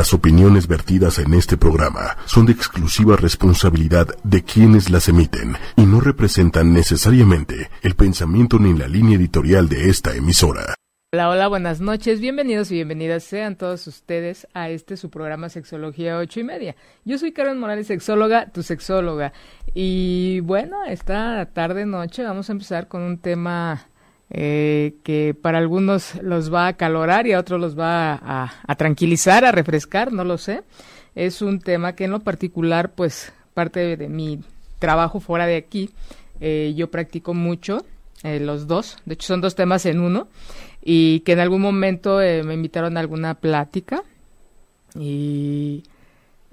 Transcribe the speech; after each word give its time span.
Las 0.00 0.14
opiniones 0.14 0.66
vertidas 0.66 1.18
en 1.18 1.34
este 1.34 1.58
programa 1.58 2.16
son 2.24 2.46
de 2.46 2.52
exclusiva 2.52 3.16
responsabilidad 3.16 4.06
de 4.24 4.42
quienes 4.42 4.88
las 4.88 5.10
emiten 5.10 5.56
y 5.76 5.82
no 5.82 6.00
representan 6.00 6.72
necesariamente 6.72 7.68
el 7.82 7.96
pensamiento 7.96 8.58
ni 8.58 8.72
la 8.72 8.88
línea 8.88 9.18
editorial 9.18 9.68
de 9.68 9.90
esta 9.90 10.16
emisora. 10.16 10.74
Hola, 11.12 11.28
hola, 11.28 11.48
buenas 11.48 11.82
noches, 11.82 12.18
bienvenidos 12.18 12.70
y 12.70 12.76
bienvenidas 12.76 13.24
sean 13.24 13.56
todos 13.56 13.86
ustedes 13.88 14.48
a 14.54 14.70
este 14.70 14.96
su 14.96 15.10
programa 15.10 15.50
Sexología 15.50 16.16
8 16.16 16.40
y 16.40 16.44
media. 16.44 16.76
Yo 17.04 17.18
soy 17.18 17.32
Karen 17.32 17.58
Morales, 17.58 17.86
sexóloga, 17.88 18.50
tu 18.50 18.62
sexóloga. 18.62 19.34
Y 19.74 20.40
bueno, 20.40 20.82
esta 20.86 21.44
tarde 21.52 21.84
noche 21.84 22.24
vamos 22.24 22.48
a 22.48 22.52
empezar 22.52 22.88
con 22.88 23.02
un 23.02 23.18
tema 23.18 23.89
eh, 24.30 24.94
que 25.02 25.34
para 25.34 25.58
algunos 25.58 26.14
los 26.22 26.52
va 26.52 26.68
a 26.68 26.72
calorar 26.74 27.26
y 27.26 27.32
a 27.32 27.40
otros 27.40 27.60
los 27.60 27.78
va 27.78 28.14
a, 28.22 28.74
tranquilizar, 28.76 29.44
a 29.44 29.52
refrescar, 29.52 30.12
no 30.12 30.24
lo 30.24 30.38
sé. 30.38 30.62
Es 31.14 31.42
un 31.42 31.58
tema 31.58 31.94
que 31.94 32.04
en 32.04 32.12
lo 32.12 32.20
particular, 32.20 32.92
pues 32.92 33.32
parte 33.54 33.96
de, 33.96 34.08
mi 34.08 34.40
trabajo 34.78 35.18
fuera 35.18 35.46
de 35.46 35.56
aquí, 35.56 35.90
eh, 36.40 36.72
yo 36.76 36.90
practico 36.90 37.34
mucho, 37.34 37.84
eh, 38.22 38.38
los 38.38 38.68
dos, 38.68 38.98
de 39.04 39.14
hecho 39.14 39.26
son 39.26 39.40
dos 39.40 39.56
temas 39.56 39.84
en 39.86 40.00
uno, 40.00 40.28
y 40.82 41.20
que 41.20 41.32
en 41.32 41.40
algún 41.40 41.60
momento 41.60 42.18
me 42.18 42.54
invitaron 42.54 42.96
a 42.96 43.00
alguna 43.00 43.34
plática. 43.34 44.02
Y 44.98 45.82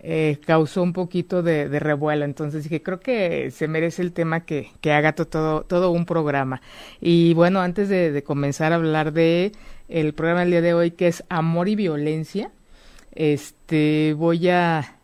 eh, 0.09 0.39
causó 0.45 0.83
un 0.83 0.93
poquito 0.93 1.43
de, 1.43 1.67
revuelo. 1.79 2.23
Entonces 2.23 2.63
dije, 2.63 2.81
creo 2.81 3.01
que 3.01 3.51
se 3.51 3.67
merece 3.67 4.01
el 4.01 4.13
tema 4.13 4.45
que, 4.45 4.71
que 4.79 4.93
haga 4.93 5.11
todo, 5.11 5.63
todo 5.63 5.91
un 5.91 6.05
programa. 6.05 6.61
Y 7.01 7.33
bueno, 7.33 7.59
antes 7.59 7.89
de, 7.89 8.23
comenzar 8.23 8.71
a 8.71 8.75
hablar 8.75 9.11
de 9.11 9.51
el 9.89 10.13
programa 10.13 10.41
del 10.41 10.51
día 10.51 10.61
de 10.61 10.73
hoy, 10.73 10.91
que 10.91 11.09
es 11.09 11.25
Amor 11.27 11.67
y 11.67 11.75
Violencia, 11.75 12.51
este 13.15 14.13
voy 14.13 14.47
a, 14.47 14.95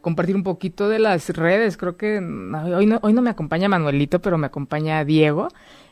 compartir 0.00 0.36
un 0.36 0.44
poquito 0.44 0.88
de 0.88 1.00
las 1.00 1.30
redes. 1.30 1.76
Creo 1.76 1.96
que 1.96 2.18
hoy 2.18 2.86
no, 2.86 3.00
hoy 3.02 3.12
no 3.12 3.22
me 3.22 3.30
acompaña 3.30 3.68
Manuelito, 3.68 4.20
pero 4.22 4.38
me 4.38 4.46
acompaña 4.46 5.04
Diego. 5.04 5.48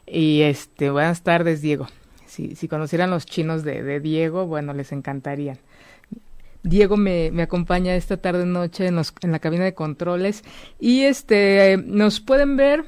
Y 0.07 0.43
este, 0.43 0.91
buenas 0.91 1.23
tardes, 1.23 1.63
Diego. 1.63 1.89
Si, 2.27 2.55
si 2.55 2.69
conocieran 2.69 3.11
los 3.11 3.27
chinos 3.27 3.65
de, 3.65 3.83
de 3.83 3.99
Diego, 3.99 4.47
bueno, 4.47 4.73
les 4.73 4.93
encantarían. 4.93 5.59
Diego 6.63 6.97
me, 6.97 7.31
me 7.33 7.43
acompaña 7.43 7.95
esta 7.95 8.17
tarde 8.17 8.47
noche 8.47 8.87
en, 8.87 9.01
en 9.23 9.33
la 9.33 9.39
cabina 9.39 9.65
de 9.65 9.75
controles 9.75 10.45
y 10.79 11.03
este 11.03 11.77
nos 11.85 12.21
pueden 12.21 12.57
ver 12.57 12.85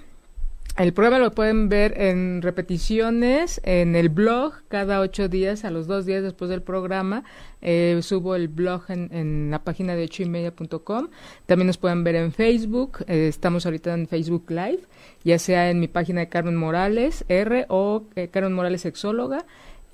el 0.76 0.92
programa 0.92 1.20
lo 1.20 1.30
pueden 1.30 1.68
ver 1.68 2.00
en 2.00 2.42
repeticiones 2.42 3.60
en 3.62 3.94
el 3.94 4.08
blog 4.08 4.54
cada 4.66 4.98
ocho 4.98 5.28
días, 5.28 5.64
a 5.64 5.70
los 5.70 5.86
dos 5.86 6.04
días 6.04 6.24
después 6.24 6.50
del 6.50 6.62
programa. 6.62 7.22
Eh, 7.62 8.00
subo 8.02 8.34
el 8.34 8.48
blog 8.48 8.82
en, 8.88 9.52
la 9.52 9.62
página 9.62 9.94
de 9.94 10.02
ocho 10.02 10.24
y 10.24 10.28
media.com. 10.28 11.10
También 11.46 11.68
nos 11.68 11.78
pueden 11.78 12.02
ver 12.02 12.16
en 12.16 12.32
Facebook. 12.32 13.04
Eh, 13.06 13.28
estamos 13.28 13.66
ahorita 13.66 13.94
en 13.94 14.08
Facebook 14.08 14.46
Live, 14.48 14.80
ya 15.22 15.38
sea 15.38 15.70
en 15.70 15.78
mi 15.78 15.86
página 15.86 16.22
de 16.22 16.28
Carmen 16.28 16.56
Morales 16.56 17.24
R 17.28 17.66
o 17.68 18.02
eh, 18.16 18.26
Carmen 18.26 18.52
Morales 18.52 18.80
Sexóloga. 18.80 19.46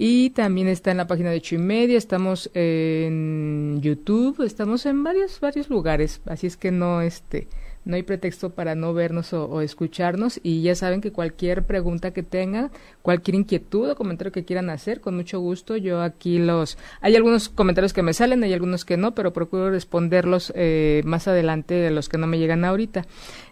Y 0.02 0.30
también 0.30 0.66
está 0.66 0.92
en 0.92 0.96
la 0.96 1.06
página 1.06 1.28
de 1.28 1.42
Media, 1.58 1.98
estamos 1.98 2.50
en 2.54 3.80
YouTube, 3.82 4.40
estamos 4.46 4.86
en 4.86 5.04
varios, 5.04 5.38
varios 5.40 5.68
lugares, 5.68 6.22
así 6.24 6.46
es 6.46 6.56
que 6.56 6.70
no, 6.70 7.02
este, 7.02 7.48
no 7.84 7.96
hay 7.96 8.02
pretexto 8.02 8.48
para 8.48 8.74
no 8.74 8.94
vernos 8.94 9.34
o, 9.34 9.60
escucharnos 9.60 10.40
y 10.42 10.62
ya 10.62 10.74
saben 10.74 11.02
que 11.02 11.12
cualquier 11.12 11.66
pregunta 11.66 12.14
que 12.14 12.22
tengan, 12.22 12.70
cualquier 13.02 13.34
inquietud 13.34 13.90
o 13.90 13.94
comentario 13.94 14.32
que 14.32 14.46
quieran 14.46 14.70
hacer, 14.70 15.02
con 15.02 15.16
mucho 15.16 15.38
gusto, 15.38 15.76
yo 15.76 16.00
aquí 16.00 16.38
los, 16.38 16.78
hay 17.02 17.14
algunos 17.14 17.50
comentarios 17.50 17.92
que 17.92 18.02
me 18.02 18.14
salen, 18.14 18.42
hay 18.42 18.54
algunos 18.54 18.86
que 18.86 18.96
no, 18.96 19.14
pero 19.14 19.34
procuro 19.34 19.68
responderlos 19.68 20.50
eh, 20.56 21.02
más 21.04 21.28
adelante 21.28 21.74
de 21.74 21.90
los 21.90 22.08
que 22.08 22.16
no 22.16 22.26
me 22.26 22.38
llegan 22.38 22.64
ahorita. 22.64 23.04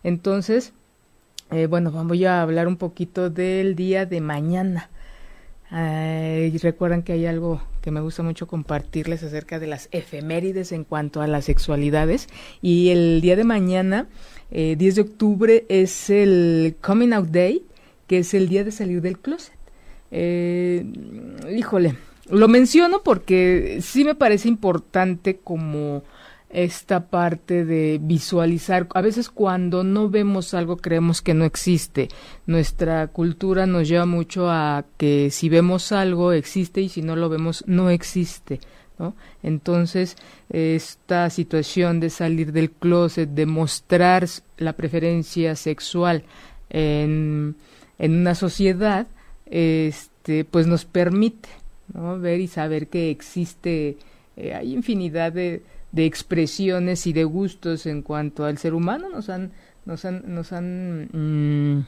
Entonces, 0.03 0.73
eh, 1.51 1.67
bueno, 1.67 1.91
voy 1.91 2.25
a 2.25 2.41
hablar 2.41 2.69
un 2.69 2.79
poquito 2.79 3.29
del 3.29 3.77
día 3.77 4.07
de 4.07 4.23
mañana 4.23 4.89
recuerdan 5.71 7.03
que 7.03 7.13
hay 7.13 7.27
algo 7.27 7.61
que 7.83 7.91
me 7.91 8.01
gusta 8.01 8.23
mucho 8.23 8.47
compartirles 8.47 9.23
acerca 9.23 9.59
de 9.59 9.67
las 9.67 9.89
efemérides 9.93 10.73
en 10.73 10.85
cuanto 10.85 11.21
a 11.21 11.27
las 11.27 11.45
sexualidades. 11.45 12.29
Y 12.63 12.91
el 12.91 13.21
día 13.21 13.37
de 13.37 13.45
mañana, 13.45 14.09
10 14.51 14.81
eh, 14.81 14.93
de 14.95 15.01
octubre, 15.01 15.67
es 15.69 16.11
el 16.11 16.77
Coming 16.81 17.13
Out 17.13 17.29
Day, 17.29 17.65
que 18.07 18.19
es 18.19 18.35
el 18.35 18.49
día 18.49 18.65
de 18.65 18.73
salir 18.73 19.03
del 19.03 19.19
closet. 19.19 19.55
Eh, 20.11 20.87
híjole, 21.55 21.97
lo 22.31 22.49
menciono 22.49 23.03
porque 23.03 23.79
sí 23.83 24.05
me 24.05 24.15
parece 24.15 24.49
importante 24.49 25.37
como 25.37 26.03
esta 26.51 27.09
parte 27.09 27.65
de 27.65 27.99
visualizar. 28.03 28.87
A 28.95 29.01
veces 29.01 29.29
cuando 29.29 29.85
no 29.85 30.09
vemos 30.09 30.55
algo 30.55 30.77
creemos 30.77 31.23
que 31.23 31.35
no 31.35 31.45
existe. 31.45 32.09
Nuestra 32.47 33.07
cultura 33.09 33.67
nos 33.67 33.89
lleva 33.89 34.07
mucho 34.07 34.51
a 34.51 34.85
que 34.97 35.31
si 35.31 35.49
vemos 35.49 35.93
algo 35.93 36.33
existe 36.33 36.81
y 36.81 36.89
si 36.89 37.03
no 37.03 37.17
lo 37.17 37.29
vemos 37.29 37.65
no 37.67 37.91
existe. 37.91 38.61
Entonces, 39.43 40.17
esta 40.51 41.31
situación 41.31 42.01
de 42.01 42.11
salir 42.11 42.53
del 42.53 42.73
closet, 42.73 43.29
de 43.29 43.47
mostrar 43.47 44.27
la 44.57 44.73
preferencia 44.73 45.55
sexual 45.55 46.25
en, 46.69 47.55
en 47.99 48.17
una 48.17 48.35
sociedad, 48.35 49.07
este, 49.47 50.45
pues 50.45 50.67
nos 50.67 50.85
permite 50.85 51.49
¿no? 51.95 52.19
ver 52.19 52.41
y 52.41 52.49
saber 52.49 52.89
que 52.89 53.11
existe, 53.11 53.99
eh, 54.37 54.55
hay 54.55 54.75
infinidad 54.75 55.33
de, 55.33 55.63
de 55.93 56.05
expresiones 56.05 57.07
y 57.07 57.13
de 57.13 57.25
gustos 57.25 57.87
en 57.87 58.03
cuanto 58.03 58.45
al 58.45 58.59
ser 58.59 58.75
humano 58.75 59.09
nos 59.09 59.29
han 59.29 59.53
nos 59.87 60.05
han 60.05 60.23
nos 60.35 60.53
han 60.53 61.09
mm, 61.13 61.87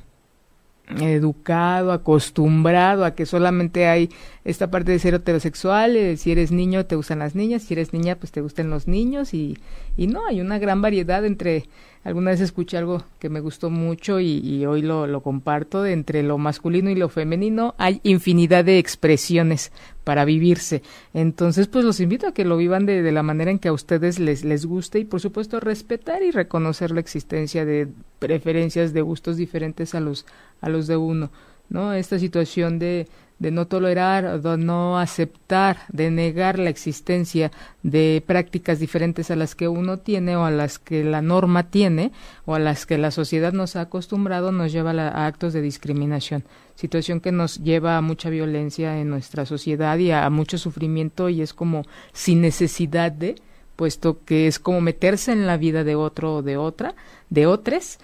educado, 1.02 1.92
acostumbrado 1.92 3.04
a 3.04 3.14
que 3.14 3.26
solamente 3.26 3.86
hay 3.86 4.10
esta 4.44 4.70
parte 4.70 4.92
de 4.92 4.98
ser 4.98 5.14
heterosexual, 5.14 5.96
eh, 5.96 6.16
si 6.16 6.32
eres 6.32 6.50
niño 6.50 6.86
te 6.86 6.96
gustan 6.96 7.18
las 7.18 7.34
niñas, 7.34 7.62
si 7.62 7.74
eres 7.74 7.92
niña 7.92 8.16
pues 8.16 8.32
te 8.32 8.40
gustan 8.40 8.70
los 8.70 8.88
niños 8.88 9.34
y, 9.34 9.58
y 9.96 10.06
no, 10.06 10.24
hay 10.26 10.40
una 10.40 10.58
gran 10.58 10.80
variedad 10.80 11.26
entre, 11.26 11.66
alguna 12.04 12.30
vez 12.30 12.40
escuché 12.40 12.78
algo 12.78 13.04
que 13.18 13.28
me 13.28 13.40
gustó 13.40 13.68
mucho 13.68 14.18
y, 14.18 14.64
hoy 14.64 14.80
lo, 14.80 15.06
lo, 15.06 15.20
comparto, 15.20 15.84
entre 15.84 16.22
lo 16.22 16.38
masculino 16.38 16.88
y 16.88 16.94
lo 16.94 17.10
femenino 17.10 17.74
hay 17.76 18.00
infinidad 18.02 18.64
de 18.64 18.78
expresiones 18.78 19.72
para 20.04 20.24
vivirse. 20.24 20.82
Entonces 21.12 21.66
pues 21.66 21.84
los 21.84 22.00
invito 22.00 22.26
a 22.26 22.32
que 22.32 22.46
lo 22.46 22.56
vivan 22.56 22.86
de, 22.86 23.02
de 23.02 23.12
la 23.12 23.22
manera 23.22 23.50
en 23.50 23.58
que 23.58 23.68
a 23.68 23.74
ustedes 23.74 24.18
les, 24.18 24.42
les 24.42 24.64
guste 24.64 25.00
y 25.00 25.04
por 25.04 25.20
supuesto 25.20 25.60
respetar 25.60 26.22
y 26.22 26.30
reconocer 26.30 26.92
la 26.92 27.00
existencia 27.00 27.66
de 27.66 27.88
preferencias, 28.18 28.94
de 28.94 29.02
gustos 29.02 29.36
diferentes 29.36 29.94
a 29.94 30.00
los 30.00 30.24
a 30.62 30.68
los 30.68 30.86
de 30.86 30.96
uno, 30.96 31.30
¿no? 31.70 31.94
Esta 31.94 32.18
situación 32.18 32.78
de, 32.78 33.06
de 33.40 33.50
no 33.50 33.66
tolerar, 33.66 34.40
de 34.42 34.56
no 34.58 34.98
aceptar, 34.98 35.78
de 35.88 36.10
negar 36.10 36.58
la 36.58 36.70
existencia 36.70 37.50
de 37.82 38.22
prácticas 38.24 38.78
diferentes 38.78 39.30
a 39.30 39.36
las 39.36 39.54
que 39.54 39.66
uno 39.66 39.96
tiene 39.96 40.36
o 40.36 40.44
a 40.44 40.50
las 40.50 40.78
que 40.78 41.02
la 41.02 41.22
norma 41.22 41.70
tiene 41.70 42.12
o 42.44 42.54
a 42.54 42.58
las 42.58 42.84
que 42.84 42.98
la 42.98 43.10
sociedad 43.10 43.52
nos 43.52 43.76
ha 43.76 43.80
acostumbrado 43.80 44.52
nos 44.52 44.72
lleva 44.72 44.90
a, 44.90 45.26
actos 45.26 45.54
de 45.54 45.62
discriminación, 45.62 46.44
situación 46.74 47.20
que 47.20 47.32
nos 47.32 47.64
lleva 47.64 47.96
a 47.96 48.02
mucha 48.02 48.28
violencia 48.28 48.98
en 49.00 49.08
nuestra 49.08 49.46
sociedad 49.46 49.96
y 49.96 50.10
a, 50.10 50.26
a 50.26 50.30
mucho 50.30 50.58
sufrimiento 50.58 51.30
y 51.30 51.40
es 51.40 51.54
como 51.54 51.84
sin 52.12 52.42
necesidad 52.42 53.10
de, 53.10 53.36
puesto 53.74 54.22
que 54.26 54.48
es 54.48 54.58
como 54.58 54.82
meterse 54.82 55.32
en 55.32 55.46
la 55.46 55.56
vida 55.56 55.82
de 55.82 55.94
otro 55.94 56.36
o 56.36 56.42
de 56.42 56.58
otra, 56.58 56.94
de 57.30 57.46
otros, 57.46 57.98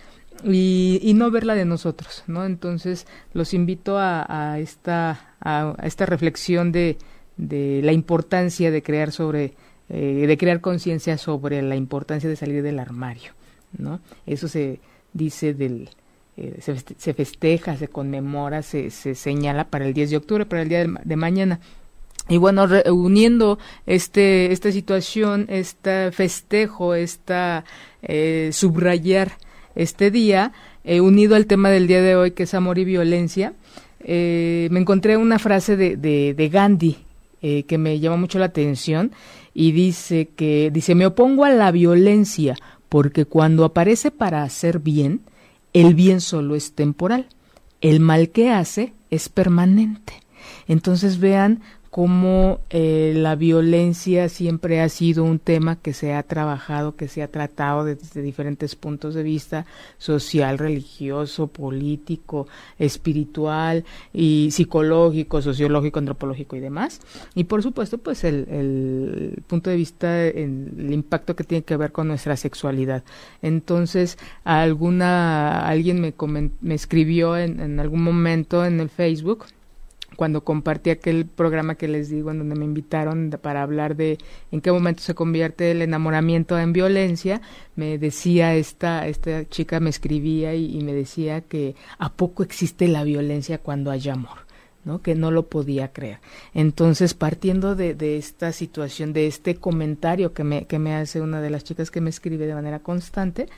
y, 0.45 1.01
y, 1.03 1.15
no 1.15 1.31
verla 1.31 1.55
de 1.55 1.65
nosotros, 1.65 2.25
¿no? 2.27 2.45
Entonces 2.45 3.07
los 3.33 3.55
invito 3.55 3.99
a, 3.99 4.27
a 4.29 4.59
esta, 4.59 5.35
a, 5.41 5.75
esta 5.83 6.07
reflexión 6.07 6.73
de, 6.73 6.99
de, 7.37 7.81
la 7.83 7.93
importancia 7.93 8.71
de 8.71 8.83
crear 8.83 9.13
sobre, 9.13 9.55
eh, 9.89 10.25
de 10.27 10.39
crear 10.39 10.61
conciencia 10.61 11.19
sobre 11.19 11.63
la 11.63 11.77
importancia 11.77 12.29
de 12.29 12.37
salir 12.37 12.63
del 12.63 12.79
armario, 12.79 13.33
¿no? 13.77 14.01
Eso 14.27 14.49
se 14.49 14.81
dice 15.13 15.55
del, 15.55 15.91
eh, 16.37 16.61
se, 16.61 17.15
festeja, 17.15 17.77
se 17.77 17.89
conmemora, 17.89 18.63
se, 18.63 18.91
se, 18.91 19.15
señala 19.15 19.69
para 19.69 19.87
el 19.87 19.95
10 19.95 20.11
de 20.11 20.17
octubre, 20.19 20.45
para 20.45 20.63
el 20.63 20.69
día 20.69 20.87
de, 20.87 21.17
mañana. 21.17 21.61
Y 22.29 22.37
bueno, 22.37 22.67
uniendo 22.93 23.59
este, 23.87 24.53
esta 24.53 24.71
situación, 24.71 25.47
este 25.49 26.11
festejo, 26.13 26.95
esta 26.95 27.65
eh, 28.03 28.51
subrayar 28.53 29.39
este 29.77 30.11
día, 30.11 30.53
eh, 30.85 31.01
unido 31.01 31.37
al 31.37 31.47
tema 31.47 31.71
del 31.71 31.87
día 31.87 32.03
de 32.03 32.17
hoy, 32.17 32.33
que 32.33 32.43
es 32.45 32.55
amor 32.55 32.79
y 32.79 32.85
violencia, 32.85 33.53
eh, 34.01 34.69
me 34.71 34.81
encontré 34.81 35.17
una 35.17 35.39
frase 35.39 35.77
de, 35.77 35.97
de, 35.97 36.49
Gandhi 36.49 36.97
eh, 37.43 37.65
que 37.65 37.79
me 37.79 37.99
llama 37.99 38.17
mucho 38.17 38.39
la 38.39 38.47
atención 38.47 39.13
y 39.53 39.73
dice 39.73 40.29
que, 40.37 40.71
dice, 40.73 40.95
me 40.95 41.07
opongo 41.07 41.45
a 41.45 41.51
la 41.51 41.71
violencia 41.71 42.57
porque 42.89 43.25
cuando 43.25 43.65
aparece 43.65 44.11
para 44.11 44.43
hacer 44.43 44.79
bien, 44.81 45.23
el 45.73 45.95
bien 45.95 46.21
solo 46.21 46.55
es 46.55 46.73
temporal, 46.73 47.27
el 47.81 48.01
mal 48.01 48.31
que 48.31 48.51
hace 48.51 48.95
es 49.11 49.29
permanente. 49.29 50.15
Entonces 50.69 51.19
vean 51.19 51.61
cómo 51.97 52.61
eh, 52.69 53.15
la 53.17 53.37
violencia 53.37 54.29
siempre 54.29 54.83
ha 54.83 54.89
sido 54.91 55.25
un 55.25 55.39
tema 55.39 55.77
que 55.77 55.95
se 55.95 56.13
ha 56.13 56.23
trabajado, 56.25 56.95
que 56.95 57.09
se 57.09 57.23
ha 57.23 57.29
tratado 57.29 57.87
desde 57.87 58.21
diferentes 58.21 58.77
puntos 58.77 59.15
de 59.15 59.23
vista, 59.23 59.65
social, 59.97 60.59
religioso, 60.59 61.47
político, 61.47 62.49
espiritual 62.79 63.87
y 64.13 64.51
psicológico, 64.51 65.41
sociológico, 65.41 65.99
antropológico 65.99 66.55
y 66.57 66.61
demás. 66.61 67.01
Y 67.35 67.45
por 67.45 67.63
supuesto, 67.63 67.97
pues 67.97 68.25
el, 68.25 69.43
punto 69.47 69.71
de 69.71 69.77
vista, 69.77 70.23
el, 70.27 70.93
impacto 70.93 71.35
que 71.35 71.45
tiene 71.45 71.65
que 71.65 71.79
ver 71.79 71.93
con 71.93 72.09
nuestra 72.09 72.37
sexualidad. 72.37 73.05
Entonces, 73.41 74.19
alguna, 74.45 75.67
alguien 75.67 76.03
me, 76.03 76.13
me 76.61 76.75
escribió 76.75 77.39
en, 77.39 77.59
en 77.59 77.81
algún 77.81 78.03
momento 78.03 78.67
en 78.67 78.81
el 78.81 78.91
Facebook, 78.91 79.47
cuando 80.17 80.43
compartí 80.43 80.91
aquel 80.91 81.27
programa 81.27 81.77
que 81.77 81.89
les 81.89 82.09
digo 82.09 82.31
en 82.31 82.39
donde 82.39 82.57
me 82.57 82.65
invitaron 82.65 83.31
para 83.41 83.63
hablar 83.63 83.97
de 83.97 84.19
en 84.51 84.61
qué 84.61 84.73
momento 84.73 85.03
se 85.03 85.15
convierte 85.15 85.71
el 85.71 85.83
enamoramiento 85.83 86.59
en 86.59 86.73
violencia, 86.73 87.41
me 87.77 87.99
decía 87.99 88.55
esta, 88.55 89.07
esta 89.07 89.49
chica 89.49 89.79
me 89.79 89.91
escribía 89.91 90.55
y, 90.55 90.81
me 90.83 90.95
decía 90.95 91.41
que 91.41 91.75
a 91.99 92.13
poco 92.13 92.43
existe 92.43 92.89
la 92.89 93.05
violencia 93.05 93.59
cuando 93.59 93.91
hay 93.91 94.09
amor. 94.09 94.47
¿no? 94.85 95.03
que 95.03 95.17
no 95.17 95.33
lo 95.33 95.49
podía 95.49 95.93
creer. 95.93 96.21
Entonces, 96.55 97.13
partiendo 97.13 97.75
de, 97.75 97.95
de, 97.95 98.19
esta 98.19 98.53
situación, 98.53 99.13
de 99.13 99.27
este 99.27 99.57
comentario 99.57 100.33
que 100.33 100.45
me, 100.45 100.67
que 100.67 100.79
me 100.79 100.95
hace 100.95 101.21
una 101.21 101.41
de 101.41 101.51
las 101.51 101.65
chicas 101.65 101.91
que 101.91 102.01
me 102.01 102.09
escribe 102.09 102.47
de 102.47 102.55
manera 102.55 102.79
constante, 102.79 103.49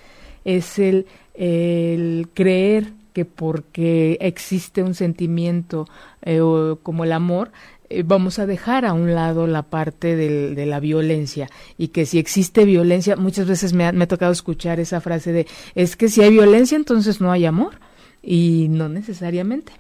es 0.47 0.79
el, 0.79 1.05
el 1.35 2.31
creer 2.33 2.95
que 3.19 3.25
porque 3.25 4.17
existe 4.21 4.85
un 4.85 4.95
sentimiento 4.95 5.89
eh, 6.23 6.41
como 6.85 7.03
el 7.03 7.11
amor, 7.11 7.51
eh, 7.91 8.05
vamos 8.07 8.39
a 8.39 8.47
dejar 8.47 8.85
a 8.85 8.93
un 8.93 9.13
lado 9.13 9.49
la 9.49 9.65
parte 9.65 10.15
de 10.15 10.67
la 10.67 10.79
violencia 10.79 11.51
y 11.77 11.89
que 11.89 12.07
si 12.07 12.21
existe 12.21 12.65
violencia, 12.65 13.17
muchas 13.17 13.49
veces 13.49 13.73
me 13.73 13.87
ha, 13.87 14.07
tocado 14.07 14.31
escuchar 14.31 14.79
esa 14.79 15.01
frase 15.01 15.33
de 15.33 15.49
es 15.75 15.97
que 15.97 16.09
si 16.09 16.23
hay 16.23 16.31
violencia 16.31 16.77
entonces 16.77 17.21
no 17.21 17.33
hay 17.33 17.45
amor 17.45 17.81
y 18.23 18.69
no 18.71 18.89
necesariamente. 18.89 19.73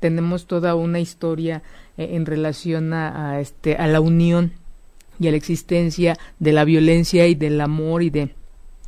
Tenemos 0.00 0.46
toda 0.46 0.74
una 0.74 1.00
historia 1.00 1.62
eh, 1.98 2.12
en 2.12 2.24
relación 2.24 2.94
a, 2.94 3.40
este, 3.40 3.76
a 3.76 3.86
la 3.88 4.00
unión 4.00 4.52
y 5.20 5.28
a 5.28 5.32
la 5.32 5.36
existencia 5.36 6.16
de 6.38 6.52
la 6.52 6.64
violencia 6.64 7.26
y 7.26 7.34
del 7.34 7.60
amor 7.60 8.02
y 8.02 8.08
de 8.08 8.34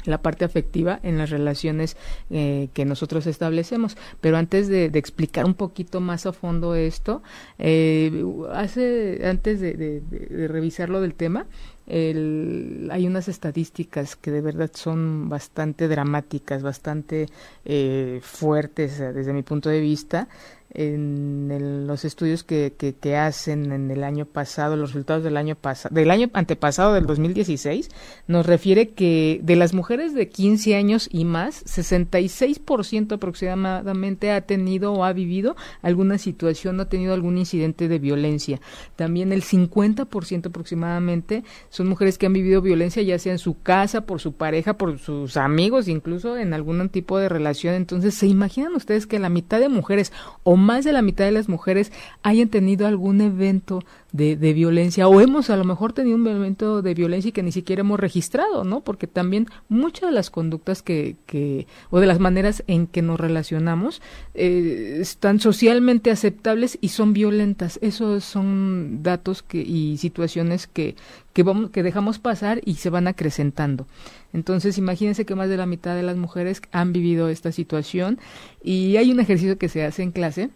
la 0.06 0.22
parte 0.22 0.44
afectiva 0.44 1.00
en 1.02 1.18
las 1.18 1.30
relaciones 1.30 1.96
eh, 2.30 2.68
que 2.72 2.84
nosotros 2.84 3.26
establecemos. 3.26 3.96
Pero 4.20 4.36
antes 4.36 4.68
de, 4.68 4.86
explicar 4.96 5.44
un 5.44 5.54
poquito 5.54 6.00
más 6.00 6.26
a 6.26 6.32
fondo 6.32 6.74
esto, 6.74 7.22
eh, 7.58 8.24
hace, 8.52 9.20
antes 9.24 9.60
de, 9.60 9.74
de, 9.74 10.48
revisar 10.48 10.88
lo 10.88 11.00
del 11.00 11.14
tema, 11.14 11.46
hay 11.88 13.06
unas 13.06 13.28
estadísticas 13.28 14.16
que 14.16 14.30
de 14.30 14.40
verdad 14.40 14.70
son 14.74 15.28
bastante 15.28 15.86
dramáticas, 15.86 16.62
bastante 16.62 17.28
eh, 17.64 18.20
fuertes 18.22 18.98
desde 18.98 19.32
mi 19.32 19.42
punto 19.42 19.68
de 19.68 19.80
vista, 19.80 20.28
en 20.76 21.86
los 21.86 22.04
estudios 22.04 22.44
que, 22.44 22.74
que, 22.76 23.16
hacen 23.16 23.72
en 23.72 23.90
el 23.90 24.04
año 24.04 24.26
pasado, 24.26 24.76
los 24.76 24.92
resultados 24.92 25.24
del 25.24 25.38
año 25.38 25.54
pasado, 25.54 25.94
del 25.94 26.10
año 26.10 26.28
antepasado, 26.34 26.92
del 26.92 27.06
2016, 27.06 27.88
nos 28.26 28.44
refiere 28.44 28.90
que 28.90 29.40
de 29.42 29.56
las 29.56 29.72
mujeres 29.72 30.14
de 30.14 30.28
15 30.28 30.76
años 30.76 31.08
y 31.10 31.24
más, 31.24 31.64
66% 31.64 33.14
aproximadamente 33.14 34.32
ha 34.32 34.42
tenido 34.42 34.92
o 34.92 35.04
ha 35.04 35.14
vivido 35.14 35.56
alguna 35.80 36.18
situación, 36.18 36.78
ha 36.80 36.88
tenido 36.90 37.14
algún 37.14 37.38
incidente 37.38 37.88
de 37.88 37.98
violencia. 37.98 38.60
También 38.96 39.32
el 39.32 39.42
50% 39.42 40.46
aproximadamente 40.46 41.42
son 41.76 41.88
mujeres 41.88 42.16
que 42.16 42.24
han 42.24 42.32
vivido 42.32 42.62
violencia 42.62 43.02
ya 43.02 43.18
sea 43.18 43.32
en 43.32 43.38
su 43.38 43.60
casa, 43.60 44.06
por 44.06 44.18
su 44.18 44.32
pareja, 44.32 44.78
por 44.78 44.98
sus 44.98 45.36
amigos, 45.36 45.88
incluso 45.88 46.38
en 46.38 46.54
algún 46.54 46.88
tipo 46.88 47.18
de 47.18 47.28
relación. 47.28 47.74
Entonces, 47.74 48.14
¿se 48.14 48.26
imaginan 48.26 48.74
ustedes 48.74 49.06
que 49.06 49.18
la 49.18 49.28
mitad 49.28 49.60
de 49.60 49.68
mujeres 49.68 50.10
o 50.42 50.56
más 50.56 50.86
de 50.86 50.94
la 50.94 51.02
mitad 51.02 51.26
de 51.26 51.32
las 51.32 51.50
mujeres 51.50 51.92
hayan 52.22 52.48
tenido 52.48 52.86
algún 52.86 53.20
evento 53.20 53.84
de, 54.16 54.52
violencia 54.52 55.08
o 55.08 55.20
hemos 55.20 55.50
a 55.50 55.56
lo 55.56 55.64
mejor 55.64 55.92
tenido 55.92 56.16
un 56.16 56.26
evento 56.26 56.82
de 56.82 56.94
violencia 56.94 57.28
y 57.28 57.32
que 57.32 57.42
ni 57.42 57.52
siquiera 57.52 57.80
hemos 57.80 58.00
registrado, 58.00 58.64
¿no? 58.64 58.80
Porque 58.80 59.06
también 59.06 59.46
muchas 59.68 60.08
de 60.08 60.14
las 60.14 60.30
conductas 60.30 60.82
que, 60.82 61.16
que 61.26 61.66
o 61.90 62.00
de 62.00 62.06
las 62.06 62.18
maneras 62.18 62.64
en 62.66 62.86
que 62.86 63.02
nos 63.02 63.20
relacionamos 63.20 64.00
eh, 64.34 64.98
están 65.00 65.40
socialmente 65.40 66.10
aceptables 66.10 66.78
y 66.80 66.88
son 66.88 67.12
violentas. 67.12 67.78
Esos 67.82 68.24
son 68.24 69.02
datos 69.02 69.42
que, 69.42 69.58
y 69.58 69.98
situaciones 69.98 70.66
que, 70.66 70.96
que, 71.32 71.42
vamos, 71.42 71.70
que 71.70 71.82
dejamos 71.82 72.18
pasar 72.18 72.60
y 72.64 72.74
se 72.74 72.90
van 72.90 73.08
acrecentando. 73.08 73.86
Entonces, 74.32 74.78
imagínense 74.78 75.26
que 75.26 75.34
más 75.34 75.48
de 75.48 75.56
la 75.56 75.66
mitad 75.66 75.94
de 75.94 76.02
las 76.02 76.16
mujeres 76.16 76.62
han 76.72 76.92
vivido 76.92 77.28
esta 77.28 77.52
situación 77.52 78.18
y 78.62 78.96
hay 78.96 79.10
un 79.10 79.20
ejercicio 79.20 79.58
que 79.58 79.68
se 79.68 79.84
hace 79.84 80.02
en 80.02 80.12
clase 80.12 80.50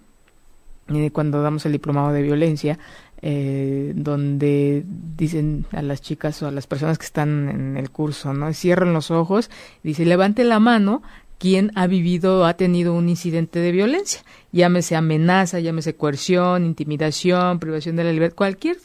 eh, 0.93 1.11
cuando 1.13 1.41
damos 1.41 1.65
el 1.67 1.73
diplomado 1.73 2.13
de 2.13 2.23
violencia, 2.23 2.79
eh, 3.23 3.93
donde 3.95 4.85
dicen 5.17 5.67
a 5.73 5.83
las 5.83 6.01
chicas 6.01 6.43
o 6.43 6.49
a 6.49 6.51
las 6.51 6.67
personas 6.67 6.99
que 6.99 7.05
están 7.05 7.49
en 7.49 7.77
el 7.77 7.91
curso, 7.91 8.33
¿no? 8.33 8.53
Cierran 8.55 8.93
los 8.93 9.11
ojos, 9.11 9.51
dice, 9.83 10.07
levante 10.07 10.45
la 10.45 10.59
mano 10.59 11.03
quien 11.41 11.73
ha 11.75 11.87
vivido 11.87 12.41
o 12.41 12.45
ha 12.45 12.55
tenido 12.55 12.95
un 12.95 13.09
incidente 13.09 13.61
de 13.61 13.73
violencia, 13.73 14.23
llámese 14.53 14.95
amenaza, 14.95 15.59
llámese 15.59 15.97
coerción, 15.97 16.67
intimidación, 16.67 17.59
privación 17.59 17.97
de 17.97 18.05
la 18.05 18.13
libertad, 18.13 18.37
cualquier 18.37 18.77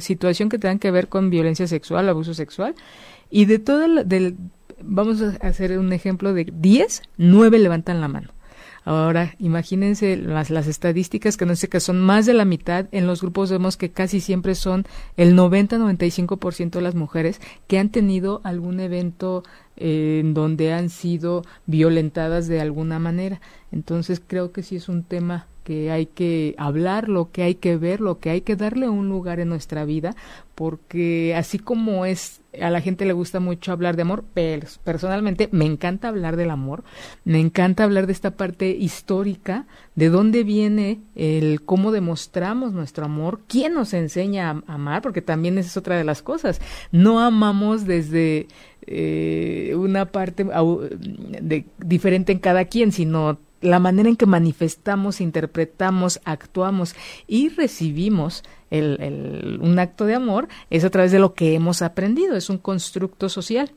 situación 0.00 0.48
que 0.48 0.58
tenga 0.58 0.78
que 0.78 0.92
ver 0.92 1.08
con 1.08 1.28
violencia 1.28 1.66
sexual, 1.66 2.08
abuso 2.08 2.34
sexual, 2.34 2.76
y 3.30 3.46
de 3.46 3.58
todo 3.58 3.84
el, 3.84 4.08
del, 4.08 4.36
vamos 4.80 5.20
a 5.20 5.36
hacer 5.44 5.76
un 5.76 5.92
ejemplo 5.92 6.34
de 6.34 6.46
10, 6.52 7.02
9 7.16 7.58
levantan 7.58 8.00
la 8.00 8.06
mano. 8.06 8.30
Ahora, 8.88 9.34
imagínense 9.38 10.16
las, 10.16 10.50
estadísticas 10.50 11.36
que 11.36 11.44
no 11.44 11.54
sé 11.56 11.68
que 11.68 11.78
son 11.78 12.00
más 12.00 12.24
de 12.24 12.32
la 12.32 12.46
mitad. 12.46 12.86
En 12.90 13.06
los 13.06 13.20
grupos 13.20 13.50
vemos 13.50 13.76
que 13.76 13.90
casi 13.90 14.22
siempre 14.22 14.54
son 14.54 14.86
el 15.18 15.36
90-95% 15.36 16.70
de 16.70 16.80
las 16.80 16.94
mujeres 16.94 17.38
que 17.66 17.78
han 17.78 17.90
tenido 17.90 18.40
algún 18.44 18.80
evento 18.80 19.42
eh, 19.76 20.20
en 20.22 20.32
donde 20.32 20.72
han 20.72 20.88
sido 20.88 21.42
violentadas 21.66 22.48
de 22.48 22.62
alguna 22.62 22.98
manera. 22.98 23.42
Entonces 23.72 24.22
creo 24.26 24.52
que 24.52 24.62
sí 24.62 24.76
es 24.76 24.88
un 24.88 25.02
tema 25.02 25.48
que 25.64 25.90
hay 25.90 26.06
que 26.06 26.54
hablar, 26.56 27.10
lo 27.10 27.30
que 27.30 27.42
hay 27.42 27.56
que 27.56 27.76
ver, 27.76 28.00
lo 28.00 28.20
que 28.20 28.30
hay 28.30 28.40
que 28.40 28.56
darle 28.56 28.88
un 28.88 29.10
lugar 29.10 29.38
en 29.38 29.50
nuestra 29.50 29.84
vida, 29.84 30.16
porque 30.54 31.34
así 31.36 31.58
como 31.58 32.06
es, 32.06 32.40
a 32.60 32.70
la 32.70 32.80
gente 32.80 33.04
le 33.04 33.12
gusta 33.12 33.40
mucho 33.40 33.72
hablar 33.72 33.96
de 33.96 34.02
amor, 34.02 34.24
pero 34.34 34.66
personalmente 34.84 35.48
me 35.52 35.64
encanta 35.64 36.08
hablar 36.08 36.36
del 36.36 36.50
amor, 36.50 36.84
me 37.24 37.40
encanta 37.40 37.84
hablar 37.84 38.06
de 38.06 38.12
esta 38.12 38.32
parte 38.32 38.70
histórica, 38.70 39.66
de 39.94 40.08
dónde 40.08 40.44
viene 40.44 41.00
el 41.14 41.62
cómo 41.64 41.92
demostramos 41.92 42.72
nuestro 42.72 43.04
amor, 43.04 43.40
quién 43.46 43.74
nos 43.74 43.94
enseña 43.94 44.50
a 44.50 44.74
amar, 44.74 45.02
porque 45.02 45.22
también 45.22 45.58
esa 45.58 45.68
es 45.68 45.76
otra 45.76 45.96
de 45.96 46.04
las 46.04 46.22
cosas, 46.22 46.60
no 46.92 47.20
amamos 47.20 47.86
desde 47.86 48.48
eh, 48.86 49.74
una 49.76 50.06
parte 50.06 50.46
diferente 51.78 52.32
en 52.32 52.38
cada 52.38 52.64
quien, 52.64 52.92
sino 52.92 53.38
la 53.60 53.78
manera 53.78 54.08
en 54.08 54.16
que 54.16 54.26
manifestamos, 54.26 55.20
interpretamos, 55.20 56.20
actuamos 56.24 56.94
y 57.26 57.48
recibimos 57.48 58.44
el, 58.70 59.58
un 59.62 59.78
acto 59.78 60.04
de 60.04 60.14
amor 60.14 60.48
es 60.70 60.84
a 60.84 60.90
través 60.90 61.12
de 61.12 61.18
lo 61.18 61.34
que 61.34 61.54
hemos 61.54 61.82
aprendido, 61.82 62.36
es 62.36 62.50
un 62.50 62.58
constructo 62.58 63.28
social. 63.28 63.70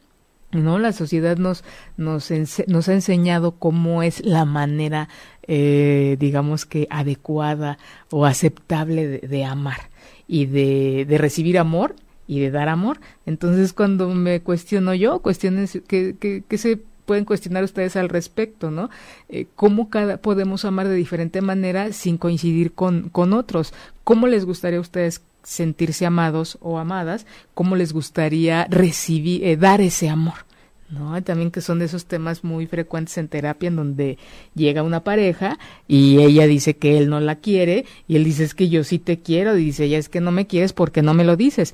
¿no? 0.52 0.80
La 0.80 0.92
sociedad 0.92 1.38
nos, 1.38 1.64
nos, 1.96 2.30
nos 2.68 2.90
ha 2.90 2.94
enseñado 2.94 3.52
cómo 3.52 4.04
es 4.04 4.24
la 4.26 4.44
manera, 4.44 5.08
eh, 5.48 6.18
digamos 6.20 6.66
que 6.66 6.88
adecuada 6.90 7.78
o 8.10 8.26
aceptable 8.26 9.20
de, 9.20 9.46
amar 9.46 9.90
y 10.28 10.48
de, 10.48 11.06
de, 11.08 11.18
recibir 11.18 11.58
amor 11.58 11.96
y 12.28 12.42
de 12.42 12.52
dar 12.52 12.68
amor. 12.68 13.00
Entonces, 13.26 13.72
cuando 13.72 14.10
me 14.10 14.42
cuestiono 14.42 14.94
yo, 14.94 15.22
cuestiones 15.22 15.82
que, 15.88 16.18
que, 16.20 16.44
que 16.46 16.58
se 16.58 16.82
pueden 17.06 17.26
cuestionar 17.26 17.64
ustedes 17.64 17.96
al 17.96 18.10
respecto, 18.10 18.72
¿no? 18.72 18.90
Eh, 19.30 19.48
¿Cómo 19.56 19.90
cada, 19.90 20.18
podemos 20.18 20.66
amar 20.66 20.88
de 20.88 20.96
diferente 20.96 21.42
manera 21.42 21.94
sin 21.94 22.18
coincidir 22.18 22.74
con, 22.74 23.10
con 23.10 23.34
otros? 23.34 23.74
¿Cómo 24.04 24.28
les 24.28 24.46
gustaría 24.46 24.80
a 24.80 24.82
ustedes 24.82 25.22
sentirse 25.44 26.06
amados 26.06 26.58
o 26.62 26.78
amadas? 26.78 27.26
¿Cómo 27.54 27.76
les 27.76 27.94
gustaría 27.94 28.66
recibir, 28.70 29.44
eh, 29.44 29.58
dar 29.58 29.82
ese 29.82 30.10
amor? 30.10 30.46
¿no? 30.92 31.22
También 31.24 31.52
que 31.52 31.62
son 31.62 31.80
de 31.80 31.86
esos 31.86 32.06
temas 32.06 32.44
muy 32.44 32.68
frecuentes 32.68 33.18
en 33.18 33.30
terapia 33.30 33.68
en 33.68 33.78
donde 33.78 34.18
llega 34.56 34.84
una 34.84 35.04
pareja 35.04 35.58
y 35.88 36.20
ella 36.20 36.46
dice 36.48 36.76
que 36.76 36.98
él 36.98 37.10
no 37.10 37.20
la 37.20 37.38
quiere 37.38 37.86
y 38.08 38.18
él 38.18 38.26
dice 38.26 38.44
es 38.44 38.54
que 38.54 38.70
yo 38.70 38.84
sí 38.84 39.00
te 39.00 39.20
quiero 39.20 39.58
y 39.58 39.64
dice 39.64 39.86
ella 39.86 39.98
es 39.98 40.10
que 40.10 40.22
no 40.22 40.32
me 40.32 40.48
quieres 40.48 40.74
porque 40.74 41.02
no 41.02 41.14
me 41.14 41.24
lo 41.24 41.38
dices. 41.38 41.74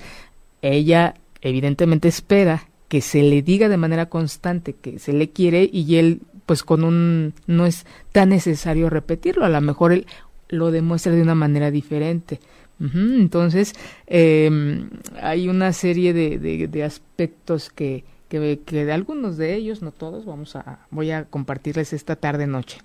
Ella 0.61 1.15
evidentemente 1.41 2.07
espera 2.07 2.67
que 2.87 3.01
se 3.01 3.21
le 3.21 3.41
diga 3.41 3.69
de 3.69 3.77
manera 3.77 4.07
constante 4.07 4.73
que 4.73 4.99
se 4.99 5.13
le 5.13 5.29
quiere 5.29 5.69
y 5.71 5.97
él 5.97 6.21
pues 6.45 6.63
con 6.63 6.83
un 6.83 7.33
no 7.45 7.65
es 7.65 7.85
tan 8.13 8.29
necesario 8.29 8.89
repetirlo, 8.89 9.45
a 9.45 9.49
lo 9.49 9.59
mejor 9.61 9.91
él 9.91 10.07
lo 10.49 10.71
demuestra 10.71 11.11
de 11.11 11.21
una 11.21 11.35
manera 11.35 11.71
diferente, 11.71 12.39
Entonces, 12.79 13.73
em, 14.05 14.89
hay 15.21 15.49
una 15.49 15.73
serie 15.73 16.13
de, 16.13 16.37
de, 16.67 16.83
aspectos 16.83 17.69
que, 17.69 18.03
que, 18.29 18.59
que, 18.65 18.85
de 18.85 18.91
algunos 18.91 19.37
de 19.37 19.55
ellos, 19.55 19.81
no 19.81 19.91
todos, 19.91 20.25
vamos 20.25 20.55
a, 20.55 20.85
voy 20.91 21.09
a 21.11 21.25
compartirles 21.25 21.91
esta 21.91 22.15
tarde 22.15 22.45
noche. 22.45 22.77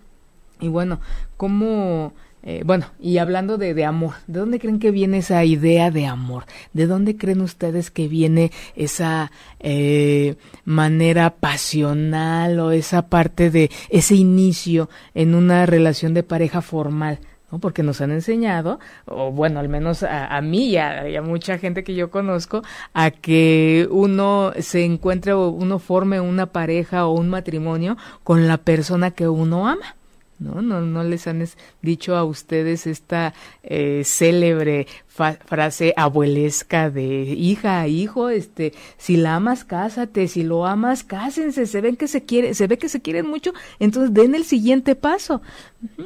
Y 0.60 0.68
bueno, 0.68 1.00
cómo 1.36 2.14
eh, 2.44 2.62
bueno, 2.64 2.86
y 2.98 3.18
hablando 3.18 3.56
de, 3.56 3.72
de, 3.72 3.84
amor, 3.84 4.14
¿de 4.26 4.40
dónde 4.40 4.58
creen 4.58 4.80
que 4.80 4.90
viene 4.90 5.18
esa 5.18 5.44
idea 5.44 5.92
de 5.92 6.06
amor? 6.06 6.44
¿De 6.72 6.88
dónde 6.88 7.16
creen 7.16 7.40
ustedes 7.40 7.92
que 7.92 8.08
viene 8.08 8.50
esa 8.74 9.30
eh, 9.60 10.34
manera 10.64 11.36
pasional 11.36 12.58
o 12.58 12.72
esa 12.72 13.08
parte 13.08 13.50
de 13.50 13.70
ese 13.90 14.16
inicio 14.16 14.90
en 15.14 15.36
una 15.36 15.66
relación 15.66 16.14
de 16.14 16.24
pareja 16.24 16.62
formal? 16.62 17.20
¿no? 17.52 17.60
Porque 17.60 17.84
nos 17.84 18.00
han 18.00 18.10
enseñado, 18.10 18.80
o 19.04 19.30
bueno, 19.30 19.60
al 19.60 19.68
menos 19.68 20.02
a, 20.02 20.40
mí 20.40 20.70
y 20.70 20.78
a, 20.78 21.08
y 21.08 21.14
a, 21.14 21.22
mucha 21.22 21.58
gente 21.58 21.84
que 21.84 21.94
yo 21.94 22.10
conozco, 22.10 22.62
a 22.92 23.12
que 23.12 23.86
uno 23.88 24.52
se 24.58 24.84
encuentre 24.84 25.32
o 25.32 25.50
uno 25.50 25.78
forme 25.78 26.18
una 26.18 26.46
pareja 26.46 27.06
o 27.06 27.12
un 27.12 27.28
matrimonio 27.28 27.96
con 28.24 28.48
la 28.48 28.56
persona 28.56 29.12
que 29.12 29.28
uno 29.28 29.68
ama. 29.68 29.94
¿No? 30.42 30.62
No, 30.62 30.80
no 30.80 31.04
les 31.04 31.26
han 31.26 31.44
dicho 31.80 32.16
a 32.16 32.24
ustedes 32.24 32.86
esta 32.86 33.34
eh, 33.62 34.02
célebre 34.04 34.86
frase 35.06 35.92
abuelesca 35.96 36.90
de 36.90 37.22
hija, 37.22 37.86
hijo, 37.86 38.28
este, 38.28 38.72
si 38.96 39.16
la 39.16 39.36
amas, 39.36 39.64
cásate, 39.64 40.26
si 40.28 40.42
lo 40.42 40.66
amas, 40.66 41.04
cásense, 41.04 41.66
se 41.66 41.80
ven 41.80 41.96
que 41.96 42.08
se 42.08 42.24
quiere, 42.24 42.54
se 42.54 42.66
ve 42.66 42.78
que 42.78 42.88
se 42.88 43.02
quieren 43.02 43.26
mucho, 43.26 43.52
entonces 43.78 44.14
den 44.14 44.34
el 44.34 44.44
siguiente 44.44 44.94
paso. 44.94 45.42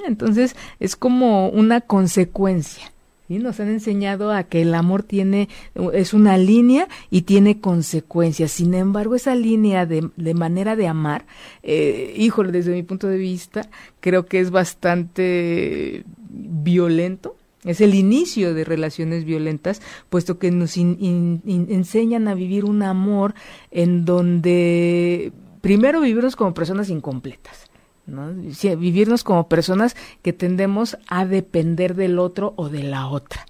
Entonces 0.07 0.57
es 0.81 0.97
como 0.97 1.49
una 1.49 1.81
consecuencia. 1.81 2.93
Y 3.29 3.39
Nos 3.39 3.59
han 3.59 3.69
enseñado 3.69 4.31
a 4.31 4.45
que 4.45 4.63
el 4.63 4.75
amor 4.75 5.03
tiene, 5.03 5.49
es 5.93 6.15
una 6.15 6.39
línea 6.39 6.89
y 7.11 7.23
tiene 7.23 7.61
consecuencias. 7.61 8.53
Sin 8.53 8.75
embargo, 8.75 9.15
esa 9.17 9.35
línea 9.35 9.85
de, 9.85 10.11
de 10.17 10.35
manera 10.35 10.77
de 10.77 10.87
amar, 10.87 11.27
eh, 11.63 12.15
híjole, 12.17 12.53
desde 12.53 12.73
mi 12.73 12.83
punto 12.85 13.09
de 13.09 13.19
vista, 13.19 13.69
creo 14.01 14.27
que 14.27 14.41
es 14.41 14.51
bastante 14.51 16.05
violento. 16.29 17.37
Es 17.65 17.81
el 17.81 17.95
inicio 17.95 18.55
de 18.55 18.63
relaciones 18.65 19.25
violentas, 19.25 19.83
puesto 20.09 20.39
que 20.39 20.53
nos 20.53 20.77
enseñan 20.77 22.29
a 22.29 22.35
vivir 22.35 22.65
un 22.65 22.85
amor 22.85 23.35
en 23.73 24.05
donde 24.05 25.33
primero 25.63 26.01
vivimos 26.01 26.37
como 26.37 26.55
personas 26.55 26.91
incompletas 26.91 27.66
¿no? 28.07 28.33
vivirnos 28.33 29.25
como 29.25 29.49
personas 29.49 29.97
que 30.23 30.33
tendemos 30.33 30.97
a 31.09 31.27
depender 31.27 31.95
del 31.95 32.19
otro 32.19 32.55
o 32.57 32.69
de 32.69 32.83
la 32.83 33.09
otra. 33.09 33.47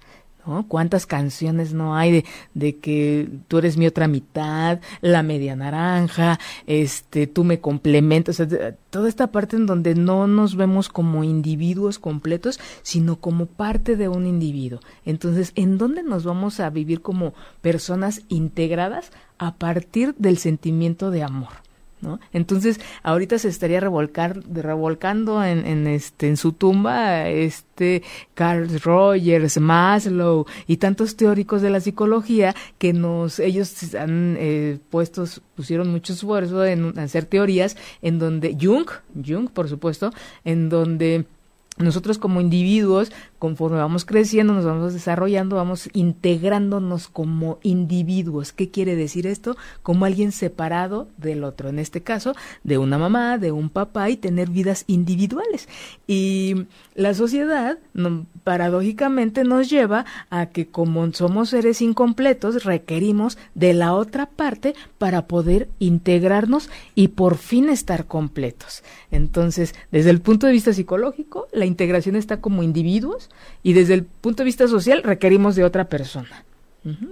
¿no? 0.47 0.65
¿Cuántas 0.67 1.05
canciones 1.05 1.73
no 1.73 1.95
hay 1.95 2.11
de, 2.11 2.25
de, 2.53 2.77
que 2.77 3.29
tú 3.47 3.57
eres 3.59 3.77
mi 3.77 3.85
otra 3.85 4.07
mitad, 4.07 4.79
la 5.01 5.21
media 5.21 5.55
naranja, 5.55 6.39
este, 6.65 7.27
tú 7.27 7.43
me 7.43 7.59
complementas, 7.59 8.41
toda 8.89 9.09
esta 9.09 9.27
parte 9.27 9.57
en 9.57 9.65
donde 9.65 9.93
no 9.93 10.25
nos 10.25 10.55
vemos 10.55 10.89
como 10.89 11.23
individuos 11.23 11.99
completos, 11.99 12.59
sino 12.81 13.17
como 13.17 13.45
parte 13.45 13.97
de 13.97 14.07
un 14.07 14.25
individuo. 14.25 14.79
Entonces, 15.05 15.51
¿en 15.55 15.77
dónde 15.77 16.01
nos 16.01 16.23
vamos 16.23 16.59
a 16.59 16.69
vivir 16.69 17.01
como 17.01 17.33
personas 17.61 18.21
integradas? 18.29 19.11
A 19.39 19.55
partir 19.55 20.15
del 20.17 20.39
sentimiento 20.39 21.11
de 21.11 21.21
amor. 21.21 21.66
¿No? 22.01 22.19
Entonces, 22.31 22.79
ahorita 23.03 23.39
se 23.39 23.49
estaría 23.49 23.79
revolcar, 23.79 24.41
revolcando 24.51 25.43
en, 25.43 25.65
en, 25.65 25.87
este, 25.87 26.27
en 26.27 26.37
su 26.37 26.53
tumba 26.53 27.27
este 27.29 28.03
Carl 28.33 28.79
Rogers, 28.81 29.59
Maslow 29.59 30.45
y 30.67 30.77
tantos 30.77 31.15
teóricos 31.15 31.61
de 31.61 31.69
la 31.69 31.79
psicología 31.79 32.55
que 32.77 32.93
nos, 32.93 33.39
ellos 33.39 33.95
han 33.95 34.35
eh, 34.39 34.77
puestos, 34.89 35.41
pusieron 35.55 35.89
mucho 35.89 36.13
esfuerzo 36.13 36.63
en 36.65 36.97
hacer 36.99 37.25
teorías 37.25 37.77
en 38.01 38.19
donde 38.19 38.55
Jung, 38.59 38.89
Jung 39.25 39.49
por 39.49 39.67
supuesto, 39.67 40.11
en 40.45 40.69
donde 40.69 41.25
nosotros 41.77 42.17
como 42.17 42.41
individuos, 42.41 43.11
conforme 43.39 43.77
vamos 43.77 44.05
creciendo, 44.05 44.53
nos 44.53 44.65
vamos 44.65 44.93
desarrollando, 44.93 45.55
vamos 45.55 45.89
integrándonos 45.93 47.07
como 47.07 47.59
individuos. 47.61 48.51
¿Qué 48.51 48.69
quiere 48.69 48.95
decir 48.95 49.27
esto? 49.27 49.55
Como 49.83 50.05
alguien 50.05 50.31
separado 50.31 51.07
del 51.17 51.43
otro. 51.43 51.69
En 51.69 51.79
este 51.79 52.01
caso, 52.01 52.33
de 52.63 52.77
una 52.77 52.97
mamá, 52.97 53.37
de 53.37 53.51
un 53.51 53.69
papá 53.69 54.09
y 54.09 54.17
tener 54.17 54.49
vidas 54.49 54.83
individuales. 54.87 55.69
Y 56.07 56.65
la 56.95 57.13
sociedad, 57.13 57.77
paradójicamente, 58.43 59.43
nos 59.43 59.69
lleva 59.69 60.05
a 60.29 60.47
que 60.47 60.67
como 60.67 61.11
somos 61.13 61.49
seres 61.49 61.81
incompletos, 61.81 62.63
requerimos 62.63 63.37
de 63.53 63.73
la 63.73 63.93
otra 63.93 64.25
parte 64.25 64.73
para 64.97 65.27
poder 65.27 65.69
integrarnos 65.79 66.69
y 66.95 67.09
por 67.09 67.37
fin 67.37 67.69
estar 67.69 68.05
completos. 68.05 68.83
Entonces, 69.11 69.75
desde 69.91 70.09
el 70.09 70.21
punto 70.21 70.47
de 70.47 70.53
vista 70.53 70.73
psicológico, 70.73 71.47
la 71.51 71.65
integración 71.65 72.15
está 72.15 72.41
como 72.41 72.63
individuos 72.63 73.26
y 73.63 73.73
desde 73.73 73.93
el 73.93 74.03
punto 74.03 74.43
de 74.43 74.45
vista 74.45 74.67
social 74.67 75.03
requerimos 75.03 75.55
de 75.55 75.63
otra 75.63 75.89
persona. 75.89 76.43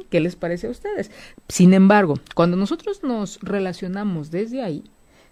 ¿Qué 0.09 0.21
les 0.21 0.37
parece 0.37 0.67
a 0.67 0.69
ustedes? 0.69 1.11
Sin 1.49 1.73
embargo, 1.73 2.17
cuando 2.33 2.55
nosotros 2.55 3.03
nos 3.03 3.39
relacionamos 3.41 4.31
desde 4.31 4.61
ahí, 4.61 4.85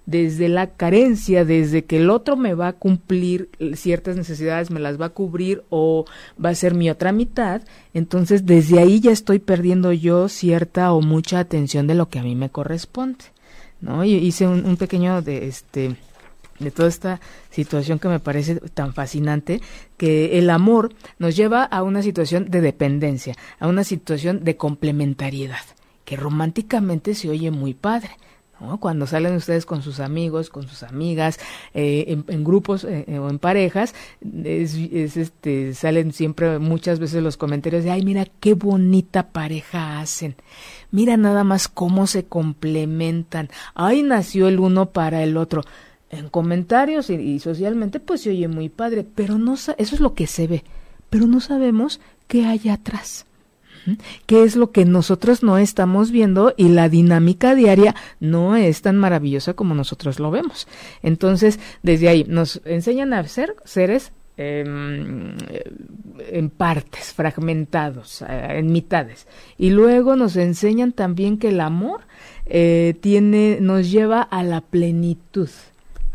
desde 0.05 0.49
la 0.49 0.67
carencia, 0.67 1.45
desde 1.45 1.85
que 1.85 1.95
el 1.95 2.09
otro 2.09 2.35
me 2.35 2.53
va 2.53 2.67
a 2.67 2.73
cumplir 2.73 3.49
ciertas 3.75 4.17
necesidades, 4.17 4.69
me 4.69 4.81
las 4.81 4.99
va 4.99 5.05
a 5.05 5.09
cubrir 5.11 5.63
o 5.69 6.03
va 6.43 6.49
a 6.49 6.55
ser 6.55 6.73
mi 6.73 6.89
otra 6.89 7.13
mitad, 7.13 7.61
entonces 7.93 8.45
desde 8.45 8.79
ahí 8.79 8.99
ya 8.99 9.11
estoy 9.11 9.39
perdiendo 9.39 9.93
yo 9.93 10.27
cierta 10.27 10.91
o 10.91 10.99
mucha 10.99 11.39
atención 11.39 11.87
de 11.87 11.95
lo 11.95 12.09
que 12.09 12.19
a 12.19 12.23
mí 12.23 12.35
me 12.35 12.49
corresponde, 12.49 13.23
¿no? 13.79 14.03
Hice 14.03 14.45
un 14.45 14.75
pequeño 14.75 15.21
de 15.21 15.47
este 15.47 15.95
de 16.63 16.71
toda 16.71 16.89
esta 16.89 17.21
situación 17.49 17.99
que 17.99 18.07
me 18.07 18.19
parece 18.19 18.55
tan 18.73 18.93
fascinante, 18.93 19.61
que 19.97 20.37
el 20.37 20.49
amor 20.49 20.93
nos 21.19 21.35
lleva 21.35 21.63
a 21.63 21.83
una 21.83 22.01
situación 22.01 22.49
de 22.49 22.61
dependencia, 22.61 23.35
a 23.59 23.67
una 23.67 23.83
situación 23.83 24.43
de 24.43 24.57
complementariedad, 24.57 25.63
que 26.05 26.15
románticamente 26.15 27.15
se 27.15 27.29
oye 27.29 27.51
muy 27.51 27.73
padre. 27.73 28.11
Cuando 28.79 29.07
salen 29.07 29.35
ustedes 29.35 29.65
con 29.65 29.81
sus 29.81 29.99
amigos, 29.99 30.49
con 30.49 30.67
sus 30.67 30.83
amigas, 30.83 31.39
eh, 31.73 32.17
en, 32.27 32.43
grupos 32.43 32.85
eh, 32.85 33.19
o 33.19 33.29
en 33.29 33.37
parejas, 33.37 33.93
es, 34.21 34.75
este, 34.75 35.73
salen 35.73 36.13
siempre 36.13 36.59
muchas 36.59 36.99
veces 36.99 37.21
los 37.21 37.35
comentarios 37.35 37.83
de, 37.83 37.91
ay, 37.91 38.05
mira 38.05 38.25
qué 38.39 38.53
bonita 38.53 39.31
pareja 39.31 39.99
hacen, 39.99 40.35
mira 40.91 41.17
nada 41.17 41.43
más 41.43 41.67
cómo 41.67 42.07
se 42.07 42.25
complementan, 42.25 43.49
ay, 43.75 44.01
nació 44.01 44.47
el 44.47 44.59
uno 44.59 44.91
para 44.91 45.23
el 45.23 45.35
otro 45.35 45.63
en 46.17 46.29
comentarios 46.29 47.09
y, 47.09 47.39
socialmente 47.39 47.99
pues 47.99 48.21
se 48.21 48.29
oye 48.29 48.47
muy 48.47 48.69
padre, 48.69 49.05
pero 49.15 49.37
no 49.37 49.53
eso 49.53 49.73
es 49.77 49.99
lo 49.99 50.13
que 50.13 50.27
se 50.27 50.47
ve, 50.47 50.63
pero 51.09 51.27
no 51.27 51.39
sabemos 51.39 51.99
qué 52.27 52.45
hay 52.45 52.69
atrás. 52.69 53.25
¿Qué 54.25 54.43
es 54.43 54.55
lo 54.55 54.71
que 54.71 54.85
nosotros 54.85 55.43
no 55.43 55.57
estamos 55.57 56.11
viendo 56.11 56.53
y 56.55 56.69
la 56.69 56.87
dinámica 56.87 57.53
diaria 57.53 57.95
no 58.21 58.55
es 58.55 58.81
tan 58.81 58.97
maravillosa 58.97 59.55
como 59.55 59.75
nosotros 59.75 60.19
lo 60.19 60.31
vemos? 60.31 60.67
Entonces, 61.01 61.59
desde 61.81 62.07
ahí 62.07 62.25
nos 62.27 62.61
enseñan 62.63 63.13
a 63.13 63.27
ser 63.27 63.55
seres 63.65 64.13
em, 64.37 65.35
en 66.29 66.49
partes, 66.49 67.13
fragmentados, 67.13 68.21
eh, 68.21 68.59
en 68.59 68.71
mitades. 68.71 69.27
Y 69.57 69.71
luego 69.71 70.15
nos 70.15 70.37
enseñan 70.37 70.93
también 70.93 71.37
que 71.37 71.49
el 71.49 71.59
amor 71.59 72.01
eh, 72.45 72.95
tiene, 73.01 73.57
nos 73.59 73.91
lleva 73.91 74.21
a 74.21 74.43
la 74.43 74.61
plenitud. 74.61 75.49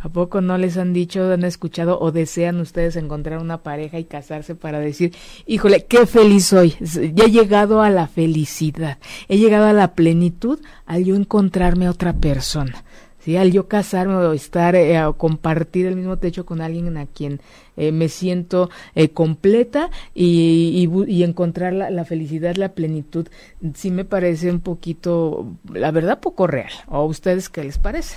¿A 0.01 0.09
poco 0.09 0.41
no 0.41 0.59
les 0.59 0.77
han 0.77 0.93
dicho, 0.93 1.33
han 1.33 1.43
escuchado 1.43 1.99
o 2.01 2.13
desean 2.13 2.61
ustedes 2.61 2.95
encontrar 2.95 3.41
una 3.41 3.63
pareja 3.63 3.99
y 3.99 4.05
casarse 4.05 4.55
para 4.55 4.79
decir, 4.79 5.13
híjole, 5.47 5.87
qué 5.87 6.07
feliz 6.07 6.47
soy, 6.47 6.77
ya 6.81 7.25
he 7.25 7.31
llegado 7.31 7.83
a 7.83 7.91
la 7.91 8.07
felicidad, 8.07 8.99
he 9.29 9.39
llegado 9.39 9.67
a 9.67 9.73
la 9.73 9.95
plenitud 9.95 10.61
al 10.87 11.05
yo 11.05 11.17
encontrarme 11.17 11.87
a 11.87 11.91
otra 11.91 12.13
persona? 12.13 12.85
¿sí? 13.19 13.37
Al 13.37 13.51
yo 13.51 13.67
casarme 13.67 14.15
o 14.15 14.33
estar, 14.33 14.77
eh, 14.77 15.05
o 15.05 15.17
compartir 15.17 15.87
el 15.87 15.97
mismo 15.97 16.17
techo 16.19 16.47
con 16.47 16.61
alguien 16.61 16.97
a 16.97 17.07
quien 17.07 17.41
eh, 17.77 17.91
me 17.91 18.09
siento 18.09 18.71
eh, 18.95 19.11
completa 19.11 19.91
y, 20.15 20.89
y, 21.09 21.23
encontrar 21.25 21.73
la, 21.73 21.91
la, 21.91 22.05
felicidad, 22.05 22.55
la 22.55 22.73
plenitud, 22.73 23.27
sí 23.75 23.91
me 23.91 24.05
parece 24.05 24.51
un 24.51 24.61
poquito, 24.61 25.57
la 25.73 25.91
verdad, 25.91 26.21
poco 26.21 26.47
real. 26.47 26.73
¿O 26.87 26.97
a 26.99 27.05
ustedes 27.05 27.49
qué 27.49 27.65
les 27.65 27.79
parece? 27.79 28.17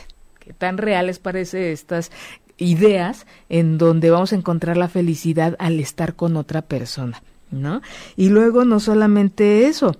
Tan 0.57 0.77
reales 0.77 1.19
parece 1.19 1.71
estas 1.71 2.11
ideas 2.57 3.25
en 3.49 3.77
donde 3.77 4.11
vamos 4.11 4.33
a 4.33 4.35
encontrar 4.35 4.77
la 4.77 4.87
felicidad 4.87 5.55
al 5.59 5.79
estar 5.79 6.15
con 6.15 6.37
otra 6.37 6.61
persona, 6.61 7.21
¿no? 7.49 7.81
Y 8.15 8.29
luego 8.29 8.65
no 8.65 8.79
solamente 8.79 9.65
eso, 9.65 9.95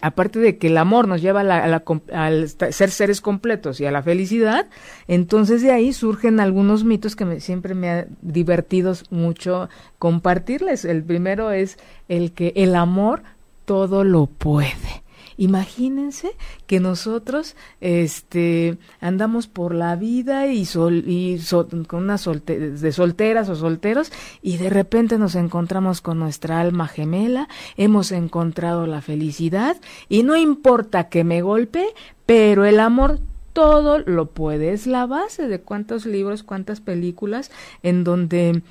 aparte 0.00 0.38
de 0.38 0.58
que 0.58 0.68
el 0.68 0.78
amor 0.78 1.08
nos 1.08 1.20
lleva 1.20 1.40
a 1.40 1.44
la, 1.44 1.82
al 2.12 2.48
ser 2.48 2.90
seres 2.90 3.20
completos 3.20 3.80
y 3.80 3.86
a 3.86 3.90
la 3.90 4.02
felicidad, 4.02 4.66
entonces 5.08 5.62
de 5.62 5.72
ahí 5.72 5.92
surgen 5.92 6.40
algunos 6.40 6.84
mitos 6.84 7.16
que 7.16 7.24
me, 7.24 7.40
siempre 7.40 7.74
me 7.74 7.90
ha 7.90 8.06
divertido 8.22 8.94
mucho 9.10 9.68
compartirles. 9.98 10.84
El 10.84 11.02
primero 11.02 11.50
es 11.50 11.78
el 12.08 12.32
que 12.32 12.52
el 12.56 12.74
amor 12.76 13.22
todo 13.64 14.04
lo 14.04 14.26
puede. 14.26 15.02
Imagínense 15.38 16.32
que 16.66 16.80
nosotros 16.80 17.54
este 17.80 18.76
andamos 19.00 19.46
por 19.46 19.72
la 19.72 19.94
vida 19.94 20.48
y, 20.48 20.64
sol, 20.64 21.04
y 21.06 21.40
con 21.86 22.02
unas 22.02 22.28
de 22.44 22.92
solteras 22.92 23.48
o 23.48 23.54
solteros 23.54 24.12
y 24.42 24.56
de 24.56 24.68
repente 24.68 25.16
nos 25.16 25.36
encontramos 25.36 26.00
con 26.00 26.18
nuestra 26.18 26.60
alma 26.60 26.88
gemela, 26.88 27.48
hemos 27.76 28.10
encontrado 28.10 28.88
la 28.88 29.00
felicidad 29.00 29.76
y 30.08 30.24
no 30.24 30.36
importa 30.36 31.08
que 31.08 31.22
me 31.22 31.40
golpe, 31.40 31.86
pero 32.26 32.64
el 32.64 32.80
amor 32.80 33.20
todo 33.52 33.98
lo 33.98 34.26
puede. 34.26 34.72
Es 34.72 34.88
la 34.88 35.06
base 35.06 35.46
de 35.46 35.60
cuántos 35.60 36.04
libros, 36.04 36.42
cuántas 36.42 36.80
películas 36.80 37.50
en 37.82 38.02
donde 38.04 38.62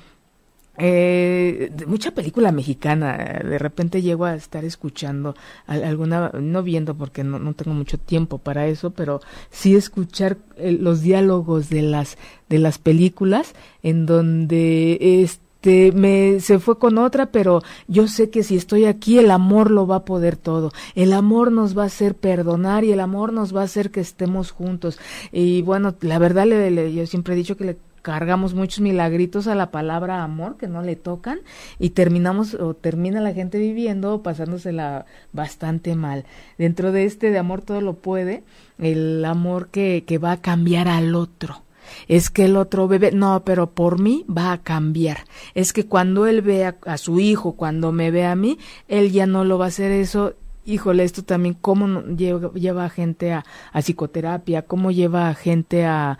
eh, 0.78 1.72
mucha 1.86 2.12
película 2.12 2.52
mexicana, 2.52 3.40
de 3.44 3.58
repente 3.58 4.00
llego 4.00 4.24
a 4.24 4.34
estar 4.34 4.64
escuchando 4.64 5.34
alguna, 5.66 6.30
no 6.34 6.62
viendo 6.62 6.94
porque 6.94 7.24
no, 7.24 7.38
no 7.38 7.54
tengo 7.54 7.74
mucho 7.74 7.98
tiempo 7.98 8.38
para 8.38 8.66
eso, 8.66 8.90
pero 8.90 9.20
sí 9.50 9.74
escuchar 9.74 10.38
los 10.56 11.02
diálogos 11.02 11.68
de 11.68 11.82
las, 11.82 12.16
de 12.48 12.58
las 12.58 12.78
películas 12.78 13.54
en 13.82 14.06
donde 14.06 15.22
este, 15.22 15.90
me 15.92 16.38
se 16.40 16.58
fue 16.60 16.78
con 16.78 16.98
otra, 16.98 17.26
pero 17.26 17.62
yo 17.88 18.06
sé 18.06 18.30
que 18.30 18.44
si 18.44 18.56
estoy 18.56 18.84
aquí 18.84 19.18
el 19.18 19.30
amor 19.30 19.70
lo 19.70 19.86
va 19.86 19.96
a 19.96 20.04
poder 20.04 20.36
todo. 20.36 20.72
El 20.94 21.12
amor 21.12 21.50
nos 21.50 21.76
va 21.76 21.82
a 21.82 21.86
hacer 21.86 22.14
perdonar 22.14 22.84
y 22.84 22.92
el 22.92 23.00
amor 23.00 23.32
nos 23.32 23.54
va 23.54 23.62
a 23.62 23.64
hacer 23.64 23.90
que 23.90 24.00
estemos 24.00 24.52
juntos. 24.52 24.98
Y 25.32 25.62
bueno, 25.62 25.94
la 26.00 26.18
verdad 26.18 26.46
le, 26.46 26.92
yo 26.94 27.06
siempre 27.06 27.34
he 27.34 27.36
dicho 27.36 27.56
que 27.56 27.64
le 27.64 27.76
cargamos 28.02 28.54
muchos 28.54 28.80
milagritos 28.80 29.46
a 29.46 29.54
la 29.54 29.70
palabra 29.70 30.22
amor 30.22 30.56
que 30.56 30.68
no 30.68 30.82
le 30.82 30.96
tocan 30.96 31.40
y 31.78 31.90
terminamos 31.90 32.54
o 32.54 32.74
termina 32.74 33.20
la 33.20 33.32
gente 33.32 33.58
viviendo 33.58 34.22
pasándosela 34.22 35.06
bastante 35.32 35.94
mal. 35.94 36.24
Dentro 36.58 36.92
de 36.92 37.04
este 37.04 37.30
de 37.30 37.38
amor 37.38 37.62
todo 37.62 37.80
lo 37.80 37.94
puede, 37.94 38.44
el 38.78 39.24
amor 39.24 39.68
que, 39.68 40.04
que 40.06 40.18
va 40.18 40.32
a 40.32 40.40
cambiar 40.40 40.88
al 40.88 41.14
otro. 41.14 41.62
Es 42.06 42.30
que 42.30 42.44
el 42.44 42.56
otro 42.56 42.88
bebé, 42.88 43.12
no, 43.12 43.42
pero 43.44 43.70
por 43.70 44.00
mí 44.00 44.24
va 44.28 44.52
a 44.52 44.62
cambiar. 44.62 45.24
Es 45.54 45.72
que 45.72 45.86
cuando 45.86 46.26
él 46.26 46.42
ve 46.42 46.66
a, 46.66 46.98
su 46.98 47.20
hijo, 47.20 47.52
cuando 47.52 47.92
me 47.92 48.10
ve 48.10 48.26
a 48.26 48.36
mí, 48.36 48.58
él 48.88 49.10
ya 49.10 49.26
no 49.26 49.44
lo 49.44 49.58
va 49.58 49.66
a 49.66 49.68
hacer 49.68 49.90
eso 49.92 50.34
híjole, 50.64 51.02
esto 51.02 51.24
también, 51.24 51.56
cómo 51.58 52.02
lleva, 52.02 52.52
lleva 52.52 52.84
a 52.84 52.90
gente 52.90 53.32
a, 53.32 53.42
a, 53.72 53.80
psicoterapia, 53.80 54.60
cómo 54.62 54.90
lleva 54.90 55.30
a 55.30 55.34
gente 55.34 55.86
a, 55.86 56.18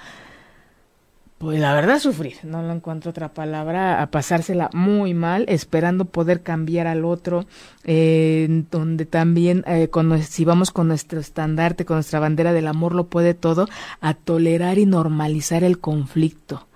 pues 1.38 1.60
la 1.60 1.72
verdad 1.72 2.00
sufrir, 2.00 2.34
no 2.42 2.62
lo 2.62 2.72
encuentro 2.72 3.12
otra 3.12 3.32
palabra, 3.32 4.02
a 4.02 4.10
pasársela 4.10 4.70
muy 4.72 5.14
mal, 5.14 5.44
esperando 5.48 6.04
poder 6.04 6.42
cambiar 6.42 6.88
al 6.88 7.04
otro, 7.04 7.46
eh, 7.84 8.64
donde 8.72 9.06
también 9.06 9.62
eh, 9.68 9.88
si 10.22 10.44
vamos 10.44 10.72
con 10.72 10.88
nuestro 10.88 11.20
estandarte, 11.20 11.84
con 11.84 11.98
nuestra 11.98 12.18
bandera 12.18 12.52
del 12.52 12.66
amor 12.66 12.92
lo 12.92 13.06
puede 13.06 13.34
todo, 13.34 13.68
a 14.00 14.14
tolerar 14.14 14.78
y 14.78 14.86
normalizar 14.86 15.62
el 15.62 15.78
conflicto. 15.78 16.66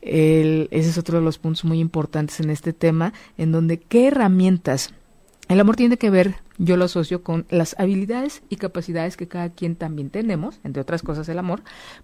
ese 0.00 0.68
es 0.70 0.96
otro 0.96 1.18
de 1.18 1.24
los 1.24 1.38
puntos 1.38 1.64
muy 1.64 1.80
importantes 1.80 2.38
en 2.38 2.50
este 2.50 2.72
tema, 2.72 3.12
en 3.36 3.50
donde 3.50 3.80
qué 3.80 4.06
herramientas. 4.08 4.94
El 5.48 5.58
amor 5.60 5.74
tiene 5.76 5.98
que 5.98 6.10
ver, 6.10 6.36
yo 6.56 6.76
lo 6.76 6.84
asocio 6.84 7.22
con 7.22 7.46
las 7.50 7.74
habilidades 7.78 8.42
y 8.48 8.56
capacidades 8.56 9.16
que 9.16 9.28
cada 9.28 9.50
quien 9.50 9.74
también 9.76 10.10
tenemos, 10.10 10.60
entre 10.62 10.82
otras 10.82 11.02
cosas 11.02 11.28
el 11.28 11.38
amor, 11.38 11.62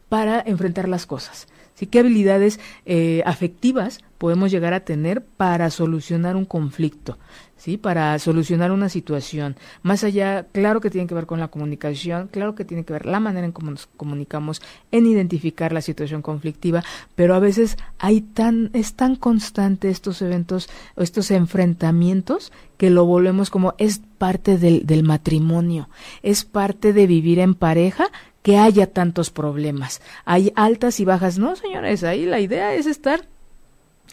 para 0.09 0.41
enfrentar 0.41 0.89
las 0.89 1.07
cosas. 1.07 1.47
¿Qué 1.87 2.01
habilidades 2.01 2.61
eh, 2.87 3.23
afectivas 3.25 4.01
podemos 4.19 4.51
llegar 4.51 4.75
a 4.75 4.81
tener 4.81 5.25
para 5.25 5.71
solucionar 5.71 6.37
un 6.37 6.45
conflicto? 6.45 7.19
¿Sí? 7.57 7.77
Para 7.77 8.19
solucionar 8.19 8.73
una 8.73 8.89
situación. 8.89 9.57
Más 9.83 10.03
allá, 10.03 10.47
claro 10.53 10.81
que 10.81 10.89
tiene 10.89 11.07
que 11.07 11.15
ver 11.15 11.27
con 11.27 11.41
la 11.41 11.49
comunicación, 11.49 12.29
claro 12.29 12.55
que 12.55 12.65
tiene 12.65 12.85
que 12.85 12.95
ver 12.95 13.05
la 13.05 13.21
manera 13.21 13.45
en 13.45 13.53
cómo 13.53 13.71
nos 13.71 13.87
comunicamos, 13.87 14.63
en 14.91 15.05
identificar 15.05 15.71
la 15.73 15.83
situación 15.83 16.23
conflictiva, 16.23 16.83
pero 17.15 17.35
a 17.35 17.39
veces 17.39 17.77
hay 17.99 18.23
tan, 18.23 18.71
es 18.73 18.95
tan 18.95 19.15
constante 19.15 19.91
estos 19.91 20.23
eventos, 20.23 20.71
estos 20.97 21.31
enfrentamientos, 21.31 22.51
que 22.79 22.89
lo 22.89 23.05
volvemos 23.05 23.51
como 23.51 23.75
es 23.77 24.01
parte 24.17 24.57
del, 24.57 24.87
del 24.87 25.03
matrimonio, 25.03 25.91
es 26.23 26.47
parte 26.47 26.95
de 26.95 27.07
vivir 27.07 27.39
en 27.41 27.55
pareja 27.55 28.11
que 28.43 28.59
haya 28.59 28.93
tantos 28.93 29.31
problemas. 29.31 30.01
Hay 30.25 30.53
altas 30.57 31.01
y 31.01 31.05
bajas. 31.05 31.39
No, 31.39 31.57
señores, 31.57 32.05
ahí 32.05 32.27
la 32.27 32.41
idea 32.41 32.75
es 32.75 32.87
estar, 32.87 33.27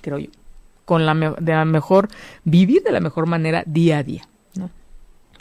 creo 0.02 0.20
yo, 0.20 0.30
con 0.86 1.06
la, 1.06 1.14
de 1.40 1.52
la 1.54 1.66
mejor, 1.66 2.10
vivir 2.44 2.84
de 2.84 2.92
la 2.92 3.00
mejor 3.00 3.26
manera 3.26 3.64
día 3.66 4.00
a 4.00 4.04
día 4.04 4.28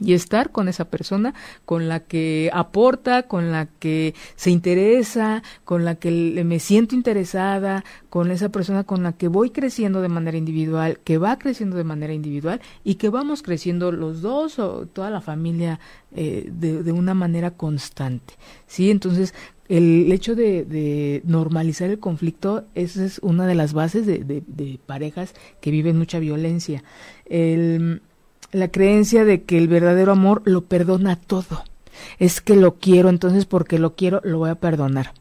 y 0.00 0.12
estar 0.14 0.50
con 0.50 0.68
esa 0.68 0.86
persona 0.86 1.34
con 1.64 1.88
la 1.88 2.00
que 2.00 2.50
aporta, 2.52 3.24
con 3.24 3.52
la 3.52 3.66
que 3.66 4.14
se 4.36 4.50
interesa, 4.50 5.42
con 5.64 5.84
la 5.84 5.94
que 5.94 6.10
me 6.44 6.58
siento 6.58 6.94
interesada, 6.94 7.84
con 8.10 8.30
esa 8.30 8.50
persona 8.50 8.84
con 8.84 9.02
la 9.02 9.12
que 9.12 9.28
voy 9.28 9.50
creciendo 9.50 10.02
de 10.02 10.08
manera 10.08 10.36
individual, 10.36 11.00
que 11.04 11.18
va 11.18 11.38
creciendo 11.38 11.76
de 11.76 11.84
manera 11.84 12.12
individual 12.12 12.60
y 12.84 12.96
que 12.96 13.08
vamos 13.08 13.42
creciendo 13.42 13.92
los 13.92 14.22
dos 14.22 14.58
o 14.58 14.86
toda 14.86 15.10
la 15.10 15.20
familia 15.20 15.80
eh, 16.14 16.48
de, 16.50 16.92
una 16.92 17.14
manera 17.14 17.50
constante. 17.50 18.34
¿sí? 18.66 18.90
Entonces, 18.90 19.34
el 19.68 20.10
hecho 20.12 20.34
de, 20.34 21.22
normalizar 21.24 21.90
el 21.90 21.98
conflicto, 21.98 22.64
esa 22.74 23.04
es 23.04 23.18
una 23.18 23.46
de 23.46 23.54
las 23.54 23.72
bases 23.72 24.06
de, 24.06 24.18
de 24.24 24.80
parejas 24.86 25.34
que 25.60 25.70
viven 25.70 25.98
mucha 25.98 26.18
violencia. 26.18 26.84
El, 27.26 28.00
la 28.52 28.68
creencia 28.68 29.24
de 29.24 29.42
que 29.42 29.58
el 29.58 29.68
verdadero 29.68 30.12
amor 30.12 30.42
lo 30.44 30.62
perdona 30.62 31.16
todo. 31.16 31.64
Es 32.18 32.40
que 32.40 32.56
lo 32.56 32.74
quiero, 32.74 33.08
entonces 33.08 33.46
porque 33.46 33.78
lo 33.78 33.94
quiero 33.94 34.20
lo 34.24 34.38
voy 34.38 34.50
a 34.50 34.56
perdonar. 34.56 35.12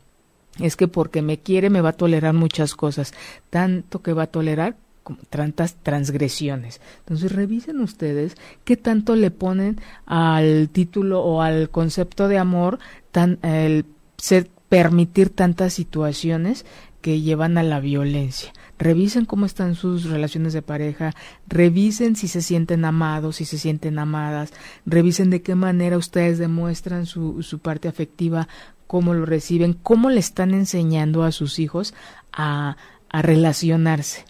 Es 0.60 0.76
que 0.76 0.88
porque 0.88 1.22
me 1.22 1.40
quiere 1.40 1.70
me 1.70 1.82
va 1.82 1.90
a 1.90 1.94
tolerar 1.94 2.34
muchas 2.34 2.76
cosas, 2.76 3.14
tanto 3.50 4.02
que 4.02 4.14
va 4.14 4.24
a 4.24 4.28
tolerar 4.28 4.78
como 5.04 5.20
tantas 5.30 5.76
transgresiones. 5.76 6.82
Entonces 7.00 7.32
revisen 7.32 7.80
ustedes 7.80 8.36
qué 8.64 8.76
tanto 8.76 9.16
le 9.16 9.32
ponen 9.32 9.80
al 10.06 10.70
título 10.70 11.22
o 11.22 11.42
al 11.42 11.70
concepto 11.70 12.28
de 12.28 12.40
amor 12.40 12.80
tan 13.12 13.38
el 13.44 13.86
ser 14.18 14.50
permitir 14.70 15.30
tantas 15.30 15.74
situaciones 15.74 16.66
que 17.02 17.22
llevan 17.22 17.58
a 17.58 17.64
la 17.64 17.80
violencia 17.80 18.52
revisen 18.78 19.26
cómo 19.26 19.46
están 19.46 19.76
sus 19.76 20.06
relaciones 20.06 20.54
de 20.54 20.62
pareja, 20.62 21.14
revisen 21.48 22.16
si 22.16 22.28
se 22.28 22.42
sienten 22.42 22.86
amados, 22.86 23.38
si 23.38 23.46
se 23.46 23.58
sienten 23.58 24.00
amadas, 24.00 24.54
revisen 24.86 25.30
de 25.30 25.42
qué 25.42 25.56
manera 25.56 25.98
ustedes 25.98 26.38
demuestran 26.38 27.06
su, 27.06 27.42
su 27.44 27.60
parte 27.60 27.88
afectiva, 27.88 28.48
cómo 28.88 29.14
lo 29.14 29.26
reciben, 29.26 29.74
cómo 29.74 30.10
le 30.10 30.20
están 30.20 30.54
enseñando 30.54 31.24
a 31.24 31.32
sus 31.32 31.60
hijos 31.60 31.94
a, 32.32 32.78
a 33.10 33.22
relacionarse. 33.22 34.26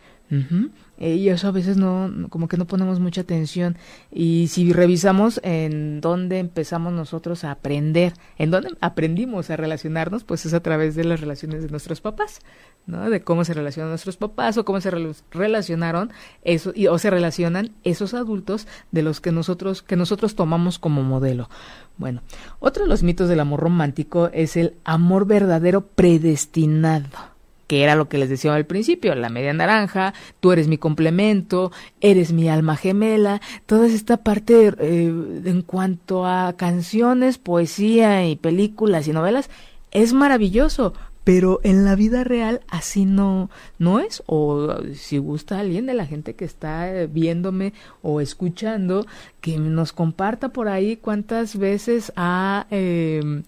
Eh, 0.98 1.16
y 1.16 1.30
eso 1.30 1.48
a 1.48 1.52
veces 1.52 1.76
no, 1.78 2.12
como 2.30 2.48
que 2.48 2.58
no 2.58 2.66
ponemos 2.66 3.00
mucha 3.00 3.22
atención. 3.22 3.78
Y 4.12 4.48
si 4.48 4.72
revisamos 4.72 5.40
en 5.44 6.02
dónde 6.02 6.40
empezamos 6.40 6.94
nosotros 6.94 7.44
a 7.44 7.52
aprender, 7.52 8.14
en 8.38 8.52
dónde 8.52 8.70
aprendimos 8.82 9.50
a 9.50 9.58
relacionarnos, 9.58 10.24
pues 10.24 10.46
es 10.46 10.54
a 10.54 10.62
través 10.62 10.96
de 10.96 11.04
las 11.04 11.20
relaciones 11.20 11.64
de 11.64 11.70
nuestros 11.70 12.02
papás, 12.02 12.40
De 12.88 13.24
cómo 13.24 13.44
se 13.46 13.56
relacionan 13.56 13.90
nuestros 13.90 14.16
papás 14.16 14.58
o 14.58 14.66
cómo 14.66 14.80
se 14.80 14.92
relacionaron 15.32 16.12
eso, 16.44 16.72
y, 16.76 16.86
o 16.86 17.00
se 17.00 17.10
relacionan 17.10 17.72
esos 17.84 18.14
adultos 18.14 18.68
de 18.92 19.02
los 19.02 19.22
que 19.22 19.32
nosotros, 19.32 19.82
que 19.82 19.96
nosotros 19.96 20.36
tomamos 20.36 20.78
como 20.78 21.02
modelo. 21.02 21.50
Bueno, 21.98 22.22
otro 22.60 22.84
de 22.84 22.90
los 22.90 23.02
mitos 23.02 23.28
del 23.28 23.40
amor 23.40 23.62
romántico 23.62 24.30
es 24.34 24.56
el 24.56 24.76
amor 24.84 25.26
verdadero 25.26 25.82
predestinado 25.82 27.36
que 27.68 27.84
era 27.84 27.96
lo 27.96 28.08
que 28.08 28.18
les 28.18 28.30
decía 28.30 28.54
al 28.54 28.66
principio, 28.66 29.16
la 29.16 29.30
media 29.30 29.54
naranja, 29.54 30.14
tú 30.40 30.52
eres 30.52 30.68
mi 30.68 30.78
complemento, 30.78 31.72
eres 32.02 32.32
mi 32.32 32.48
alma 32.48 32.76
gemela, 32.76 33.42
toda 33.66 33.88
esta 33.88 34.18
parte 34.18 34.74
eh, 34.78 35.06
en 35.46 35.62
cuanto 35.64 36.26
a 36.26 36.54
canciones, 36.54 37.38
poesía 37.38 38.28
y 38.28 38.36
películas 38.36 39.08
y 39.08 39.14
novelas, 39.14 39.50
es 39.92 40.14
maravilloso, 40.14 40.94
pero 41.26 41.60
en 41.64 41.84
la 41.84 41.96
vida 41.96 42.24
real 42.24 42.62
así 42.70 43.04
no, 43.04 43.50
no 43.80 44.00
es, 44.00 44.24
o 44.28 44.78
si 44.94 45.18
gusta 45.18 45.60
alguien 45.60 45.88
de 45.88 45.96
la 45.96 46.06
gente 46.06 46.36
que 46.36 46.46
está 46.46 47.08
viéndome 47.10 47.74
o 48.02 48.22
escuchando, 48.22 49.06
que 49.42 49.58
nos 49.58 49.92
comparta 49.92 50.50
por 50.50 50.70
ahí 50.70 50.96
cuántas 50.96 51.58
veces 51.58 52.14
ha... 52.16 52.68
Eh, 52.72 53.42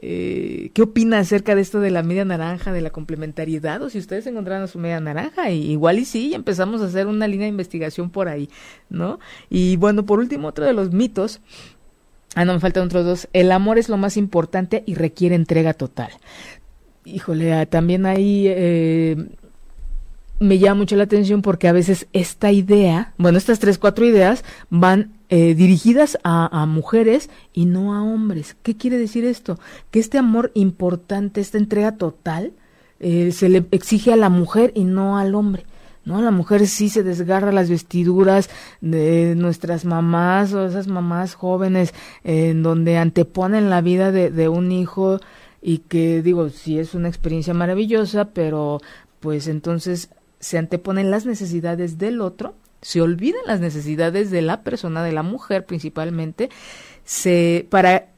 eh, 0.00 0.70
¿Qué 0.74 0.82
opina 0.82 1.18
acerca 1.18 1.56
de 1.56 1.60
esto 1.60 1.80
de 1.80 1.90
la 1.90 2.04
media 2.04 2.24
naranja, 2.24 2.72
de 2.72 2.80
la 2.80 2.90
complementariedad? 2.90 3.82
O 3.82 3.90
si 3.90 3.98
ustedes 3.98 4.28
encontraron 4.28 4.68
su 4.68 4.78
media 4.78 5.00
naranja, 5.00 5.50
y 5.50 5.72
igual 5.72 5.98
y 5.98 6.04
sí, 6.04 6.34
empezamos 6.34 6.80
a 6.82 6.84
hacer 6.84 7.08
una 7.08 7.26
línea 7.26 7.46
de 7.46 7.50
investigación 7.50 8.10
por 8.10 8.28
ahí, 8.28 8.48
¿no? 8.90 9.18
Y 9.50 9.76
bueno, 9.76 10.06
por 10.06 10.20
último, 10.20 10.48
otro 10.48 10.64
de 10.64 10.72
los 10.72 10.92
mitos 10.92 11.40
Ah, 12.34 12.44
no, 12.44 12.52
me 12.52 12.60
faltan 12.60 12.84
otros 12.84 13.04
dos. 13.04 13.28
El 13.32 13.50
amor 13.50 13.78
es 13.78 13.88
lo 13.88 13.96
más 13.96 14.16
importante 14.16 14.84
y 14.86 14.94
requiere 14.94 15.34
entrega 15.34 15.72
total. 15.72 16.10
Híjole, 17.12 17.54
ah, 17.54 17.66
también 17.66 18.04
ahí 18.04 18.44
eh, 18.48 19.16
me 20.40 20.58
llama 20.58 20.80
mucho 20.80 20.96
la 20.96 21.04
atención 21.04 21.42
porque 21.42 21.68
a 21.68 21.72
veces 21.72 22.06
esta 22.12 22.52
idea, 22.52 23.14
bueno, 23.16 23.38
estas 23.38 23.58
tres, 23.58 23.78
cuatro 23.78 24.04
ideas 24.04 24.44
van 24.68 25.12
eh, 25.30 25.54
dirigidas 25.54 26.18
a, 26.22 26.66
mujeres 26.66 27.30
y 27.52 27.64
no 27.64 27.94
a 27.94 28.02
hombres. 28.02 28.56
¿Qué 28.62 28.76
quiere 28.76 28.98
decir 28.98 29.24
esto? 29.24 29.58
Que 29.90 30.00
este 30.00 30.18
amor 30.18 30.52
importante, 30.54 31.40
esta 31.40 31.58
entrega 31.58 31.96
total, 31.96 32.52
eh, 33.00 33.32
se 33.32 33.48
le 33.48 33.64
exige 33.70 34.12
a 34.12 34.16
la 34.16 34.28
mujer 34.28 34.72
y 34.74 34.84
no 34.84 35.16
al 35.18 35.34
hombre. 35.34 35.64
¿no? 36.04 36.20
La 36.20 36.30
mujer 36.30 36.66
sí 36.66 36.88
se 36.88 37.02
desgarra 37.02 37.52
las 37.52 37.70
vestiduras 37.70 38.50
de 38.80 39.34
nuestras 39.34 39.84
mamás 39.84 40.52
o 40.52 40.66
esas 40.66 40.88
mamás 40.88 41.34
jóvenes 41.34 41.94
en 42.24 42.62
donde 42.62 42.96
anteponen 42.98 43.70
la 43.70 43.80
vida 43.80 44.12
de, 44.12 44.30
de 44.30 44.48
un 44.48 44.72
hijo 44.72 45.20
y 45.60 45.78
que 45.78 46.22
digo, 46.22 46.48
sí 46.50 46.78
es 46.78 46.94
una 46.94 47.08
experiencia 47.08 47.54
maravillosa, 47.54 48.26
pero 48.26 48.80
pues 49.20 49.48
entonces 49.48 50.10
se 50.40 50.58
anteponen 50.58 51.10
las 51.10 51.26
necesidades 51.26 51.98
del 51.98 52.20
otro, 52.20 52.54
se 52.80 53.00
olvidan 53.00 53.42
las 53.46 53.60
necesidades 53.60 54.30
de 54.30 54.42
la 54.42 54.62
persona, 54.62 55.02
de 55.02 55.12
la 55.12 55.22
mujer 55.22 55.66
principalmente, 55.66 56.48
se 57.04 57.66
para 57.70 58.08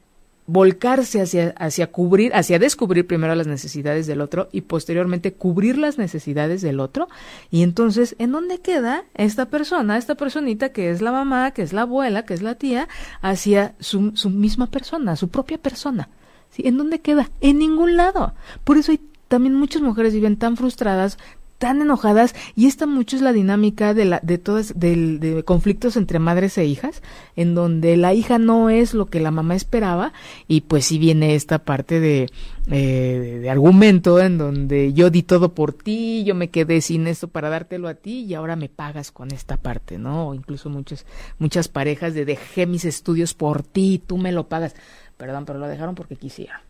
volcarse 0.47 1.21
hacia, 1.21 1.53
hacia 1.57 1.87
cubrir, 1.87 2.33
hacia 2.35 2.59
descubrir 2.59 3.07
primero 3.07 3.33
las 3.35 3.47
necesidades 3.47 4.05
del 4.05 4.21
otro 4.21 4.49
y 4.51 4.61
posteriormente 4.61 5.33
cubrir 5.33 5.77
las 5.77 5.97
necesidades 5.97 6.61
del 6.61 6.79
otro. 6.79 7.07
Y 7.51 7.63
entonces, 7.63 8.15
¿en 8.19 8.33
dónde 8.33 8.59
queda 8.59 9.05
esta 9.13 9.45
persona, 9.45 9.97
esta 9.97 10.15
personita 10.15 10.69
que 10.69 10.91
es 10.91 11.01
la 11.01 11.11
mamá, 11.11 11.51
que 11.51 11.61
es 11.61 11.73
la 11.73 11.83
abuela, 11.83 12.25
que 12.25 12.33
es 12.33 12.41
la 12.41 12.55
tía, 12.55 12.89
hacia 13.21 13.75
su, 13.79 14.11
su 14.15 14.29
misma 14.29 14.67
persona, 14.67 15.15
su 15.15 15.29
propia 15.29 15.57
persona? 15.57 16.09
¿Sí? 16.51 16.63
¿En 16.65 16.77
dónde 16.77 16.99
queda? 16.99 17.29
En 17.41 17.59
ningún 17.59 17.97
lado. 17.97 18.33
Por 18.63 18.77
eso 18.77 18.91
hay 18.91 18.99
también 19.27 19.55
muchas 19.55 19.81
mujeres 19.81 20.13
viven 20.13 20.37
tan 20.37 20.57
frustradas, 20.57 21.17
tan 21.61 21.79
enojadas 21.79 22.33
y 22.55 22.65
esta 22.65 22.87
mucho 22.87 23.15
es 23.15 23.21
la 23.21 23.33
dinámica 23.33 23.93
de 23.93 24.05
la 24.05 24.19
de 24.23 24.39
todas 24.39 24.79
de, 24.79 25.43
conflictos 25.45 25.95
entre 25.95 26.17
madres 26.17 26.57
e 26.57 26.65
hijas 26.65 27.03
en 27.35 27.53
donde 27.53 27.97
la 27.97 28.15
hija 28.15 28.39
no 28.39 28.71
es 28.71 28.95
lo 28.95 29.05
que 29.05 29.19
la 29.19 29.29
mamá 29.29 29.55
esperaba 29.55 30.11
y 30.47 30.61
pues 30.61 30.85
si 30.85 30.97
viene 30.97 31.35
esta 31.35 31.59
parte 31.59 31.99
de, 31.99 32.31
eh, 32.71 33.39
de 33.43 33.49
argumento 33.51 34.19
en 34.19 34.39
donde 34.39 34.93
yo 34.93 35.11
di 35.11 35.21
todo 35.21 35.53
por 35.53 35.71
ti 35.71 36.23
yo 36.23 36.33
me 36.33 36.49
quedé 36.49 36.81
sin 36.81 37.05
esto 37.05 37.27
para 37.27 37.49
dártelo 37.49 37.89
a 37.89 37.93
ti 37.93 38.23
y 38.23 38.33
ahora 38.33 38.55
me 38.55 38.67
pagas 38.67 39.11
con 39.11 39.29
esta 39.29 39.57
parte 39.57 39.99
no 39.99 40.29
o 40.29 40.33
incluso 40.33 40.71
muchas 40.71 41.05
muchas 41.37 41.67
parejas 41.67 42.15
de 42.15 42.25
dejé 42.25 42.65
mis 42.65 42.85
estudios 42.85 43.35
por 43.35 43.61
ti 43.61 44.01
tú 44.03 44.17
me 44.17 44.31
lo 44.31 44.49
pagas 44.49 44.73
perdón 45.21 45.45
pero 45.45 45.59
lo 45.59 45.67
dejaron 45.67 45.93
porque 45.93 46.15
quisiera 46.15 46.63